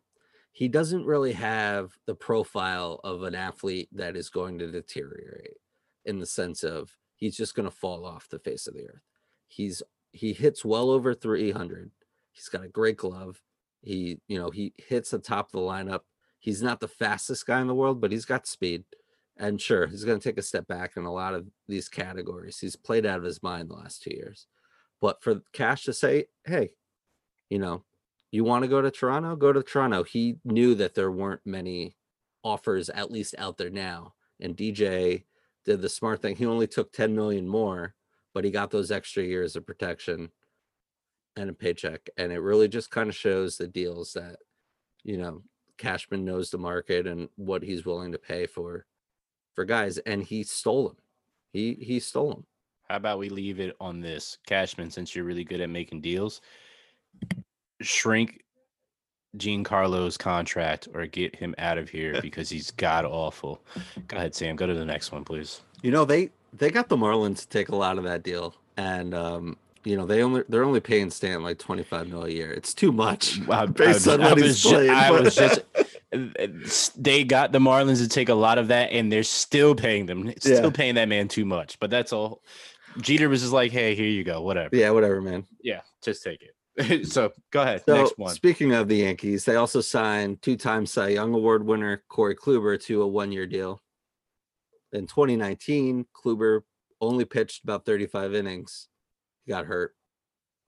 he 0.52 0.68
doesn't 0.68 1.06
really 1.06 1.32
have 1.32 1.92
the 2.06 2.14
profile 2.14 3.00
of 3.04 3.22
an 3.22 3.34
athlete 3.34 3.88
that 3.92 4.16
is 4.16 4.30
going 4.30 4.58
to 4.58 4.70
deteriorate 4.70 5.58
in 6.04 6.18
the 6.18 6.26
sense 6.26 6.62
of 6.62 6.96
he's 7.16 7.36
just 7.36 7.54
going 7.54 7.68
to 7.68 7.74
fall 7.74 8.04
off 8.04 8.28
the 8.28 8.38
face 8.38 8.66
of 8.66 8.74
the 8.74 8.88
earth. 8.88 9.02
He's 9.48 9.82
he 10.12 10.32
hits 10.32 10.64
well 10.64 10.90
over 10.90 11.14
300. 11.14 11.90
He's 12.32 12.48
got 12.48 12.64
a 12.64 12.68
great 12.68 12.96
glove. 12.96 13.40
He, 13.82 14.18
you 14.28 14.38
know, 14.38 14.50
he 14.50 14.72
hits 14.76 15.10
the 15.10 15.18
top 15.18 15.46
of 15.46 15.52
the 15.52 15.58
lineup. 15.58 16.00
He's 16.38 16.62
not 16.62 16.80
the 16.80 16.88
fastest 16.88 17.46
guy 17.46 17.60
in 17.60 17.66
the 17.66 17.74
world, 17.74 18.00
but 18.00 18.10
he's 18.10 18.24
got 18.24 18.46
speed. 18.46 18.84
And 19.36 19.60
sure, 19.60 19.86
he's 19.86 20.04
going 20.04 20.18
to 20.18 20.28
take 20.28 20.38
a 20.38 20.42
step 20.42 20.66
back 20.66 20.96
in 20.96 21.04
a 21.04 21.12
lot 21.12 21.34
of 21.34 21.46
these 21.68 21.88
categories. 21.88 22.58
He's 22.58 22.76
played 22.76 23.06
out 23.06 23.18
of 23.18 23.24
his 23.24 23.42
mind 23.42 23.70
the 23.70 23.74
last 23.74 24.02
two 24.02 24.14
years. 24.14 24.46
But 25.00 25.22
for 25.22 25.40
Cash 25.52 25.84
to 25.84 25.92
say, 25.92 26.26
hey, 26.44 26.70
you 27.48 27.58
know, 27.58 27.84
you 28.30 28.44
want 28.44 28.62
to 28.62 28.68
go 28.68 28.80
to 28.80 28.90
Toronto? 28.90 29.36
Go 29.36 29.52
to 29.52 29.62
Toronto. 29.62 30.04
He 30.04 30.36
knew 30.44 30.74
that 30.76 30.94
there 30.94 31.10
weren't 31.10 31.40
many 31.44 31.96
offers, 32.44 32.88
at 32.88 33.10
least 33.10 33.34
out 33.38 33.58
there 33.58 33.70
now. 33.70 34.14
And 34.40 34.56
DJ 34.56 35.24
did 35.64 35.82
the 35.82 35.88
smart 35.88 36.22
thing. 36.22 36.36
He 36.36 36.46
only 36.46 36.66
took 36.66 36.92
10 36.92 37.14
million 37.14 37.46
more, 37.46 37.94
but 38.32 38.44
he 38.44 38.50
got 38.50 38.70
those 38.70 38.90
extra 38.90 39.22
years 39.22 39.56
of 39.56 39.66
protection 39.66 40.30
and 41.36 41.50
a 41.50 41.52
paycheck. 41.52 42.08
And 42.16 42.32
it 42.32 42.38
really 42.38 42.68
just 42.68 42.90
kind 42.90 43.08
of 43.08 43.16
shows 43.16 43.56
the 43.56 43.68
deals 43.68 44.12
that, 44.14 44.36
you 45.02 45.16
know, 45.16 45.42
Cashman 45.78 46.24
knows 46.24 46.50
the 46.50 46.58
market 46.58 47.06
and 47.06 47.28
what 47.36 47.62
he's 47.62 47.86
willing 47.86 48.12
to 48.12 48.18
pay 48.18 48.46
for 48.46 48.86
for 49.54 49.64
guys. 49.64 49.98
And 49.98 50.22
he 50.22 50.42
stole 50.42 50.88
them. 50.88 50.96
He 51.52 51.74
he 51.74 52.00
stole 52.00 52.30
them. 52.30 52.46
How 52.88 52.96
about 52.96 53.18
we 53.18 53.28
leave 53.28 53.60
it 53.60 53.76
on 53.80 54.00
this? 54.00 54.38
Cashman, 54.46 54.90
since 54.90 55.14
you're 55.14 55.24
really 55.24 55.44
good 55.44 55.60
at 55.60 55.70
making 55.70 56.02
deals, 56.02 56.40
shrink 57.80 58.42
Giancarlo's 59.36 60.16
contract 60.16 60.88
or 60.94 61.06
get 61.06 61.36
him 61.36 61.54
out 61.58 61.78
of 61.78 61.88
here 61.88 62.18
because 62.22 62.48
he's 62.48 62.70
god 62.72 63.04
awful. 63.04 63.60
Go 64.08 64.16
ahead, 64.16 64.34
Sam. 64.34 64.56
Go 64.56 64.66
to 64.66 64.74
the 64.74 64.84
next 64.84 65.12
one, 65.12 65.24
please. 65.24 65.62
You 65.82 65.90
know 65.90 66.04
they 66.04 66.30
they 66.52 66.70
got 66.70 66.88
the 66.88 66.96
Marlins 66.96 67.40
to 67.40 67.48
take 67.48 67.68
a 67.68 67.76
lot 67.76 67.98
of 67.98 68.04
that 68.04 68.22
deal, 68.22 68.54
and 68.76 69.14
um, 69.14 69.56
you 69.84 69.96
know 69.96 70.04
they 70.06 70.22
only 70.22 70.42
they're 70.48 70.64
only 70.64 70.80
paying 70.80 71.10
Stan 71.10 71.42
like 71.42 71.58
twenty 71.58 71.82
five 71.82 72.08
mil 72.08 72.24
a 72.24 72.30
year. 72.30 72.52
It's 72.52 72.74
too 72.74 72.92
much 72.92 73.40
I, 73.48 73.66
based 73.66 74.08
I, 74.08 74.14
on 74.14 74.22
I 74.22 74.30
what 74.30 74.42
he's 74.42 74.62
playing. 74.62 74.90
I 74.90 75.10
was 75.10 75.34
just 75.34 77.02
they 77.02 77.22
got 77.22 77.52
the 77.52 77.60
Marlins 77.60 77.98
to 77.98 78.08
take 78.08 78.28
a 78.28 78.34
lot 78.34 78.58
of 78.58 78.68
that, 78.68 78.90
and 78.92 79.12
they're 79.12 79.22
still 79.22 79.74
paying 79.74 80.06
them, 80.06 80.32
still 80.38 80.64
yeah. 80.64 80.70
paying 80.70 80.96
that 80.96 81.08
man 81.08 81.28
too 81.28 81.44
much. 81.44 81.78
But 81.78 81.90
that's 81.90 82.12
all. 82.12 82.42
Jeter 83.00 83.28
was 83.28 83.42
just 83.42 83.52
like, 83.52 83.70
"Hey, 83.70 83.94
here 83.94 84.06
you 84.06 84.24
go, 84.24 84.42
whatever." 84.42 84.74
Yeah, 84.74 84.90
whatever, 84.90 85.20
man. 85.20 85.46
Yeah, 85.62 85.82
just 86.02 86.24
take 86.24 86.42
it. 86.42 86.56
so 87.04 87.32
go 87.50 87.62
ahead. 87.62 87.82
So, 87.86 87.94
Next 87.94 88.18
one. 88.18 88.34
Speaking 88.34 88.72
of 88.72 88.88
the 88.88 88.96
Yankees, 88.96 89.44
they 89.44 89.56
also 89.56 89.80
signed 89.80 90.42
two-time 90.42 90.86
Cy 90.86 91.08
Young 91.08 91.34
Award 91.34 91.64
winner 91.64 92.02
Corey 92.08 92.36
Kluber 92.36 92.80
to 92.84 93.02
a 93.02 93.08
one-year 93.08 93.46
deal. 93.46 93.80
In 94.92 95.06
2019, 95.06 96.06
Kluber 96.14 96.62
only 97.00 97.24
pitched 97.24 97.64
about 97.64 97.84
35 97.86 98.34
innings. 98.34 98.88
He 99.44 99.50
got 99.50 99.66
hurt. 99.66 99.94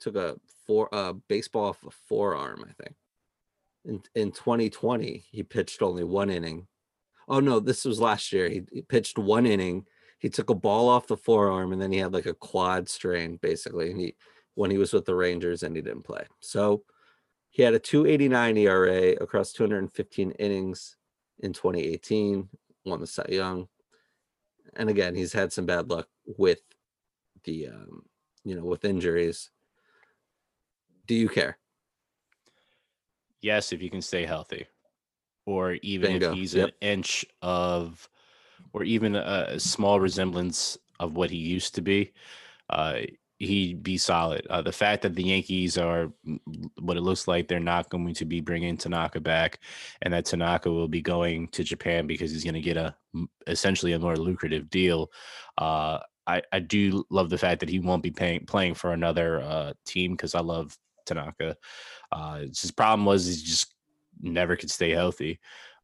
Took 0.00 0.16
a 0.16 0.36
four 0.66 0.92
uh 0.94 1.14
baseball 1.28 1.66
off 1.66 1.84
a 1.86 1.90
forearm, 1.90 2.64
I 2.68 2.72
think. 2.82 2.96
In 3.84 4.02
in 4.14 4.32
2020, 4.32 5.24
he 5.30 5.42
pitched 5.42 5.82
only 5.82 6.04
one 6.04 6.30
inning. 6.30 6.66
Oh 7.28 7.40
no, 7.40 7.60
this 7.60 7.84
was 7.84 8.00
last 8.00 8.32
year. 8.32 8.48
He, 8.48 8.62
he 8.72 8.82
pitched 8.82 9.18
one 9.18 9.46
inning. 9.46 9.86
He 10.18 10.28
took 10.28 10.50
a 10.50 10.54
ball 10.54 10.88
off 10.88 11.06
the 11.06 11.16
forearm 11.16 11.72
and 11.72 11.80
then 11.80 11.92
he 11.92 11.98
had 11.98 12.12
like 12.12 12.26
a 12.26 12.34
quad 12.34 12.88
strain 12.88 13.38
basically. 13.42 13.90
And 13.90 14.00
he 14.00 14.14
when 14.54 14.70
he 14.70 14.78
was 14.78 14.92
with 14.92 15.04
the 15.04 15.14
Rangers 15.14 15.62
and 15.62 15.74
he 15.74 15.82
didn't 15.82 16.02
play. 16.02 16.24
So 16.40 16.82
he 17.50 17.62
had 17.62 17.74
a 17.74 17.78
289 17.78 18.56
ERA 18.56 19.12
across 19.20 19.52
215 19.52 20.32
innings 20.32 20.96
in 21.40 21.52
2018, 21.52 22.48
won 22.84 23.00
the 23.00 23.06
Cy 23.06 23.26
Young. 23.28 23.68
And 24.74 24.88
again, 24.88 25.14
he's 25.14 25.32
had 25.32 25.52
some 25.52 25.66
bad 25.66 25.90
luck 25.90 26.08
with 26.38 26.60
the, 27.44 27.68
um, 27.68 28.04
you 28.44 28.54
know, 28.54 28.64
with 28.64 28.84
injuries. 28.84 29.50
Do 31.06 31.14
you 31.14 31.28
care? 31.28 31.58
Yes, 33.42 33.72
if 33.72 33.82
you 33.82 33.90
can 33.90 34.00
stay 34.00 34.24
healthy, 34.24 34.66
or 35.46 35.72
even 35.82 36.12
Bingo. 36.12 36.30
if 36.30 36.36
he's 36.36 36.54
yep. 36.54 36.68
an 36.68 36.74
inch 36.80 37.26
of, 37.42 38.08
or 38.72 38.84
even 38.84 39.16
a 39.16 39.58
small 39.58 40.00
resemblance 40.00 40.78
of 41.00 41.16
what 41.16 41.30
he 41.30 41.36
used 41.36 41.74
to 41.74 41.82
be. 41.82 42.12
Uh, 42.70 43.00
he'd 43.42 43.82
be 43.82 43.98
solid. 43.98 44.46
Uh, 44.48 44.62
the 44.62 44.72
fact 44.72 45.02
that 45.02 45.14
the 45.14 45.22
Yankees 45.22 45.76
are 45.76 46.12
what 46.80 46.96
it 46.96 47.02
looks 47.02 47.26
like 47.26 47.48
they're 47.48 47.60
not 47.60 47.90
going 47.90 48.14
to 48.14 48.24
be 48.24 48.40
bringing 48.40 48.76
Tanaka 48.76 49.20
back, 49.20 49.58
and 50.02 50.14
that 50.14 50.26
Tanaka 50.26 50.70
will 50.70 50.88
be 50.88 51.02
going 51.02 51.48
to 51.48 51.64
Japan 51.64 52.06
because 52.06 52.30
he's 52.30 52.44
going 52.44 52.54
to 52.54 52.60
get 52.60 52.76
a 52.76 52.94
essentially 53.46 53.92
a 53.92 53.98
more 53.98 54.16
lucrative 54.16 54.70
deal. 54.70 55.10
Uh, 55.58 55.98
I 56.26 56.42
I 56.52 56.60
do 56.60 57.04
love 57.10 57.30
the 57.30 57.38
fact 57.38 57.60
that 57.60 57.68
he 57.68 57.80
won't 57.80 58.02
be 58.02 58.12
paying 58.12 58.46
playing 58.46 58.74
for 58.74 58.92
another 58.92 59.40
uh, 59.42 59.72
team 59.84 60.12
because 60.12 60.34
I 60.34 60.40
love 60.40 60.76
Tanaka. 61.04 61.56
Uh, 62.12 62.38
his 62.38 62.70
problem 62.70 63.04
was 63.04 63.26
he 63.26 63.44
just 63.44 63.74
never 64.20 64.56
could 64.56 64.70
stay 64.70 64.90
healthy. 64.90 65.40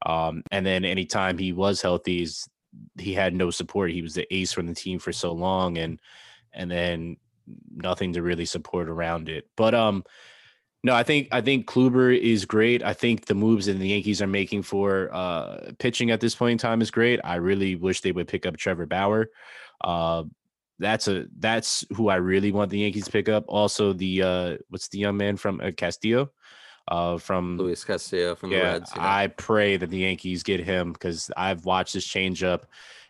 Um, 0.06 0.42
and 0.52 0.64
then 0.64 0.84
anytime 0.84 1.38
he 1.38 1.52
was 1.52 1.82
healthy, 1.82 2.28
he 2.98 3.12
had 3.12 3.34
no 3.34 3.50
support. 3.50 3.90
He 3.90 4.02
was 4.02 4.14
the 4.14 4.32
ace 4.32 4.52
from 4.52 4.66
the 4.66 4.74
team 4.74 5.00
for 5.00 5.12
so 5.12 5.32
long, 5.32 5.78
and 5.78 5.98
and 6.52 6.70
then 6.70 7.16
nothing 7.74 8.12
to 8.14 8.22
really 8.22 8.44
support 8.44 8.88
around 8.88 9.28
it. 9.28 9.48
But 9.56 9.74
um, 9.74 10.04
no, 10.84 10.94
I 10.94 11.02
think 11.02 11.28
I 11.32 11.40
think 11.40 11.66
Kluber 11.66 12.16
is 12.16 12.44
great. 12.44 12.82
I 12.82 12.94
think 12.94 13.26
the 13.26 13.34
moves 13.34 13.66
that 13.66 13.74
the 13.74 13.88
Yankees 13.88 14.22
are 14.22 14.28
making 14.28 14.62
for 14.62 15.10
uh, 15.12 15.72
pitching 15.78 16.10
at 16.10 16.20
this 16.20 16.34
point 16.34 16.52
in 16.52 16.58
time 16.58 16.80
is 16.80 16.90
great. 16.90 17.20
I 17.24 17.36
really 17.36 17.74
wish 17.74 18.00
they 18.00 18.12
would 18.12 18.28
pick 18.28 18.46
up 18.46 18.56
Trevor 18.56 18.86
Bauer. 18.86 19.30
Uh, 19.82 20.24
that's 20.78 21.08
a 21.08 21.26
that's 21.38 21.84
who 21.94 22.08
I 22.08 22.16
really 22.16 22.52
want 22.52 22.70
the 22.70 22.78
Yankees 22.78 23.06
to 23.06 23.10
pick 23.10 23.28
up. 23.28 23.44
Also, 23.48 23.92
the 23.92 24.22
uh, 24.22 24.56
what's 24.68 24.88
the 24.88 24.98
young 24.98 25.16
man 25.16 25.36
from 25.36 25.60
uh, 25.60 25.72
Castillo? 25.72 26.30
Uh, 26.86 27.18
from 27.18 27.58
Luis 27.58 27.84
Castillo 27.84 28.34
from 28.34 28.50
yeah, 28.50 28.58
the 28.58 28.64
Reds. 28.64 28.92
Yeah. 28.96 29.02
I 29.02 29.26
pray 29.26 29.76
that 29.76 29.90
the 29.90 29.98
Yankees 29.98 30.42
get 30.42 30.60
him 30.60 30.92
because 30.92 31.30
I've 31.36 31.66
watched 31.66 31.92
this 31.92 32.06
change 32.06 32.42
up, 32.42 32.66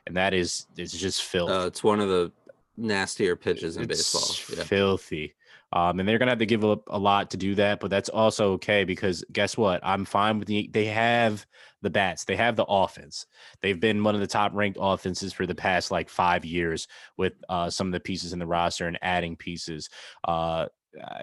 and 0.06 0.16
that 0.16 0.34
is 0.34 0.66
it's 0.76 0.98
just 0.98 1.22
filth. 1.22 1.50
Uh, 1.50 1.66
it's 1.66 1.84
one 1.84 2.00
of 2.00 2.08
the 2.08 2.32
nastier 2.78 3.36
pitches 3.36 3.76
in 3.76 3.84
it's 3.84 4.12
baseball. 4.12 4.56
Yeah. 4.56 4.64
Filthy. 4.64 5.34
Um, 5.70 6.00
and 6.00 6.08
they're 6.08 6.18
gonna 6.18 6.30
have 6.30 6.38
to 6.38 6.46
give 6.46 6.64
up 6.64 6.84
a 6.88 6.98
lot 6.98 7.30
to 7.32 7.36
do 7.36 7.54
that, 7.56 7.80
but 7.80 7.90
that's 7.90 8.08
also 8.08 8.52
okay 8.52 8.84
because 8.84 9.22
guess 9.32 9.56
what? 9.56 9.80
I'm 9.82 10.06
fine 10.06 10.38
with 10.38 10.48
the. 10.48 10.70
They 10.72 10.86
have 10.86 11.46
the 11.82 11.90
bats. 11.90 12.24
They 12.24 12.36
have 12.36 12.56
the 12.56 12.64
offense. 12.64 13.26
They've 13.60 13.78
been 13.78 14.02
one 14.02 14.14
of 14.14 14.22
the 14.22 14.26
top 14.26 14.54
ranked 14.54 14.78
offenses 14.80 15.34
for 15.34 15.46
the 15.46 15.54
past 15.54 15.90
like 15.90 16.08
five 16.08 16.44
years 16.44 16.88
with 17.18 17.34
uh, 17.50 17.68
some 17.68 17.88
of 17.88 17.92
the 17.92 18.00
pieces 18.00 18.32
in 18.32 18.38
the 18.38 18.46
roster 18.46 18.86
and 18.86 18.98
adding 19.02 19.36
pieces. 19.36 19.90
Uh, 20.26 20.66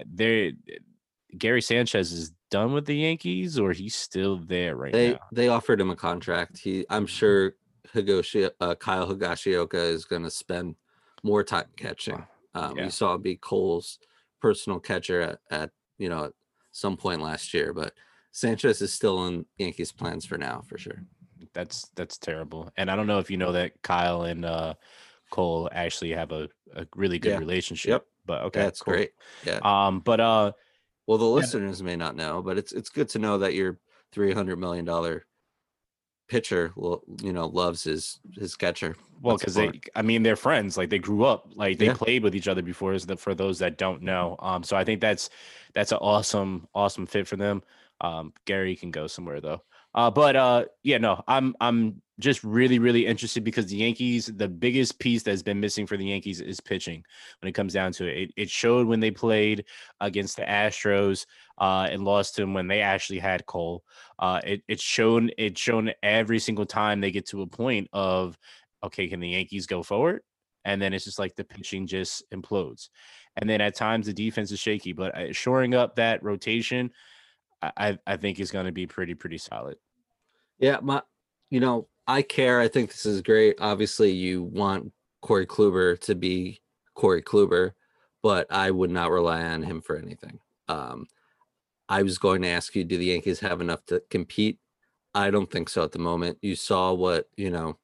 they're 0.05 0.51
Gary 1.37 1.61
Sanchez 1.61 2.11
is 2.11 2.31
done 2.51 2.73
with 2.73 2.85
the 2.85 2.95
Yankees, 2.95 3.59
or 3.59 3.73
he's 3.73 3.95
still 3.95 4.37
there 4.37 4.75
right 4.75 4.93
they, 4.93 5.11
now. 5.13 5.19
They 5.31 5.47
offered 5.47 5.81
him 5.81 5.89
a 5.89 5.95
contract. 5.95 6.59
He, 6.59 6.85
I'm 6.89 7.07
sure 7.07 7.55
Higoshi, 7.93 8.49
uh, 8.59 8.75
Kyle 8.75 9.07
Higashioka 9.07 9.73
is 9.73 10.05
going 10.05 10.23
to 10.23 10.31
spend 10.31 10.75
more 11.25 11.43
time 11.43 11.65
catching. 11.75 12.25
Um, 12.53 12.77
yeah. 12.77 12.85
You 12.85 12.89
saw 12.91 13.17
be 13.17 13.35
Cole's 13.35 13.99
personal 14.41 14.79
catcher 14.79 15.21
at, 15.21 15.39
at 15.49 15.71
you 15.97 16.07
know 16.07 16.25
at 16.25 16.33
some 16.71 16.95
point 16.95 17.21
last 17.21 17.53
year, 17.53 17.73
but 17.73 17.93
Sanchez 18.31 18.81
is 18.81 18.93
still 18.93 19.25
in 19.27 19.45
Yankees 19.57 19.91
plans 19.91 20.25
for 20.25 20.37
now 20.37 20.61
for 20.67 20.77
sure. 20.77 21.03
That's 21.53 21.89
that's 21.95 22.17
terrible. 22.17 22.71
And 22.77 22.91
I 22.91 22.95
don't 22.95 23.07
know 23.07 23.19
if 23.19 23.31
you 23.31 23.37
know 23.37 23.51
that 23.53 23.81
Kyle 23.81 24.23
and 24.23 24.45
uh, 24.45 24.75
Cole 25.31 25.69
actually 25.71 26.11
have 26.11 26.31
a, 26.31 26.47
a 26.75 26.85
really 26.95 27.17
good 27.17 27.33
yeah. 27.33 27.39
relationship. 27.39 27.89
Yep. 27.89 28.05
But 28.25 28.41
okay, 28.43 28.59
that's 28.61 28.81
cool. 28.81 28.93
great. 28.93 29.11
Yeah. 29.45 29.59
Um, 29.63 29.99
but 29.99 30.19
uh, 30.19 30.51
well, 31.07 31.17
the 31.17 31.25
listeners 31.25 31.79
yeah. 31.79 31.85
may 31.85 31.95
not 31.95 32.15
know, 32.15 32.41
but 32.41 32.57
it's 32.57 32.71
it's 32.71 32.89
good 32.89 33.09
to 33.09 33.19
know 33.19 33.39
that 33.39 33.53
your 33.53 33.79
three 34.11 34.33
hundred 34.33 34.59
million 34.59 34.85
dollar 34.85 35.25
pitcher 36.27 36.71
will 36.75 37.03
you 37.21 37.31
know 37.31 37.47
loves 37.47 37.83
his 37.83 38.19
his 38.33 38.55
catcher. 38.55 38.95
Well 39.21 39.37
because 39.37 39.55
they 39.55 39.79
i 39.95 40.01
mean 40.01 40.23
they're 40.23 40.35
friends 40.35 40.77
like 40.77 40.89
they 40.89 40.99
grew 40.99 41.23
up 41.23 41.47
like 41.55 41.77
they 41.77 41.87
yeah. 41.87 41.93
played 41.93 42.21
with 42.21 42.35
each 42.35 42.47
other 42.47 42.61
before 42.61 42.93
is 42.93 43.05
the, 43.05 43.17
for 43.17 43.33
those 43.33 43.57
that 43.59 43.77
don't 43.77 44.01
know 44.01 44.35
um 44.39 44.61
so 44.61 44.75
i 44.75 44.83
think 44.83 45.01
that's 45.01 45.29
that's 45.73 45.91
an 45.91 45.97
awesome 45.99 46.67
awesome 46.75 47.05
fit 47.05 47.27
for 47.27 47.35
them. 47.35 47.63
Um 48.01 48.33
gary 48.45 48.75
can 48.75 48.91
go 48.91 49.07
somewhere 49.07 49.41
though 49.41 49.61
uh 49.95 50.11
but 50.11 50.35
uh 50.35 50.65
yeah 50.83 50.97
no 50.97 51.21
i'm 51.27 51.55
i'm 51.59 52.01
just 52.17 52.43
really 52.45 52.79
really 52.79 53.05
interested 53.05 53.43
because 53.43 53.65
the 53.65 53.75
yankees 53.75 54.27
the 54.37 54.47
biggest 54.47 54.99
piece 54.99 55.23
that's 55.23 55.43
been 55.43 55.59
missing 55.59 55.85
for 55.85 55.97
the 55.97 56.05
yankees 56.05 56.39
is 56.39 56.61
pitching 56.61 57.03
when 57.41 57.49
it 57.49 57.53
comes 57.53 57.73
down 57.73 57.91
to 57.91 58.07
it 58.07 58.15
it, 58.15 58.31
it 58.37 58.49
showed 58.49 58.87
when 58.87 59.01
they 59.01 59.11
played 59.11 59.65
against 59.99 60.37
the 60.37 60.43
astros 60.43 61.25
uh, 61.57 61.87
and 61.89 62.03
lost 62.03 62.35
to 62.35 62.43
him 62.43 62.53
when 62.53 62.67
they 62.67 62.81
actually 62.81 63.19
had 63.19 63.45
Cole. 63.45 63.83
Uh, 64.19 64.41
it, 64.43 64.63
it's 64.67 64.83
shown 64.83 65.29
it's 65.37 65.59
shown 65.59 65.91
every 66.03 66.39
single 66.39 66.65
time 66.65 67.01
they 67.01 67.11
get 67.11 67.27
to 67.27 67.41
a 67.41 67.47
point 67.47 67.87
of 67.93 68.37
okay, 68.83 69.07
can 69.07 69.19
the 69.19 69.29
Yankees 69.29 69.65
go 69.65 69.81
forward? 69.81 70.21
And 70.63 70.81
then 70.81 70.93
it's 70.93 71.05
just 71.05 71.19
like 71.19 71.35
the 71.35 71.43
pitching 71.43 71.87
just 71.87 72.23
implodes. 72.31 72.89
And 73.37 73.49
then 73.49 73.61
at 73.61 73.75
times 73.75 74.05
the 74.05 74.13
defense 74.13 74.51
is 74.51 74.59
shaky, 74.59 74.93
but 74.93 75.15
uh, 75.15 75.33
shoring 75.33 75.73
up 75.73 75.95
that 75.95 76.23
rotation, 76.23 76.91
I 77.61 77.97
I 78.05 78.17
think 78.17 78.39
is 78.39 78.51
going 78.51 78.65
to 78.65 78.71
be 78.71 78.87
pretty 78.87 79.15
pretty 79.15 79.37
solid. 79.37 79.77
Yeah, 80.59 80.79
my 80.81 81.01
you 81.49 81.59
know 81.59 81.87
I 82.07 82.21
care. 82.21 82.59
I 82.59 82.67
think 82.67 82.91
this 82.91 83.05
is 83.05 83.21
great. 83.21 83.55
Obviously, 83.59 84.11
you 84.11 84.43
want 84.43 84.91
Corey 85.21 85.47
Kluber 85.47 85.99
to 86.01 86.15
be 86.15 86.61
Corey 86.93 87.21
Kluber, 87.21 87.71
but 88.21 88.51
I 88.51 88.71
would 88.71 88.91
not 88.91 89.11
rely 89.11 89.43
on 89.43 89.63
him 89.63 89.81
for 89.81 89.97
anything. 89.97 90.39
Um, 90.67 91.07
I 91.89 92.03
was 92.03 92.17
going 92.17 92.41
to 92.43 92.47
ask 92.47 92.75
you, 92.75 92.83
do 92.83 92.97
the 92.97 93.05
Yankees 93.05 93.39
have 93.39 93.61
enough 93.61 93.85
to 93.87 94.01
compete? 94.09 94.59
I 95.13 95.31
don't 95.31 95.49
think 95.49 95.69
so 95.69 95.83
at 95.83 95.91
the 95.91 95.99
moment. 95.99 96.37
You 96.41 96.55
saw 96.55 96.93
what, 96.93 97.29
you 97.37 97.49
know, 97.49 97.77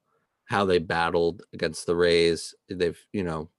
how 0.45 0.65
they 0.65 0.79
battled 0.79 1.43
against 1.53 1.85
the 1.85 1.95
Rays. 1.95 2.53
They've, 2.69 2.99
you 3.13 3.23
know, 3.23 3.49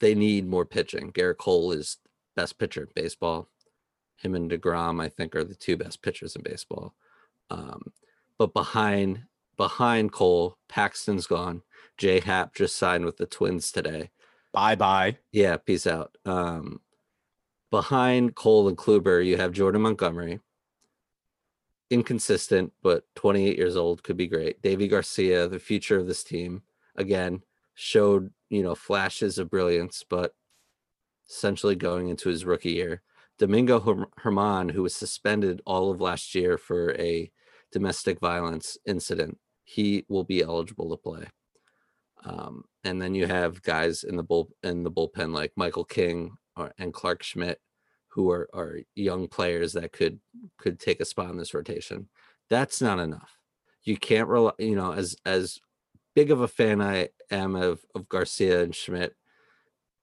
they 0.00 0.14
need 0.14 0.48
more 0.48 0.64
pitching. 0.64 1.12
Gerrit 1.12 1.38
Cole 1.38 1.72
is 1.72 1.98
best 2.34 2.58
pitcher 2.58 2.82
in 2.82 2.88
baseball. 2.94 3.48
Him 4.16 4.34
and 4.34 4.50
DeGrom, 4.50 5.02
I 5.02 5.08
think, 5.08 5.34
are 5.36 5.44
the 5.44 5.54
two 5.54 5.76
best 5.76 6.02
pitchers 6.02 6.36
in 6.36 6.42
baseball. 6.42 6.94
Um, 7.50 7.92
but 8.38 8.52
behind 8.54 9.24
behind 9.56 10.12
Cole, 10.12 10.58
Paxton's 10.68 11.26
gone. 11.26 11.62
J 11.96 12.20
Happ 12.20 12.54
just 12.54 12.76
signed 12.76 13.04
with 13.04 13.16
the 13.16 13.26
Twins 13.26 13.70
today. 13.70 14.10
Bye 14.52 14.74
bye. 14.74 15.18
Yeah, 15.32 15.56
peace 15.56 15.86
out. 15.86 16.16
Um, 16.24 16.80
behind 17.70 18.34
Cole 18.34 18.68
and 18.68 18.76
Kluber, 18.76 19.24
you 19.24 19.36
have 19.36 19.52
Jordan 19.52 19.82
Montgomery. 19.82 20.40
Inconsistent, 21.90 22.72
but 22.82 23.04
28 23.14 23.56
years 23.56 23.76
old 23.76 24.02
could 24.02 24.16
be 24.16 24.26
great. 24.26 24.60
Deivi 24.62 24.88
Garcia, 24.90 25.46
the 25.48 25.58
future 25.58 25.98
of 25.98 26.06
this 26.06 26.24
team, 26.24 26.62
again 26.96 27.42
showed 27.74 28.30
you 28.48 28.62
know 28.62 28.74
flashes 28.74 29.38
of 29.38 29.50
brilliance, 29.50 30.04
but 30.08 30.34
essentially 31.28 31.74
going 31.74 32.08
into 32.08 32.28
his 32.28 32.44
rookie 32.44 32.72
year. 32.72 33.02
Domingo 33.38 33.80
Germán, 33.80 34.70
who 34.70 34.82
was 34.82 34.94
suspended 34.94 35.60
all 35.66 35.90
of 35.90 36.00
last 36.00 36.34
year 36.34 36.56
for 36.56 36.92
a 36.94 37.30
domestic 37.72 38.20
violence 38.20 38.78
incident, 38.86 39.38
he 39.64 40.04
will 40.08 40.24
be 40.24 40.42
eligible 40.42 40.90
to 40.90 40.96
play. 40.96 41.26
Um, 42.24 42.64
and 42.84 43.00
then 43.00 43.14
you 43.14 43.26
have 43.26 43.62
guys 43.62 44.04
in 44.04 44.16
the 44.16 44.22
bull 44.22 44.50
in 44.62 44.82
the 44.82 44.90
bullpen 44.90 45.32
like 45.34 45.52
Michael 45.56 45.84
King, 45.84 46.36
or, 46.56 46.72
and 46.78 46.94
Clarke 46.94 47.22
Schmidt, 47.22 47.60
who 48.08 48.30
are, 48.30 48.48
are 48.54 48.78
young 48.94 49.28
players 49.28 49.72
that 49.72 49.92
could 49.92 50.20
could 50.58 50.78
take 50.78 51.00
a 51.00 51.04
spot 51.04 51.30
in 51.30 51.36
this 51.36 51.54
rotation. 51.54 52.08
That's 52.48 52.80
not 52.80 52.98
enough. 52.98 53.38
You 53.82 53.96
can't 53.96 54.28
rely, 54.28 54.52
you 54.58 54.76
know, 54.76 54.92
as 54.92 55.16
as 55.26 55.58
big 56.14 56.30
of 56.30 56.40
a 56.40 56.48
fan 56.48 56.80
I 56.80 57.08
am 57.30 57.56
of 57.56 57.84
of 57.94 58.08
Garcia 58.08 58.62
and 58.62 58.74
Schmidt 58.74 59.14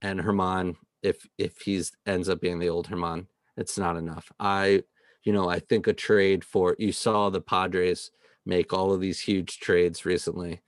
and 0.02 0.20
Germán, 0.20 0.76
if 1.04 1.28
if 1.38 1.60
he's 1.62 1.92
ends 2.06 2.30
up 2.30 2.42
being 2.42 2.60
the 2.60 2.70
old 2.70 2.88
Germán, 2.88 3.28
it's 3.58 3.78
not 3.78 3.98
enough. 3.98 4.32
I, 4.40 4.84
you 5.24 5.34
know, 5.34 5.50
I 5.50 5.60
think 5.60 5.88
a 5.88 5.94
trade 5.94 6.44
for 6.44 6.76
you 6.80 6.92
saw 6.92 7.30
the 7.30 7.42
Padres 7.42 8.12
make 8.46 8.74
all 8.74 8.94
of 8.94 9.02
these 9.02 9.22
huge 9.22 9.60
trades 9.60 10.06
recently. 10.06 10.62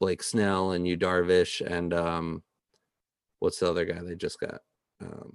Blake 0.00 0.22
Snell 0.22 0.72
and 0.72 0.88
Yu 0.88 0.96
Darvish 0.96 1.60
and 1.64 1.92
um 1.92 2.42
what's 3.40 3.58
the 3.58 3.68
other 3.68 3.84
guy 3.84 4.00
they 4.02 4.14
just 4.14 4.38
got? 4.40 4.60
Um, 5.02 5.32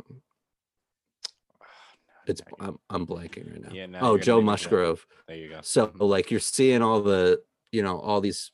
it's 2.28 2.41
I'm, 2.60 2.78
I'm 2.89 3.06
blanking 3.06 3.52
right 3.52 3.62
now. 3.62 3.70
Yeah. 3.72 3.86
Now 3.88 4.00
oh, 4.02 4.18
Joe 4.18 4.41
Musgrove. 4.41 5.06
There 5.28 5.38
you 5.38 5.50
go. 5.50 5.60
So 5.62 5.91
like 6.00 6.32
you're 6.32 6.39
seeing 6.39 6.82
all 6.82 7.02
the 7.02 7.41
you 7.72 7.84
know 7.84 8.00
all 8.00 8.22
these 8.22 8.52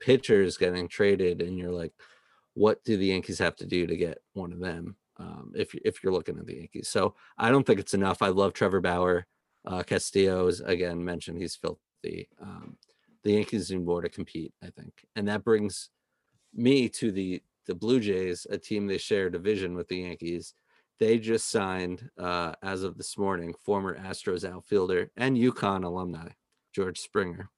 pitchers 0.00 0.58
getting 0.58 0.88
traded, 0.88 1.40
and 1.40 1.58
you're 1.58 1.72
like, 1.72 1.92
what 2.54 2.84
do 2.84 2.96
the 2.96 3.06
Yankees 3.06 3.38
have 3.38 3.56
to 3.56 3.66
do 3.66 3.86
to 3.86 3.96
get 3.96 4.18
one 4.34 4.52
of 4.52 4.60
them? 4.60 4.96
Um, 5.18 5.52
if 5.54 5.74
if 5.84 6.02
you're 6.02 6.12
looking 6.12 6.38
at 6.38 6.46
the 6.46 6.56
Yankees, 6.56 6.88
so 6.88 7.14
I 7.38 7.50
don't 7.50 7.64
think 7.64 7.80
it's 7.80 7.94
enough. 7.94 8.22
I 8.22 8.28
love 8.28 8.52
Trevor 8.52 8.80
Bauer. 8.80 9.26
Uh, 9.64 9.82
Castillo's 9.82 10.60
again 10.60 11.04
mentioned 11.04 11.38
he's 11.38 11.56
filthy. 11.56 12.28
Um, 12.42 12.76
the 13.22 13.32
Yankees 13.32 13.70
need 13.70 13.84
more 13.84 14.02
to 14.02 14.08
compete, 14.08 14.52
I 14.62 14.70
think, 14.70 15.06
and 15.16 15.28
that 15.28 15.44
brings 15.44 15.90
me 16.52 16.88
to 16.90 17.12
the 17.12 17.42
the 17.66 17.74
Blue 17.74 18.00
Jays, 18.00 18.46
a 18.50 18.58
team 18.58 18.86
they 18.86 18.98
share 18.98 19.30
division 19.30 19.74
with 19.74 19.88
the 19.88 19.98
Yankees. 19.98 20.54
They 21.00 21.18
just 21.18 21.50
signed, 21.50 22.08
uh, 22.18 22.52
as 22.62 22.82
of 22.82 22.96
this 22.96 23.18
morning, 23.18 23.54
former 23.64 23.98
Astros 23.98 24.48
outfielder 24.48 25.10
and 25.16 25.36
UConn 25.36 25.84
alumni 25.84 26.28
George 26.72 27.00
Springer 27.00 27.50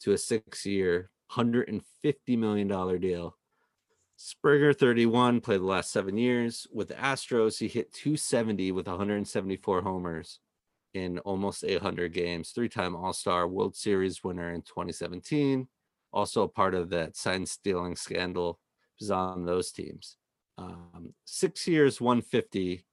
to 0.00 0.12
a 0.12 0.18
six-year, 0.18 1.10
$150 1.32 1.82
million 2.38 3.00
deal. 3.00 3.37
Springer, 4.20 4.72
31, 4.72 5.40
played 5.40 5.60
the 5.60 5.64
last 5.64 5.92
seven 5.92 6.18
years 6.18 6.66
with 6.72 6.88
the 6.88 6.94
Astros. 6.94 7.60
He 7.60 7.68
hit 7.68 7.92
270 7.92 8.72
with 8.72 8.88
174 8.88 9.80
homers 9.82 10.40
in 10.92 11.20
almost 11.20 11.62
800 11.62 12.12
games. 12.12 12.50
Three-time 12.50 12.96
All-Star, 12.96 13.46
World 13.46 13.76
Series 13.76 14.24
winner 14.24 14.52
in 14.52 14.62
2017. 14.62 15.68
Also 16.12 16.42
a 16.42 16.48
part 16.48 16.74
of 16.74 16.90
that 16.90 17.16
sign 17.16 17.46
stealing 17.46 17.94
scandal 17.94 18.58
was 18.98 19.12
on 19.12 19.46
those 19.46 19.70
teams. 19.70 20.16
Um, 20.58 21.14
six 21.24 21.68
years, 21.68 22.00
150, 22.00 22.84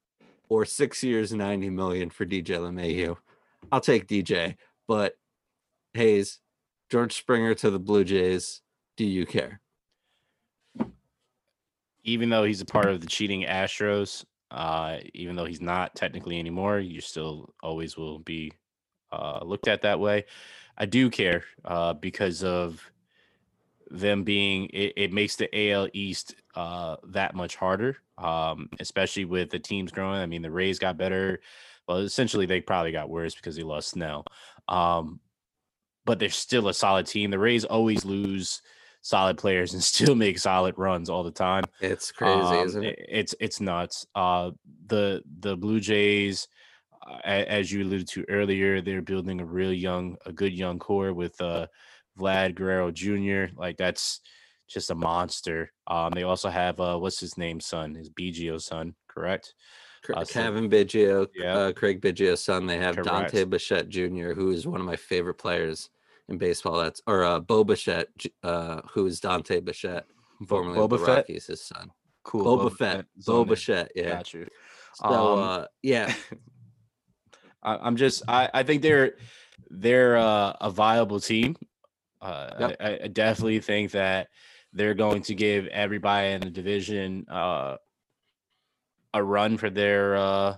or 0.48 0.64
six 0.64 1.02
years, 1.02 1.32
90 1.32 1.70
million 1.70 2.08
for 2.08 2.24
DJ 2.24 2.50
LeMahieu. 2.50 3.16
I'll 3.72 3.80
take 3.80 4.06
DJ, 4.06 4.54
but 4.86 5.14
Hayes, 5.94 6.38
George 6.88 7.16
Springer 7.16 7.54
to 7.54 7.70
the 7.70 7.80
Blue 7.80 8.04
Jays. 8.04 8.62
Do 8.96 9.04
you 9.04 9.26
care? 9.26 9.60
Even 12.06 12.30
though 12.30 12.44
he's 12.44 12.60
a 12.60 12.64
part 12.64 12.86
of 12.86 13.00
the 13.00 13.06
cheating 13.06 13.42
Astros, 13.42 14.24
uh, 14.50 14.98
even 15.12 15.36
though 15.36 15.44
he's 15.44 15.60
not 15.60 15.94
technically 15.94 16.38
anymore, 16.38 16.78
you 16.78 17.00
still 17.00 17.52
always 17.62 17.96
will 17.96 18.20
be 18.20 18.52
uh, 19.12 19.40
looked 19.44 19.68
at 19.68 19.82
that 19.82 20.00
way. 20.00 20.24
I 20.78 20.86
do 20.86 21.10
care 21.10 21.44
uh, 21.64 21.94
because 21.94 22.44
of 22.44 22.80
them 23.90 24.24
being 24.24 24.66
it, 24.72 24.92
it 24.96 25.12
makes 25.12 25.36
the 25.36 25.72
AL 25.72 25.88
East 25.92 26.34
uh, 26.54 26.96
that 27.08 27.34
much 27.34 27.56
harder, 27.56 27.96
um, 28.18 28.68
especially 28.80 29.24
with 29.24 29.50
the 29.50 29.58
teams 29.58 29.92
growing. 29.92 30.20
I 30.20 30.26
mean, 30.26 30.42
the 30.42 30.50
Rays 30.50 30.78
got 30.78 30.96
better. 30.96 31.40
Well, 31.88 31.98
essentially, 31.98 32.46
they 32.46 32.60
probably 32.60 32.92
got 32.92 33.10
worse 33.10 33.34
because 33.34 33.56
they 33.56 33.62
lost 33.62 33.90
Snell. 33.90 34.24
Um, 34.68 35.20
but 36.04 36.18
they're 36.18 36.30
still 36.30 36.68
a 36.68 36.74
solid 36.74 37.06
team. 37.06 37.30
The 37.30 37.38
Rays 37.38 37.64
always 37.64 38.04
lose 38.04 38.62
solid 39.06 39.38
players 39.38 39.72
and 39.72 39.82
still 39.94 40.14
make 40.16 40.38
solid 40.38 40.74
runs 40.76 41.08
all 41.08 41.22
the 41.22 41.30
time. 41.30 41.64
It's 41.80 42.10
crazy, 42.10 42.40
Um, 42.40 42.66
isn't 42.66 42.84
it? 42.84 43.06
It's 43.08 43.34
it's 43.38 43.60
nuts. 43.60 44.06
Uh, 44.14 44.50
the 44.86 45.22
the 45.40 45.56
Blue 45.56 45.78
Jays, 45.80 46.48
uh, 47.06 47.20
as 47.24 47.70
you 47.70 47.84
alluded 47.84 48.08
to 48.08 48.24
earlier, 48.28 48.80
they're 48.80 49.02
building 49.02 49.40
a 49.40 49.46
real 49.46 49.72
young, 49.72 50.16
a 50.26 50.32
good 50.32 50.52
young 50.52 50.78
core 50.80 51.12
with 51.12 51.40
uh, 51.40 51.66
Vlad 52.18 52.56
Guerrero 52.56 52.90
Jr. 52.90 53.54
Like 53.56 53.76
that's 53.76 54.20
just 54.68 54.90
a 54.90 54.94
monster. 54.96 55.72
Um, 55.86 56.10
they 56.10 56.24
also 56.24 56.48
have 56.48 56.80
uh, 56.80 56.98
what's 56.98 57.20
his 57.20 57.38
name, 57.38 57.60
son, 57.60 57.94
his 57.94 58.10
Biggio 58.10 58.60
son, 58.60 58.96
correct? 59.06 59.54
Uh, 60.12 60.24
Kevin 60.24 60.68
Biggio, 60.70 61.26
Yeah. 61.34 61.56
uh, 61.56 61.72
Craig 61.72 62.00
Biggio's 62.00 62.42
son. 62.42 62.66
They 62.66 62.78
have 62.78 62.94
Correct. 62.94 63.08
Dante 63.32 63.44
Bichette 63.44 63.88
Jr., 63.88 64.32
who 64.34 64.50
is 64.52 64.64
one 64.66 64.80
of 64.80 64.86
my 64.86 64.94
favorite 64.94 65.34
players 65.34 65.90
in 66.28 66.38
baseball. 66.38 66.78
That's 66.78 67.02
or 67.06 67.24
uh, 67.24 67.40
Bo 67.40 67.64
Bichette, 67.64 68.08
uh, 68.42 68.80
who 68.92 69.06
is 69.06 69.20
Dante 69.20 69.60
Bichette, 69.60 70.06
formerly 70.46 70.78
of 70.78 70.90
the 70.90 70.96
Boba 70.96 71.06
Fett. 71.06 71.16
Rockies, 71.16 71.46
his 71.46 71.62
son. 71.62 71.90
Cool. 72.24 72.44
Boba, 72.44 72.76
Fett, 72.76 73.06
is 73.16 73.24
Bo 73.26 73.40
on. 73.40 73.48
Bichette, 73.48 73.92
yeah. 73.94 74.10
Got 74.10 74.34
you. 74.34 74.46
So 74.94 75.06
Um, 75.06 75.38
uh, 75.38 75.64
yeah, 75.82 76.12
I, 77.62 77.76
I'm 77.76 77.96
just 77.96 78.22
I, 78.28 78.48
I 78.52 78.62
think 78.62 78.82
they're 78.82 79.14
they're 79.70 80.16
uh, 80.16 80.54
a 80.60 80.70
viable 80.70 81.20
team. 81.20 81.56
Uh, 82.20 82.50
Yep. 82.58 82.76
I, 82.80 82.98
I 83.04 83.08
definitely 83.08 83.60
think 83.60 83.92
that 83.92 84.28
they're 84.72 84.94
going 84.94 85.22
to 85.22 85.34
give 85.34 85.66
everybody 85.68 86.32
in 86.32 86.40
the 86.40 86.50
division 86.50 87.26
uh, 87.30 87.76
a 89.14 89.22
run 89.22 89.56
for 89.56 89.70
their 89.70 90.16
uh, 90.16 90.56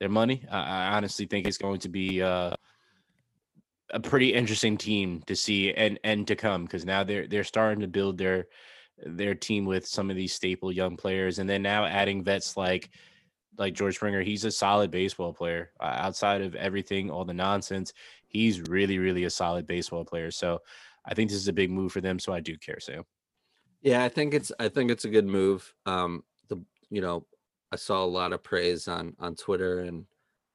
their 0.00 0.08
money. 0.08 0.44
I, 0.50 0.58
I 0.58 0.96
honestly 0.96 1.26
think 1.26 1.46
it's 1.46 1.58
going 1.58 1.80
to 1.80 1.88
be 1.88 2.22
uh, 2.22 2.54
a 3.94 4.00
pretty 4.00 4.34
interesting 4.34 4.76
team 4.76 5.22
to 5.26 5.36
see 5.36 5.72
and 5.72 5.98
and 6.04 6.26
to 6.26 6.36
come 6.36 6.64
because 6.64 6.84
now 6.84 7.04
they're 7.04 7.26
they're 7.28 7.44
starting 7.44 7.80
to 7.80 7.88
build 7.88 8.18
their 8.18 8.46
their 8.98 9.34
team 9.34 9.64
with 9.64 9.86
some 9.86 10.10
of 10.10 10.16
these 10.16 10.32
staple 10.32 10.70
young 10.72 10.96
players, 10.96 11.38
and 11.38 11.48
then 11.48 11.62
now 11.62 11.84
adding 11.84 12.22
vets 12.22 12.56
like 12.56 12.90
like 13.56 13.74
George 13.74 13.94
Springer, 13.94 14.22
he's 14.22 14.44
a 14.44 14.50
solid 14.50 14.90
baseball 14.90 15.32
player. 15.32 15.70
Uh, 15.78 15.94
outside 15.98 16.42
of 16.42 16.56
everything, 16.56 17.08
all 17.08 17.24
the 17.24 17.32
nonsense, 17.32 17.92
he's 18.26 18.60
really, 18.62 18.98
really 18.98 19.24
a 19.24 19.30
solid 19.30 19.64
baseball 19.64 20.04
player. 20.04 20.32
So 20.32 20.60
I 21.04 21.14
think 21.14 21.30
this 21.30 21.38
is 21.38 21.46
a 21.46 21.52
big 21.52 21.70
move 21.70 21.92
for 21.92 22.00
them. 22.00 22.18
So 22.18 22.32
I 22.32 22.40
do 22.40 22.56
care, 22.56 22.80
Sam. 22.80 23.04
yeah. 23.80 24.02
I 24.04 24.08
think 24.08 24.34
it's 24.34 24.50
I 24.58 24.68
think 24.68 24.90
it's 24.90 25.04
a 25.04 25.10
good 25.10 25.26
move. 25.26 25.72
Um, 25.86 26.24
the 26.48 26.60
you 26.90 27.00
know, 27.00 27.26
I 27.72 27.76
saw 27.76 28.04
a 28.04 28.06
lot 28.06 28.32
of 28.32 28.42
praise 28.42 28.88
on 28.88 29.14
on 29.20 29.36
Twitter 29.36 29.80
and 29.80 30.04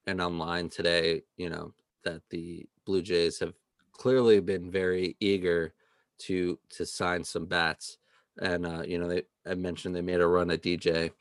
and 0.08 0.20
online 0.22 0.70
today. 0.70 1.24
You 1.38 1.50
know 1.50 1.74
that 2.04 2.22
the 2.30 2.66
Blue 2.90 3.04
Jays 3.04 3.38
have 3.38 3.54
clearly 3.92 4.40
been 4.40 4.72
very 4.72 5.16
eager 5.20 5.76
to 6.22 6.58
to 6.72 6.88
sign 6.88 7.24
some 7.24 7.46
bats, 7.46 8.00
and 8.42 8.66
uh, 8.66 8.82
you 8.82 8.98
know 8.98 9.08
they 9.08 9.22
I 9.46 9.54
mentioned 9.54 9.96
they 9.96 10.02
made 10.02 10.22
a 10.22 10.26
run 10.26 10.50
at 10.50 10.64
DJ. 10.64 11.12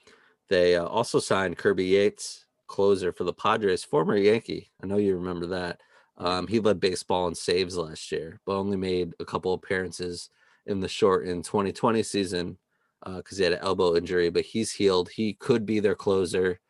They 0.49 0.77
uh, 0.77 0.87
also 0.87 1.19
signed 1.19 1.59
Kirby 1.59 1.85
Yates, 1.85 2.47
closer 2.69 3.13
for 3.13 3.25
the 3.25 3.35
Padres, 3.35 3.85
former 3.85 4.17
Yankee. 4.17 4.71
I 4.83 4.87
know 4.87 4.97
you 4.97 5.15
remember 5.15 5.45
that. 5.49 5.83
Um, 6.17 6.47
he 6.47 6.59
led 6.59 6.81
baseball 6.81 7.29
in 7.29 7.35
saves 7.35 7.77
last 7.77 8.11
year, 8.11 8.41
but 8.47 8.57
only 8.57 8.79
made 8.79 9.13
a 9.21 9.27
couple 9.27 9.53
appearances 9.53 10.31
in 10.65 10.81
the 10.81 10.89
short 10.89 11.27
in 11.27 11.43
2020 11.43 12.03
season 12.03 12.57
because 13.05 13.37
he 13.37 13.45
had 13.45 13.53
an 13.53 13.61
elbow 13.61 13.95
injury. 13.95 14.31
But 14.31 14.47
he's 14.47 14.73
healed. 14.73 15.11
He 15.11 15.35
could 15.35 15.67
be 15.67 15.81
their 15.81 15.95
closer. 15.95 16.61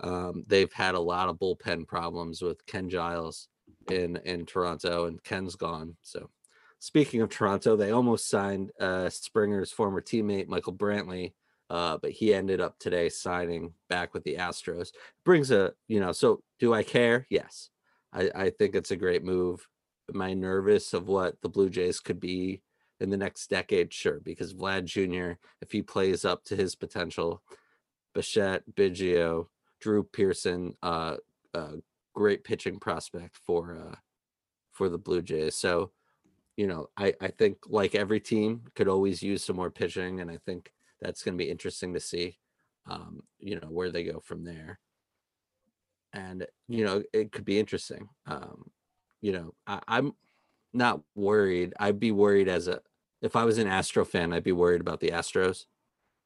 Um, 0.00 0.42
they've 0.48 0.72
had 0.72 0.96
a 0.96 1.00
lot 1.00 1.28
of 1.28 1.38
bullpen 1.38 1.86
problems 1.86 2.42
with 2.42 2.66
Ken 2.66 2.90
Giles 2.90 3.46
in 3.90 4.16
in 4.24 4.46
Toronto, 4.46 5.06
and 5.06 5.22
Ken's 5.22 5.56
gone. 5.56 5.96
So, 6.02 6.30
speaking 6.78 7.20
of 7.20 7.30
Toronto, 7.30 7.76
they 7.76 7.90
almost 7.90 8.28
signed 8.28 8.70
uh, 8.80 9.08
Springer's 9.10 9.72
former 9.72 10.00
teammate 10.00 10.48
Michael 10.48 10.74
Brantley, 10.74 11.32
uh, 11.68 11.98
but 11.98 12.10
he 12.10 12.34
ended 12.34 12.60
up 12.60 12.78
today 12.78 13.08
signing 13.08 13.74
back 13.88 14.14
with 14.14 14.24
the 14.24 14.36
Astros. 14.36 14.90
Brings 15.24 15.50
a 15.50 15.72
you 15.88 16.00
know. 16.00 16.12
So, 16.12 16.42
do 16.58 16.74
I 16.74 16.82
care? 16.82 17.26
Yes, 17.30 17.70
I, 18.12 18.30
I 18.34 18.50
think 18.50 18.74
it's 18.74 18.90
a 18.90 18.96
great 18.96 19.24
move. 19.24 19.66
Am 20.12 20.20
I 20.20 20.34
nervous 20.34 20.92
of 20.92 21.08
what 21.08 21.40
the 21.40 21.48
Blue 21.48 21.70
Jays 21.70 22.00
could 22.00 22.18
be 22.18 22.62
in 22.98 23.10
the 23.10 23.16
next 23.16 23.48
decade? 23.48 23.92
Sure, 23.92 24.20
because 24.20 24.54
Vlad 24.54 24.84
Jr. 24.84 25.38
if 25.60 25.70
he 25.70 25.82
plays 25.82 26.24
up 26.24 26.44
to 26.44 26.56
his 26.56 26.74
potential, 26.74 27.42
Bichette, 28.14 28.64
Biggio, 28.74 29.46
Drew 29.80 30.02
Pearson, 30.02 30.74
uh, 30.82 31.16
uh, 31.54 31.76
great 32.14 32.44
pitching 32.44 32.78
prospect 32.78 33.36
for 33.36 33.76
uh, 33.76 33.96
for 34.72 34.88
the 34.88 34.98
Blue 34.98 35.22
Jays. 35.22 35.56
So, 35.56 35.92
you 36.56 36.66
know, 36.66 36.88
I 36.96 37.14
I 37.20 37.28
think 37.28 37.58
like 37.66 37.94
every 37.94 38.20
team 38.20 38.62
could 38.74 38.88
always 38.88 39.22
use 39.22 39.44
some 39.44 39.56
more 39.56 39.70
pitching, 39.70 40.20
and 40.20 40.30
I 40.30 40.38
think 40.44 40.72
that's 41.00 41.22
going 41.22 41.36
to 41.36 41.44
be 41.44 41.50
interesting 41.50 41.94
to 41.94 42.00
see. 42.00 42.38
Um, 42.86 43.22
you 43.38 43.60
know 43.60 43.68
where 43.68 43.90
they 43.90 44.04
go 44.04 44.20
from 44.20 44.44
there, 44.44 44.80
and 46.12 46.46
you 46.68 46.84
know 46.84 47.02
it 47.12 47.32
could 47.32 47.44
be 47.44 47.58
interesting. 47.58 48.08
Um, 48.26 48.70
you 49.20 49.32
know, 49.32 49.54
I, 49.66 49.80
I'm 49.86 50.12
not 50.72 51.00
worried. 51.14 51.74
I'd 51.78 52.00
be 52.00 52.12
worried 52.12 52.48
as 52.48 52.68
a 52.68 52.80
if 53.22 53.36
I 53.36 53.44
was 53.44 53.58
an 53.58 53.66
Astro 53.66 54.04
fan, 54.04 54.32
I'd 54.32 54.44
be 54.44 54.52
worried 54.52 54.80
about 54.80 55.00
the 55.00 55.10
Astros. 55.10 55.66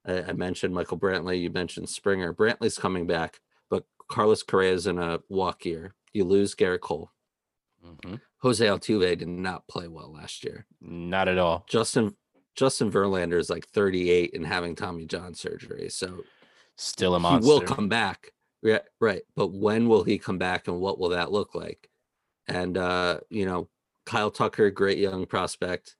I, 0.07 0.23
I 0.23 0.33
mentioned 0.33 0.75
Michael 0.75 0.99
Brantley. 0.99 1.41
You 1.41 1.51
mentioned 1.51 1.89
Springer. 1.89 2.33
Brantley's 2.33 2.79
coming 2.79 3.07
back, 3.07 3.41
Carlos 4.09 4.43
Correa's 4.43 4.87
in 4.87 4.99
a 4.99 5.21
walk 5.29 5.65
year. 5.65 5.95
You 6.13 6.25
lose 6.25 6.55
Gerrit 6.55 6.81
Cole. 6.81 7.11
Mhm. 7.85 8.21
Jose 8.39 8.65
Altuve 8.65 9.19
did 9.19 9.29
not 9.29 9.67
play 9.69 9.89
well 9.89 10.13
last 10.13 10.45
year. 10.45 10.67
Not 10.81 11.29
at 11.29 11.39
all. 11.39 11.65
Justin 11.69 12.17
Justin 12.55 12.91
Verlander 12.91 13.39
is 13.39 13.51
like 13.51 13.67
38 13.67 14.33
and 14.35 14.47
having 14.47 14.77
Tommy 14.77 15.07
John 15.07 15.35
surgery, 15.35 15.89
so 15.91 16.23
Still 16.77 17.15
a 17.17 17.21
monster. 17.21 17.45
he 17.45 17.53
will 17.53 17.61
come 17.63 17.89
back. 17.89 18.33
Yeah, 18.63 18.79
right. 19.01 19.23
But 19.35 19.49
when 19.49 19.89
will 19.89 20.05
he 20.05 20.19
come 20.19 20.39
back, 20.39 20.69
and 20.69 20.81
what 20.81 20.99
will 20.99 21.09
that 21.11 21.33
look 21.33 21.55
like? 21.55 21.91
And 22.47 22.79
uh, 22.79 23.21
you 23.29 23.45
know, 23.45 23.69
Kyle 24.07 24.31
Tucker, 24.31 24.71
great 24.71 24.99
young 24.99 25.27
prospect. 25.27 25.97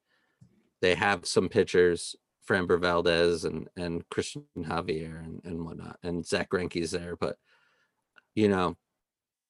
They 0.81 0.95
have 0.95 1.27
some 1.27 1.49
pitchers, 1.49 2.15
Framber 2.49 2.81
Valdez 2.81 3.45
and 3.45 3.69
and 3.77 4.09
Cristian 4.11 4.45
Javier 4.59 5.23
and 5.25 5.41
and 5.45 5.65
whatnot, 5.65 5.99
and 6.05 6.25
Zack 6.25 6.51
Greinke's 6.51 6.93
there. 6.93 7.17
But 7.17 7.37
you 8.35 8.49
know, 8.49 8.77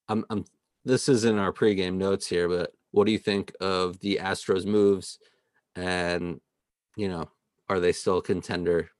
I'm 0.08 0.24
I'm. 0.30 0.44
This 0.84 1.08
isn't 1.08 1.38
our 1.38 1.52
pregame 1.52 1.94
notes 1.94 2.26
here, 2.26 2.48
but 2.48 2.72
what 2.90 3.06
do 3.06 3.12
you 3.12 3.18
think 3.18 3.52
of 3.60 3.98
the 4.00 4.18
Astros 4.22 4.66
moves? 4.66 5.18
And 5.76 6.40
you 6.96 7.08
know, 7.08 7.30
are 7.68 7.80
they 7.80 7.92
still 7.92 8.18
a 8.18 8.22
contender 8.22 8.90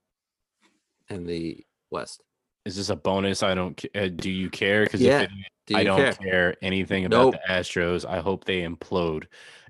in 1.09 1.25
the 1.25 1.63
West? 1.91 2.23
Is 2.65 2.75
this 2.75 2.89
a 2.89 2.95
bonus? 2.95 3.43
I 3.43 3.53
don't. 3.53 3.83
Uh, 3.95 4.07
do 4.07 4.31
you 4.31 4.49
care? 4.49 4.83
Because 4.83 5.01
Yeah. 5.01 5.27
Do 5.67 5.75
I 5.77 5.83
don't 5.83 5.97
care? 5.97 6.13
care, 6.13 6.55
anything 6.61 7.05
about 7.05 7.33
Nope. 7.33 7.35
the 7.47 7.53
Astros. 7.53 8.05
I 8.05 8.19
hope 8.19 8.45
they 8.45 8.61
implode, 8.61 9.25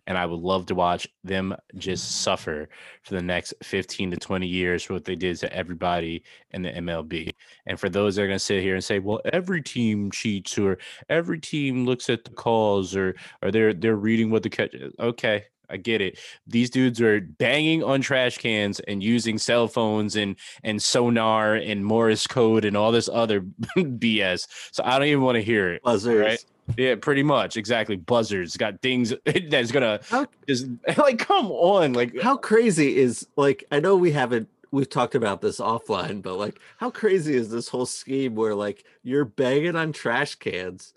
and 0.07 0.17
I 0.17 0.25
would 0.25 0.39
love 0.39 0.65
to 0.67 0.75
watch 0.75 1.07
them 1.23 1.55
just 1.77 2.03
mm-hmm. 2.03 2.11
suffer 2.11 2.69
for 3.03 3.15
the 3.15 3.21
next 3.21 3.53
fifteen 3.63 4.11
to 4.11 4.17
twenty 4.17 4.47
years 4.47 4.83
for 4.83 4.93
what 4.93 5.05
they 5.05 5.15
did 5.15 5.37
to 5.37 5.53
everybody 5.53 6.23
in 6.51 6.61
the 6.61 6.71
MLB. 6.71 7.31
And 7.65 7.79
for 7.79 7.89
those 7.89 8.15
that 8.15 8.23
are 8.23 8.27
going 8.27 8.35
to 8.35 8.43
sit 8.43 8.61
here 8.61 8.75
and 8.75 8.83
say, 8.83 8.99
"Well, 8.99 9.21
every 9.33 9.61
team 9.61 10.11
cheats," 10.11 10.57
or 10.57 10.77
"Every 11.09 11.39
team 11.39 11.85
looks 11.85 12.09
at 12.09 12.23
the 12.23 12.31
calls," 12.31 12.95
or 12.95 13.15
or 13.41 13.51
they're 13.51 13.73
they're 13.73 13.95
reading 13.95 14.29
what 14.29 14.43
the 14.43 14.49
catch. 14.49 14.75
Okay, 14.99 15.45
I 15.69 15.77
get 15.77 16.01
it. 16.01 16.19
These 16.47 16.69
dudes 16.69 17.01
are 17.01 17.21
banging 17.21 17.83
on 17.83 18.01
trash 18.01 18.37
cans 18.37 18.79
and 18.81 19.03
using 19.03 19.37
cell 19.37 19.67
phones 19.67 20.15
and 20.15 20.35
and 20.63 20.81
sonar 20.81 21.55
and 21.55 21.85
Morse 21.85 22.27
code 22.27 22.65
and 22.65 22.75
all 22.75 22.91
this 22.91 23.09
other 23.11 23.41
BS. 23.77 24.47
So 24.71 24.83
I 24.83 24.97
don't 24.97 25.07
even 25.07 25.23
want 25.23 25.35
to 25.35 25.43
hear 25.43 25.73
it. 25.73 25.83
Buzzers. 25.83 26.25
Right. 26.25 26.45
Yeah, 26.77 26.95
pretty 26.95 27.23
much. 27.23 27.57
Exactly. 27.57 27.95
Buzzards 27.95 28.57
got 28.57 28.81
things 28.81 29.13
that's 29.49 29.71
gonna 29.71 29.99
How 30.09 30.25
just 30.47 30.67
like 30.97 31.19
come 31.19 31.51
on. 31.51 31.93
Like 31.93 32.17
uh 32.17 32.23
how 32.23 32.37
crazy 32.37 32.97
is 32.97 33.27
like 33.35 33.63
I 33.71 33.79
know 33.79 33.95
we 33.95 34.11
haven't 34.11 34.49
we've 34.71 34.89
talked 34.89 35.15
about 35.15 35.41
this 35.41 35.59
offline, 35.59 36.21
but 36.21 36.35
like 36.35 36.59
how 36.77 36.89
crazy 36.89 37.35
is 37.35 37.49
this 37.49 37.69
whole 37.69 37.85
scheme 37.85 38.35
where 38.35 38.55
like 38.55 38.83
you're 39.03 39.25
banging 39.25 39.75
on 39.75 39.93
trash 39.93 40.35
cans 40.35 40.93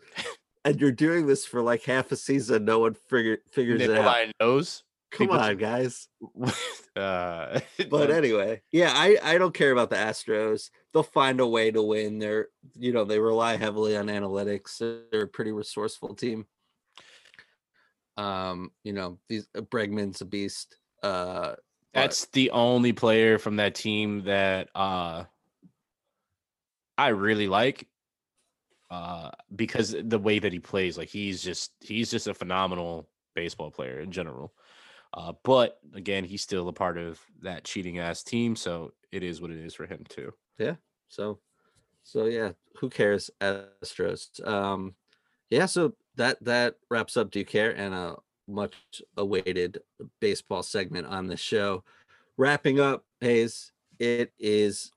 and 0.65 0.81
you're 0.81 0.93
doing 0.93 1.27
this 1.27 1.45
for 1.45 1.63
like 1.63 1.83
half 1.85 2.13
a 2.13 2.17
season, 2.17 2.65
no 2.65 2.81
one 2.81 2.95
figure 2.95 3.39
figures 3.51 3.81
it 3.81 3.91
out. 3.91 4.05
nobody 4.05 4.33
knows. 4.41 4.83
Come 5.11 5.29
people- 5.29 5.41
on, 5.41 5.57
guys. 5.57 6.09
uh, 6.97 7.61
But 7.91 8.11
anyway, 8.11 8.63
yeah, 8.73 8.93
I 8.95 9.19
I 9.23 9.39
don't 9.39 9.55
care 9.55 9.73
about 9.73 9.91
the 9.91 9.97
Astros. 9.97 10.71
They'll 10.93 11.03
find 11.03 11.41
a 11.41 11.47
way 11.47 11.71
to 11.71 11.83
win. 11.83 12.19
They're 12.19 12.49
you 12.77 12.93
know 12.93 13.05
they 13.05 13.19
rely 13.19 13.57
heavily 13.57 13.97
on 13.97 14.07
analytics. 14.09 14.79
They're 14.79 15.23
a 15.23 15.29
pretty 15.29 15.53
resourceful 15.53 16.15
team. 16.15 16.47
Um, 18.17 18.73
you 18.85 18.93
know 18.93 19.19
these 19.29 19.47
uh, 19.57 19.61
Bregman's 19.61 20.21
a 20.21 20.25
beast. 20.25 20.77
Uh, 21.03 21.55
but- 21.95 22.03
That's 22.03 22.27
the 22.27 22.51
only 22.51 22.93
player 22.93 23.39
from 23.39 23.57
that 23.57 23.75
team 23.75 24.25
that 24.25 24.69
uh 24.75 25.25
I 26.99 27.09
really 27.09 27.47
like. 27.47 27.87
Uh 28.91 29.30
because 29.55 29.95
the 30.03 30.18
way 30.18 30.39
that 30.39 30.53
he 30.53 30.59
plays, 30.59 30.97
like 30.97 31.09
he's 31.09 31.43
just 31.43 31.72
he's 31.80 32.11
just 32.11 32.26
a 32.26 32.34
phenomenal 32.34 33.09
baseball 33.34 33.70
player 33.70 34.01
in 34.01 34.11
general. 34.11 34.53
Uh, 35.14 35.32
but 35.43 35.78
again, 35.95 36.24
he's 36.24 36.43
still 36.43 36.68
a 36.68 36.72
part 36.72 36.99
of 36.99 37.20
that 37.41 37.64
cheating 37.64 37.99
ass 37.99 38.22
team, 38.22 38.55
so 38.55 38.93
it 39.11 39.22
is 39.22 39.41
what 39.41 39.51
it 39.51 39.59
is 39.59 39.74
for 39.74 39.86
him 39.86 40.05
too. 40.09 40.32
Yeah. 40.59 40.74
So, 41.09 41.39
so 42.03 42.26
yeah, 42.26 42.53
who 42.76 42.91
cares, 42.91 43.30
Astros? 43.41 44.47
Um, 44.47 44.95
yeah. 45.51 45.66
So 45.66 45.95
that 46.16 46.43
that 46.45 46.74
wraps 46.91 47.16
up. 47.16 47.30
Do 47.30 47.39
you 47.39 47.45
care? 47.47 47.70
And 47.70 47.95
a 47.95 48.16
much 48.47 48.74
awaited 49.16 49.80
baseball 50.20 50.62
segment 50.62 51.07
on 51.07 51.26
the 51.26 51.36
show. 51.36 51.84
Wrapping 52.36 52.80
up, 52.80 53.05
Hayes. 53.20 53.72
It 53.99 54.32
is 54.39 54.93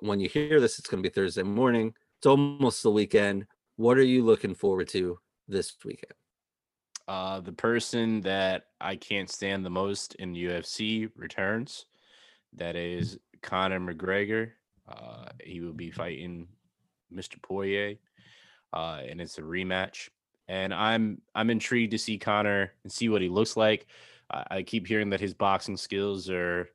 when 0.00 0.20
you 0.20 0.28
hear 0.28 0.60
this, 0.60 0.78
it's 0.78 0.88
going 0.88 1.02
to 1.02 1.08
be 1.08 1.12
Thursday 1.12 1.42
morning. 1.42 1.94
It's 2.22 2.28
almost 2.28 2.84
the 2.84 2.90
weekend. 2.92 3.48
What 3.74 3.98
are 3.98 4.04
you 4.04 4.22
looking 4.22 4.54
forward 4.54 4.86
to 4.90 5.18
this 5.48 5.74
weekend? 5.84 6.12
Uh, 7.08 7.40
the 7.40 7.50
person 7.50 8.20
that 8.20 8.66
I 8.80 8.94
can't 8.94 9.28
stand 9.28 9.66
the 9.66 9.70
most 9.70 10.14
in 10.14 10.32
UFC 10.34 11.10
returns. 11.16 11.86
That 12.52 12.76
is 12.76 13.18
Conor 13.42 13.80
McGregor. 13.80 14.52
Uh, 14.88 15.30
he 15.42 15.62
will 15.62 15.72
be 15.72 15.90
fighting 15.90 16.46
Mr. 17.12 17.42
Poirier, 17.42 17.96
uh, 18.72 19.00
and 19.04 19.20
it's 19.20 19.38
a 19.38 19.42
rematch. 19.42 20.08
And 20.46 20.72
I'm 20.72 21.22
I'm 21.34 21.50
intrigued 21.50 21.90
to 21.90 21.98
see 21.98 22.18
Conor 22.18 22.72
and 22.84 22.92
see 22.92 23.08
what 23.08 23.22
he 23.22 23.30
looks 23.30 23.56
like. 23.56 23.88
I, 24.30 24.44
I 24.48 24.62
keep 24.62 24.86
hearing 24.86 25.10
that 25.10 25.20
his 25.20 25.34
boxing 25.34 25.76
skills 25.76 26.30
are 26.30 26.68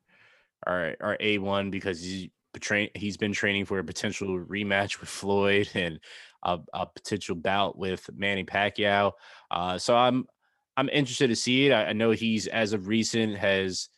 are 0.66 0.98
are 1.00 1.16
a 1.22 1.38
one 1.38 1.72
because 1.72 2.02
he's 2.02 2.28
train 2.60 2.90
he's 2.96 3.18
been 3.18 3.34
training 3.34 3.66
for 3.66 3.80
a 3.80 3.84
potential 3.84 4.40
rematch 4.40 5.00
with 5.00 5.10
Floyd 5.10 5.70
and 5.74 6.00
a, 6.44 6.60
a 6.74 6.86
potential 6.86 7.36
bout 7.36 7.78
with 7.78 8.10
Manny 8.16 8.44
Pacquiao. 8.44 9.14
Uh, 9.52 9.78
so 9.78 9.96
I'm 9.96 10.28
I'm 10.76 10.90
interested 10.90 11.28
to 11.28 11.36
see 11.36 11.68
it. 11.68 11.72
I, 11.72 11.86
I, 11.86 11.94
know 11.94 12.12
he's 12.12 12.46
as 12.48 12.74
of 12.74 12.88
recent 12.88 13.36
has 13.38 13.90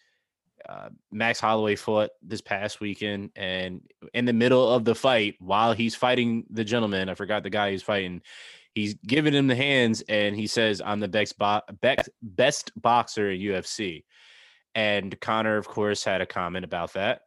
uh, 0.67 0.89
Max 1.11 1.39
Holloway 1.39 1.75
fought 1.75 2.11
this 2.21 2.41
past 2.41 2.79
weekend, 2.79 3.31
and 3.35 3.81
in 4.13 4.25
the 4.25 4.33
middle 4.33 4.71
of 4.71 4.85
the 4.85 4.95
fight, 4.95 5.35
while 5.39 5.73
he's 5.73 5.95
fighting 5.95 6.45
the 6.49 6.63
gentleman, 6.63 7.09
I 7.09 7.15
forgot 7.15 7.43
the 7.43 7.49
guy 7.49 7.71
he's 7.71 7.83
fighting. 7.83 8.21
He's 8.75 8.93
giving 8.93 9.33
him 9.33 9.47
the 9.47 9.55
hands, 9.55 10.03
and 10.07 10.35
he 10.35 10.47
says, 10.47 10.81
"I'm 10.83 10.99
the 10.99 11.07
best 11.07 11.37
bo- 11.37 11.61
best 11.81 12.09
best 12.21 12.71
boxer 12.79 13.31
in 13.31 13.41
UFC." 13.41 14.05
And 14.75 15.19
Conor, 15.19 15.57
of 15.57 15.67
course, 15.67 16.03
had 16.03 16.21
a 16.21 16.25
comment 16.25 16.63
about 16.63 16.93
that. 16.93 17.21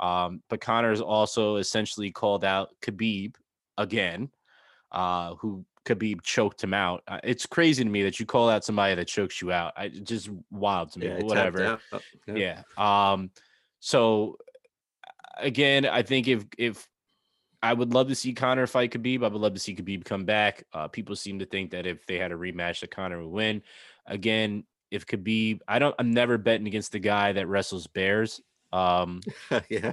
Um, 0.00 0.42
but 0.48 0.60
Conor's 0.60 1.00
also 1.00 1.56
essentially 1.56 2.10
called 2.10 2.44
out 2.44 2.70
Khabib 2.82 3.34
again, 3.76 4.30
uh, 4.92 5.34
who 5.36 5.64
Khabib 5.84 6.22
choked 6.22 6.62
him 6.62 6.74
out. 6.74 7.02
Uh, 7.08 7.20
it's 7.24 7.46
crazy 7.46 7.82
to 7.82 7.90
me 7.90 8.02
that 8.04 8.20
you 8.20 8.26
call 8.26 8.48
out 8.48 8.64
somebody 8.64 8.94
that 8.94 9.08
chokes 9.08 9.40
you 9.40 9.52
out. 9.52 9.72
I 9.76 9.88
just 9.88 10.28
wild 10.50 10.92
to 10.92 10.98
me. 10.98 11.06
Yeah, 11.06 11.22
whatever. 11.22 11.78
Yeah. 12.26 12.62
yeah. 12.76 13.12
Um. 13.12 13.30
So 13.80 14.36
again, 15.38 15.86
I 15.86 16.02
think 16.02 16.28
if 16.28 16.44
if 16.56 16.88
I 17.62 17.72
would 17.72 17.92
love 17.92 18.08
to 18.08 18.14
see 18.14 18.34
Conor 18.34 18.66
fight 18.66 18.92
Khabib, 18.92 19.24
I 19.24 19.28
would 19.28 19.40
love 19.40 19.54
to 19.54 19.60
see 19.60 19.74
Khabib 19.74 20.04
come 20.04 20.24
back. 20.24 20.64
Uh, 20.72 20.88
people 20.88 21.16
seem 21.16 21.40
to 21.40 21.46
think 21.46 21.72
that 21.72 21.86
if 21.86 22.06
they 22.06 22.16
had 22.16 22.32
a 22.32 22.36
rematch, 22.36 22.80
that 22.80 22.90
Conor 22.90 23.20
would 23.20 23.32
win. 23.32 23.62
Again, 24.06 24.64
if 24.90 25.06
Khabib, 25.06 25.60
I 25.66 25.78
don't, 25.78 25.94
I'm 25.98 26.12
never 26.12 26.38
betting 26.38 26.66
against 26.66 26.92
the 26.92 26.98
guy 26.98 27.32
that 27.32 27.48
wrestles 27.48 27.86
bears. 27.88 28.40
Um, 28.72 29.20
yeah, 29.70 29.92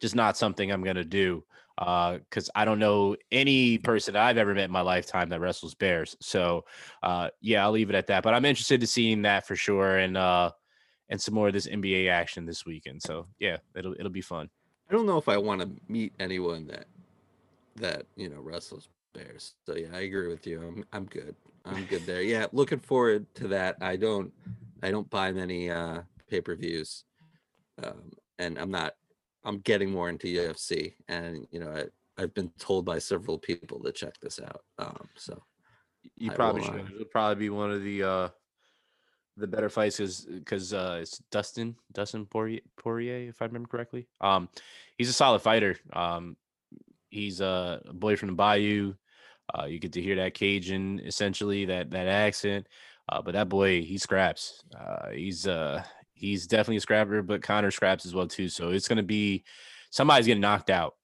just 0.00 0.14
not 0.14 0.36
something 0.36 0.70
I'm 0.70 0.82
gonna 0.84 1.04
do 1.04 1.44
Uh 1.78 2.18
because 2.18 2.48
uh, 2.50 2.52
I 2.56 2.64
don't 2.64 2.78
know 2.78 3.16
any 3.32 3.78
person 3.78 4.16
I've 4.16 4.36
ever 4.36 4.54
met 4.54 4.64
in 4.64 4.70
my 4.70 4.82
lifetime 4.82 5.28
that 5.30 5.40
wrestles 5.40 5.74
bears. 5.74 6.16
So 6.20 6.64
uh, 7.02 7.30
yeah, 7.40 7.64
I'll 7.64 7.72
leave 7.72 7.88
it 7.90 7.96
at 7.96 8.06
that. 8.08 8.22
But 8.22 8.34
I'm 8.34 8.44
interested 8.44 8.80
to 8.80 8.86
seeing 8.86 9.22
that 9.22 9.46
for 9.46 9.56
sure, 9.56 9.98
and 9.98 10.16
uh, 10.16 10.50
and 11.08 11.20
some 11.20 11.34
more 11.34 11.48
of 11.48 11.54
this 11.54 11.66
NBA 11.66 12.08
action 12.10 12.46
this 12.46 12.66
weekend. 12.66 13.02
So 13.02 13.26
yeah, 13.38 13.58
it'll 13.74 13.94
it'll 13.94 14.10
be 14.10 14.20
fun. 14.20 14.50
I 14.88 14.92
don't 14.92 15.06
know 15.06 15.18
if 15.18 15.28
I 15.28 15.36
want 15.38 15.60
to 15.62 15.70
meet 15.88 16.12
anyone 16.18 16.66
that 16.66 16.86
that 17.76 18.06
you 18.16 18.28
know 18.28 18.40
wrestles 18.40 18.88
bears. 19.14 19.54
So 19.66 19.76
yeah, 19.76 19.88
I 19.94 20.00
agree 20.00 20.28
with 20.28 20.46
you. 20.46 20.60
I'm 20.60 20.84
I'm 20.92 21.04
good. 21.06 21.34
I'm 21.64 21.84
good 21.86 22.02
there. 22.06 22.22
Yeah, 22.22 22.46
looking 22.52 22.78
forward 22.80 23.26
to 23.36 23.48
that. 23.48 23.76
I 23.80 23.96
don't 23.96 24.32
I 24.82 24.90
don't 24.90 25.08
buy 25.10 25.32
many 25.32 25.70
uh 25.70 26.02
pay 26.28 26.40
per 26.40 26.54
views, 26.56 27.04
um, 27.82 28.12
and 28.38 28.58
I'm 28.58 28.70
not 28.70 28.94
I'm 29.44 29.58
getting 29.60 29.90
more 29.90 30.08
into 30.08 30.26
UFC, 30.26 30.94
and 31.08 31.46
you 31.50 31.60
know, 31.60 31.70
I, 31.70 32.22
I've 32.22 32.34
been 32.34 32.50
told 32.58 32.84
by 32.84 32.98
several 32.98 33.38
people 33.38 33.82
to 33.82 33.92
check 33.92 34.14
this 34.20 34.40
out. 34.40 34.62
Um, 34.78 35.08
so 35.16 35.42
you 36.16 36.30
probably 36.30 36.62
will, 36.62 36.68
should. 36.68 36.80
Uh, 36.80 36.94
It'll 36.94 37.04
probably 37.06 37.44
be 37.44 37.50
one 37.50 37.70
of 37.70 37.82
the 37.82 38.02
uh 38.02 38.28
the 39.36 39.46
better 39.46 39.68
fights 39.68 40.00
is 40.00 40.22
because 40.22 40.74
uh 40.74 40.98
it's 41.00 41.18
Dustin 41.30 41.76
Dustin 41.92 42.26
Poirier, 42.26 42.60
Poirier 42.78 43.28
if 43.28 43.40
I 43.40 43.46
remember 43.46 43.68
correctly. 43.68 44.08
Um, 44.20 44.48
he's 44.98 45.08
a 45.08 45.14
solid 45.14 45.40
fighter. 45.40 45.76
Um, 45.92 46.36
he's 47.08 47.40
a 47.40 47.80
boy 47.92 48.16
from 48.16 48.28
the 48.28 48.34
Bayou. 48.34 48.94
Uh, 49.52 49.64
you 49.64 49.78
get 49.78 49.92
to 49.94 50.02
hear 50.02 50.16
that 50.16 50.34
Cajun, 50.34 51.00
essentially 51.00 51.64
that 51.66 51.90
that 51.90 52.06
accent. 52.06 52.66
Uh, 53.08 53.20
but 53.20 53.32
that 53.32 53.48
boy, 53.48 53.82
he 53.82 53.98
scraps. 53.98 54.62
Uh, 54.78 55.10
he's 55.10 55.46
uh 55.46 55.82
He's 56.20 56.46
definitely 56.46 56.76
a 56.76 56.80
scrapper, 56.80 57.22
but 57.22 57.42
Conor 57.42 57.70
scraps 57.70 58.04
as 58.04 58.14
well 58.14 58.26
too. 58.26 58.48
So 58.48 58.70
it's 58.70 58.88
going 58.88 58.98
to 58.98 59.02
be 59.02 59.44
somebody's 59.90 60.26
getting 60.26 60.42
knocked 60.42 60.68
out. 60.68 60.94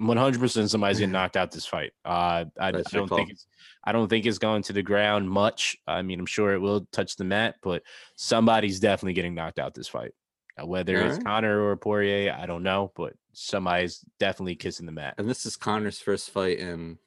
100% 0.00 0.68
somebody's 0.68 0.98
getting 0.98 1.12
knocked 1.12 1.36
out 1.36 1.50
this 1.50 1.66
fight. 1.66 1.92
Uh, 2.04 2.46
I, 2.58 2.68
I 2.68 2.70
don't 2.72 3.08
think 3.08 3.30
it's 3.30 3.46
I 3.84 3.92
don't 3.92 4.08
think 4.08 4.26
it's 4.26 4.38
going 4.38 4.62
to 4.64 4.72
the 4.72 4.82
ground 4.82 5.30
much. 5.30 5.76
I 5.86 6.02
mean, 6.02 6.18
I'm 6.18 6.26
sure 6.26 6.54
it 6.54 6.60
will 6.60 6.88
touch 6.90 7.16
the 7.16 7.24
mat, 7.24 7.56
but 7.62 7.82
somebody's 8.16 8.80
definitely 8.80 9.12
getting 9.12 9.34
knocked 9.34 9.58
out 9.58 9.74
this 9.74 9.88
fight. 9.88 10.12
Uh, 10.60 10.66
whether 10.66 10.98
All 10.98 11.06
it's 11.06 11.16
right. 11.16 11.24
Conor 11.24 11.62
or 11.62 11.76
Poirier, 11.76 12.34
I 12.36 12.46
don't 12.46 12.62
know, 12.62 12.92
but 12.96 13.12
somebody's 13.32 14.04
definitely 14.18 14.56
kissing 14.56 14.86
the 14.86 14.92
mat. 14.92 15.14
And 15.18 15.28
this 15.28 15.44
is 15.44 15.56
Conor's 15.56 16.00
first 16.00 16.30
fight 16.30 16.58
in 16.58 16.98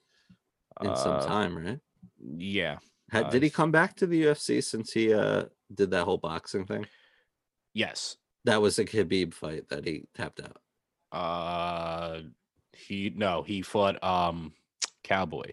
in 0.81 0.89
uh, 0.89 0.95
some 0.95 1.21
time, 1.21 1.57
right? 1.57 1.79
Yeah. 2.21 2.77
Had, 3.09 3.25
uh, 3.25 3.29
did 3.31 3.43
he 3.43 3.49
come 3.49 3.71
back 3.71 3.95
to 3.97 4.07
the 4.07 4.25
UFC 4.25 4.63
since 4.63 4.91
he 4.91 5.13
uh 5.13 5.45
did 5.73 5.91
that 5.91 6.05
whole 6.05 6.17
boxing 6.17 6.65
thing? 6.65 6.85
Yes. 7.73 8.17
That 8.45 8.61
was 8.61 8.79
a 8.79 8.85
Khabib 8.85 9.33
fight 9.33 9.69
that 9.69 9.85
he 9.85 10.05
tapped 10.15 10.41
out. 10.41 10.57
Uh 11.11 12.21
he 12.73 13.11
no, 13.15 13.43
he 13.43 13.61
fought 13.61 14.01
um 14.03 14.53
Cowboy. 15.03 15.51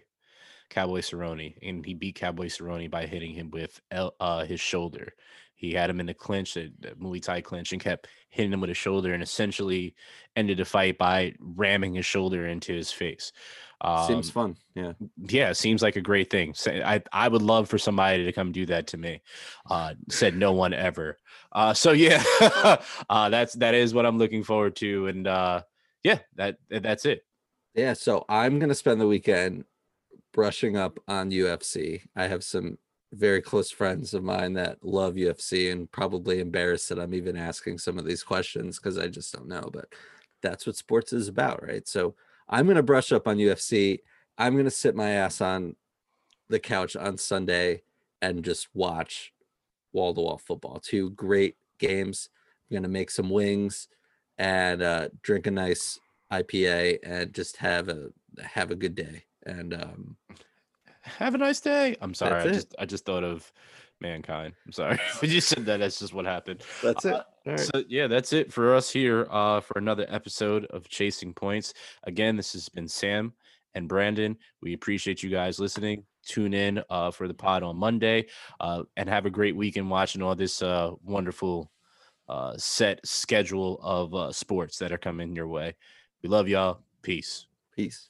Cowboy 0.71 1.01
Cerrone, 1.01 1.57
and 1.63 1.87
he 1.87 1.95
beat 1.95 2.17
Cowboy 2.17 2.47
Cerrone 2.47 2.91
by 2.91 3.07
hitting 3.07 3.33
him 3.33 3.51
with 3.51 3.81
uh, 3.93 4.45
his 4.45 4.61
shoulder. 4.61 5.15
He 5.55 5.73
had 5.73 5.91
him 5.91 6.01
in 6.01 6.07
the 6.07 6.15
clinch, 6.15 6.55
the, 6.55 6.73
the 6.81 6.91
Muay 6.91 7.23
Thai 7.23 7.41
clinch, 7.43 7.73
and 7.73 7.81
kept 7.81 8.09
hitting 8.31 8.53
him 8.53 8.61
with 8.61 8.69
his 8.69 8.77
shoulder, 8.79 9.15
and 9.15 9.23
essentially 9.23 9.95
ended 10.37 10.59
the 10.59 10.65
fight 10.65 10.99
by 10.99 11.35
ramming 11.41 11.95
his 11.95 12.07
shoulder 12.07 12.47
into 12.49 12.73
his 12.75 12.93
face. 12.93 13.33
Um, 13.81 14.07
seems 14.07 14.31
fun. 14.31 14.57
Yeah. 14.75 14.93
Yeah. 15.29 15.53
Seems 15.53 15.83
like 15.83 15.97
a 15.97 16.01
great 16.01 16.31
thing. 16.31 16.55
I, 16.67 17.03
I 17.13 17.29
would 17.29 17.43
love 17.43 17.69
for 17.69 17.79
somebody 17.79 18.25
to 18.25 18.33
come 18.33 18.53
do 18.53 18.67
that 18.67 18.87
to 18.89 18.97
me. 18.97 19.23
Uh, 19.71 19.95
said 20.09 20.37
no 20.37 20.53
one 20.53 20.73
ever. 20.73 21.19
Uh, 21.53 21.75
so 21.75 21.93
yeah, 21.93 22.23
uh, 23.11 23.29
that's, 23.29 23.55
that 23.55 23.75
is 23.75 23.95
what 23.95 24.07
I'm 24.07 24.19
looking 24.19 24.43
forward 24.43 24.77
to. 24.77 25.09
And 25.09 25.27
uh, 25.27 25.63
yeah, 26.03 26.19
that, 26.37 26.57
that's 26.71 27.05
it. 27.05 27.25
Yeah. 27.75 27.93
So 27.93 28.25
I'm 28.29 28.59
going 28.59 28.71
to 28.71 28.75
spend 28.75 29.01
the 29.01 29.07
weekend 29.07 29.65
brushing 30.33 30.77
up 30.77 30.99
on 31.07 31.31
UFC. 31.31 32.03
I 32.15 32.29
have 32.29 32.45
some 32.45 32.79
very 33.13 33.41
close 33.41 33.71
friends 33.71 34.15
of 34.15 34.25
mine 34.25 34.55
that 34.55 34.79
love 34.83 35.15
UFC 35.15 35.71
and 35.71 35.91
probably 35.91 36.41
embarrassed 36.41 36.89
that 36.89 36.99
I'm 36.99 37.15
even 37.15 37.37
asking 37.37 37.79
some 37.79 37.99
of 37.99 38.05
these 38.05 38.23
questions 38.23 38.79
because 38.79 38.99
I 38.99 39.09
just 39.09 39.33
don't 39.33 39.49
know. 39.49 39.69
But 39.73 39.87
that's 40.43 40.67
what 40.67 40.77
sports 40.77 41.13
is 41.13 41.29
about, 41.29 41.63
right? 41.63 41.87
So 41.87 42.15
I'm 42.49 42.67
going 42.67 42.77
to 42.77 42.83
brush 42.83 43.13
up 43.13 43.27
on 43.27 43.39
UFC. 43.39 44.01
I'm 44.39 44.53
going 44.55 44.65
to 44.65 44.71
sit 44.71 44.95
my 44.95 45.11
ass 45.11 45.41
on 45.41 45.77
the 46.49 46.59
couch 46.59 46.97
on 46.97 47.19
Sunday 47.19 47.83
and 48.23 48.45
just 48.45 48.69
watch 48.75 49.33
wall 49.93 50.15
to 50.15 50.21
wall 50.21 50.39
football. 50.39 50.79
Two 50.79 51.11
great 51.11 51.57
games. 51.79 52.29
I'm 52.71 52.75
going 52.75 52.83
to 52.83 52.89
make 52.89 53.11
some 53.11 53.31
wings 53.31 53.89
and 54.39 54.83
uh, 54.83 55.09
drink 55.23 55.47
a 55.47 55.51
nice 55.51 55.99
IPA 56.33 56.99
and 57.03 57.33
just 57.33 57.57
have 57.59 57.89
a 57.89 58.09
have 58.41 58.71
a 58.71 58.77
good 58.77 58.95
day. 58.95 59.25
And 59.45 59.75
um, 59.75 60.17
have 61.03 61.35
a 61.35 61.39
nice 61.39 61.61
day. 61.61 61.97
I'm 62.01 62.15
sorry. 62.15 62.43
I 62.43 62.53
just 62.53 62.75
I 62.79 62.85
just 62.85 63.05
thought 63.05 63.25
of 63.25 63.51
mankind. 64.01 64.55
I'm 64.65 64.73
sorry. 64.73 64.99
you 65.23 65.41
said 65.41 65.65
that, 65.67 65.79
that's 65.79 65.99
just 65.99 66.15
what 66.15 66.25
happened. 66.25 66.63
That's 66.83 67.05
it. 67.05 67.15
Uh, 67.15 67.57
so 67.57 67.85
yeah, 67.89 68.07
that's 68.07 68.33
it 68.33 68.53
for 68.53 68.75
us 68.75 68.91
here 68.91 69.27
uh, 69.31 69.61
for 69.61 69.79
another 69.79 70.07
episode 70.09 70.65
of 70.67 70.89
Chasing 70.89 71.33
Points. 71.33 71.75
Again, 72.05 72.37
this 72.37 72.53
has 72.53 72.69
been 72.69 72.89
Sam 72.89 73.33
and 73.75 73.89
Brandon. 73.89 74.37
We 74.63 74.73
appreciate 74.73 75.23
you 75.23 75.31
guys 75.31 75.61
listening. 75.61 76.05
Tune 76.25 76.55
in 76.55 76.83
uh, 76.91 77.13
for 77.13 77.29
the 77.29 77.35
pod 77.35 77.63
on 77.63 77.77
Monday 77.77 78.27
uh, 78.59 78.83
and 78.97 79.09
have 79.09 79.27
a 79.27 79.31
great 79.31 79.55
weekend 79.55 79.89
watching 79.89 80.23
all 80.23 80.35
this 80.35 80.61
uh, 80.61 80.91
wonderful 81.05 81.71
uh, 82.29 82.57
set 82.57 83.07
schedule 83.07 83.79
of 83.83 84.15
uh, 84.15 84.33
sports 84.33 84.79
that 84.79 84.93
are 84.93 84.99
coming 84.99 85.37
your 85.37 85.47
way. 85.47 85.77
We 86.23 86.29
love 86.29 86.49
y'all. 86.49 86.81
Peace. 87.03 87.47
Peace. 87.77 88.09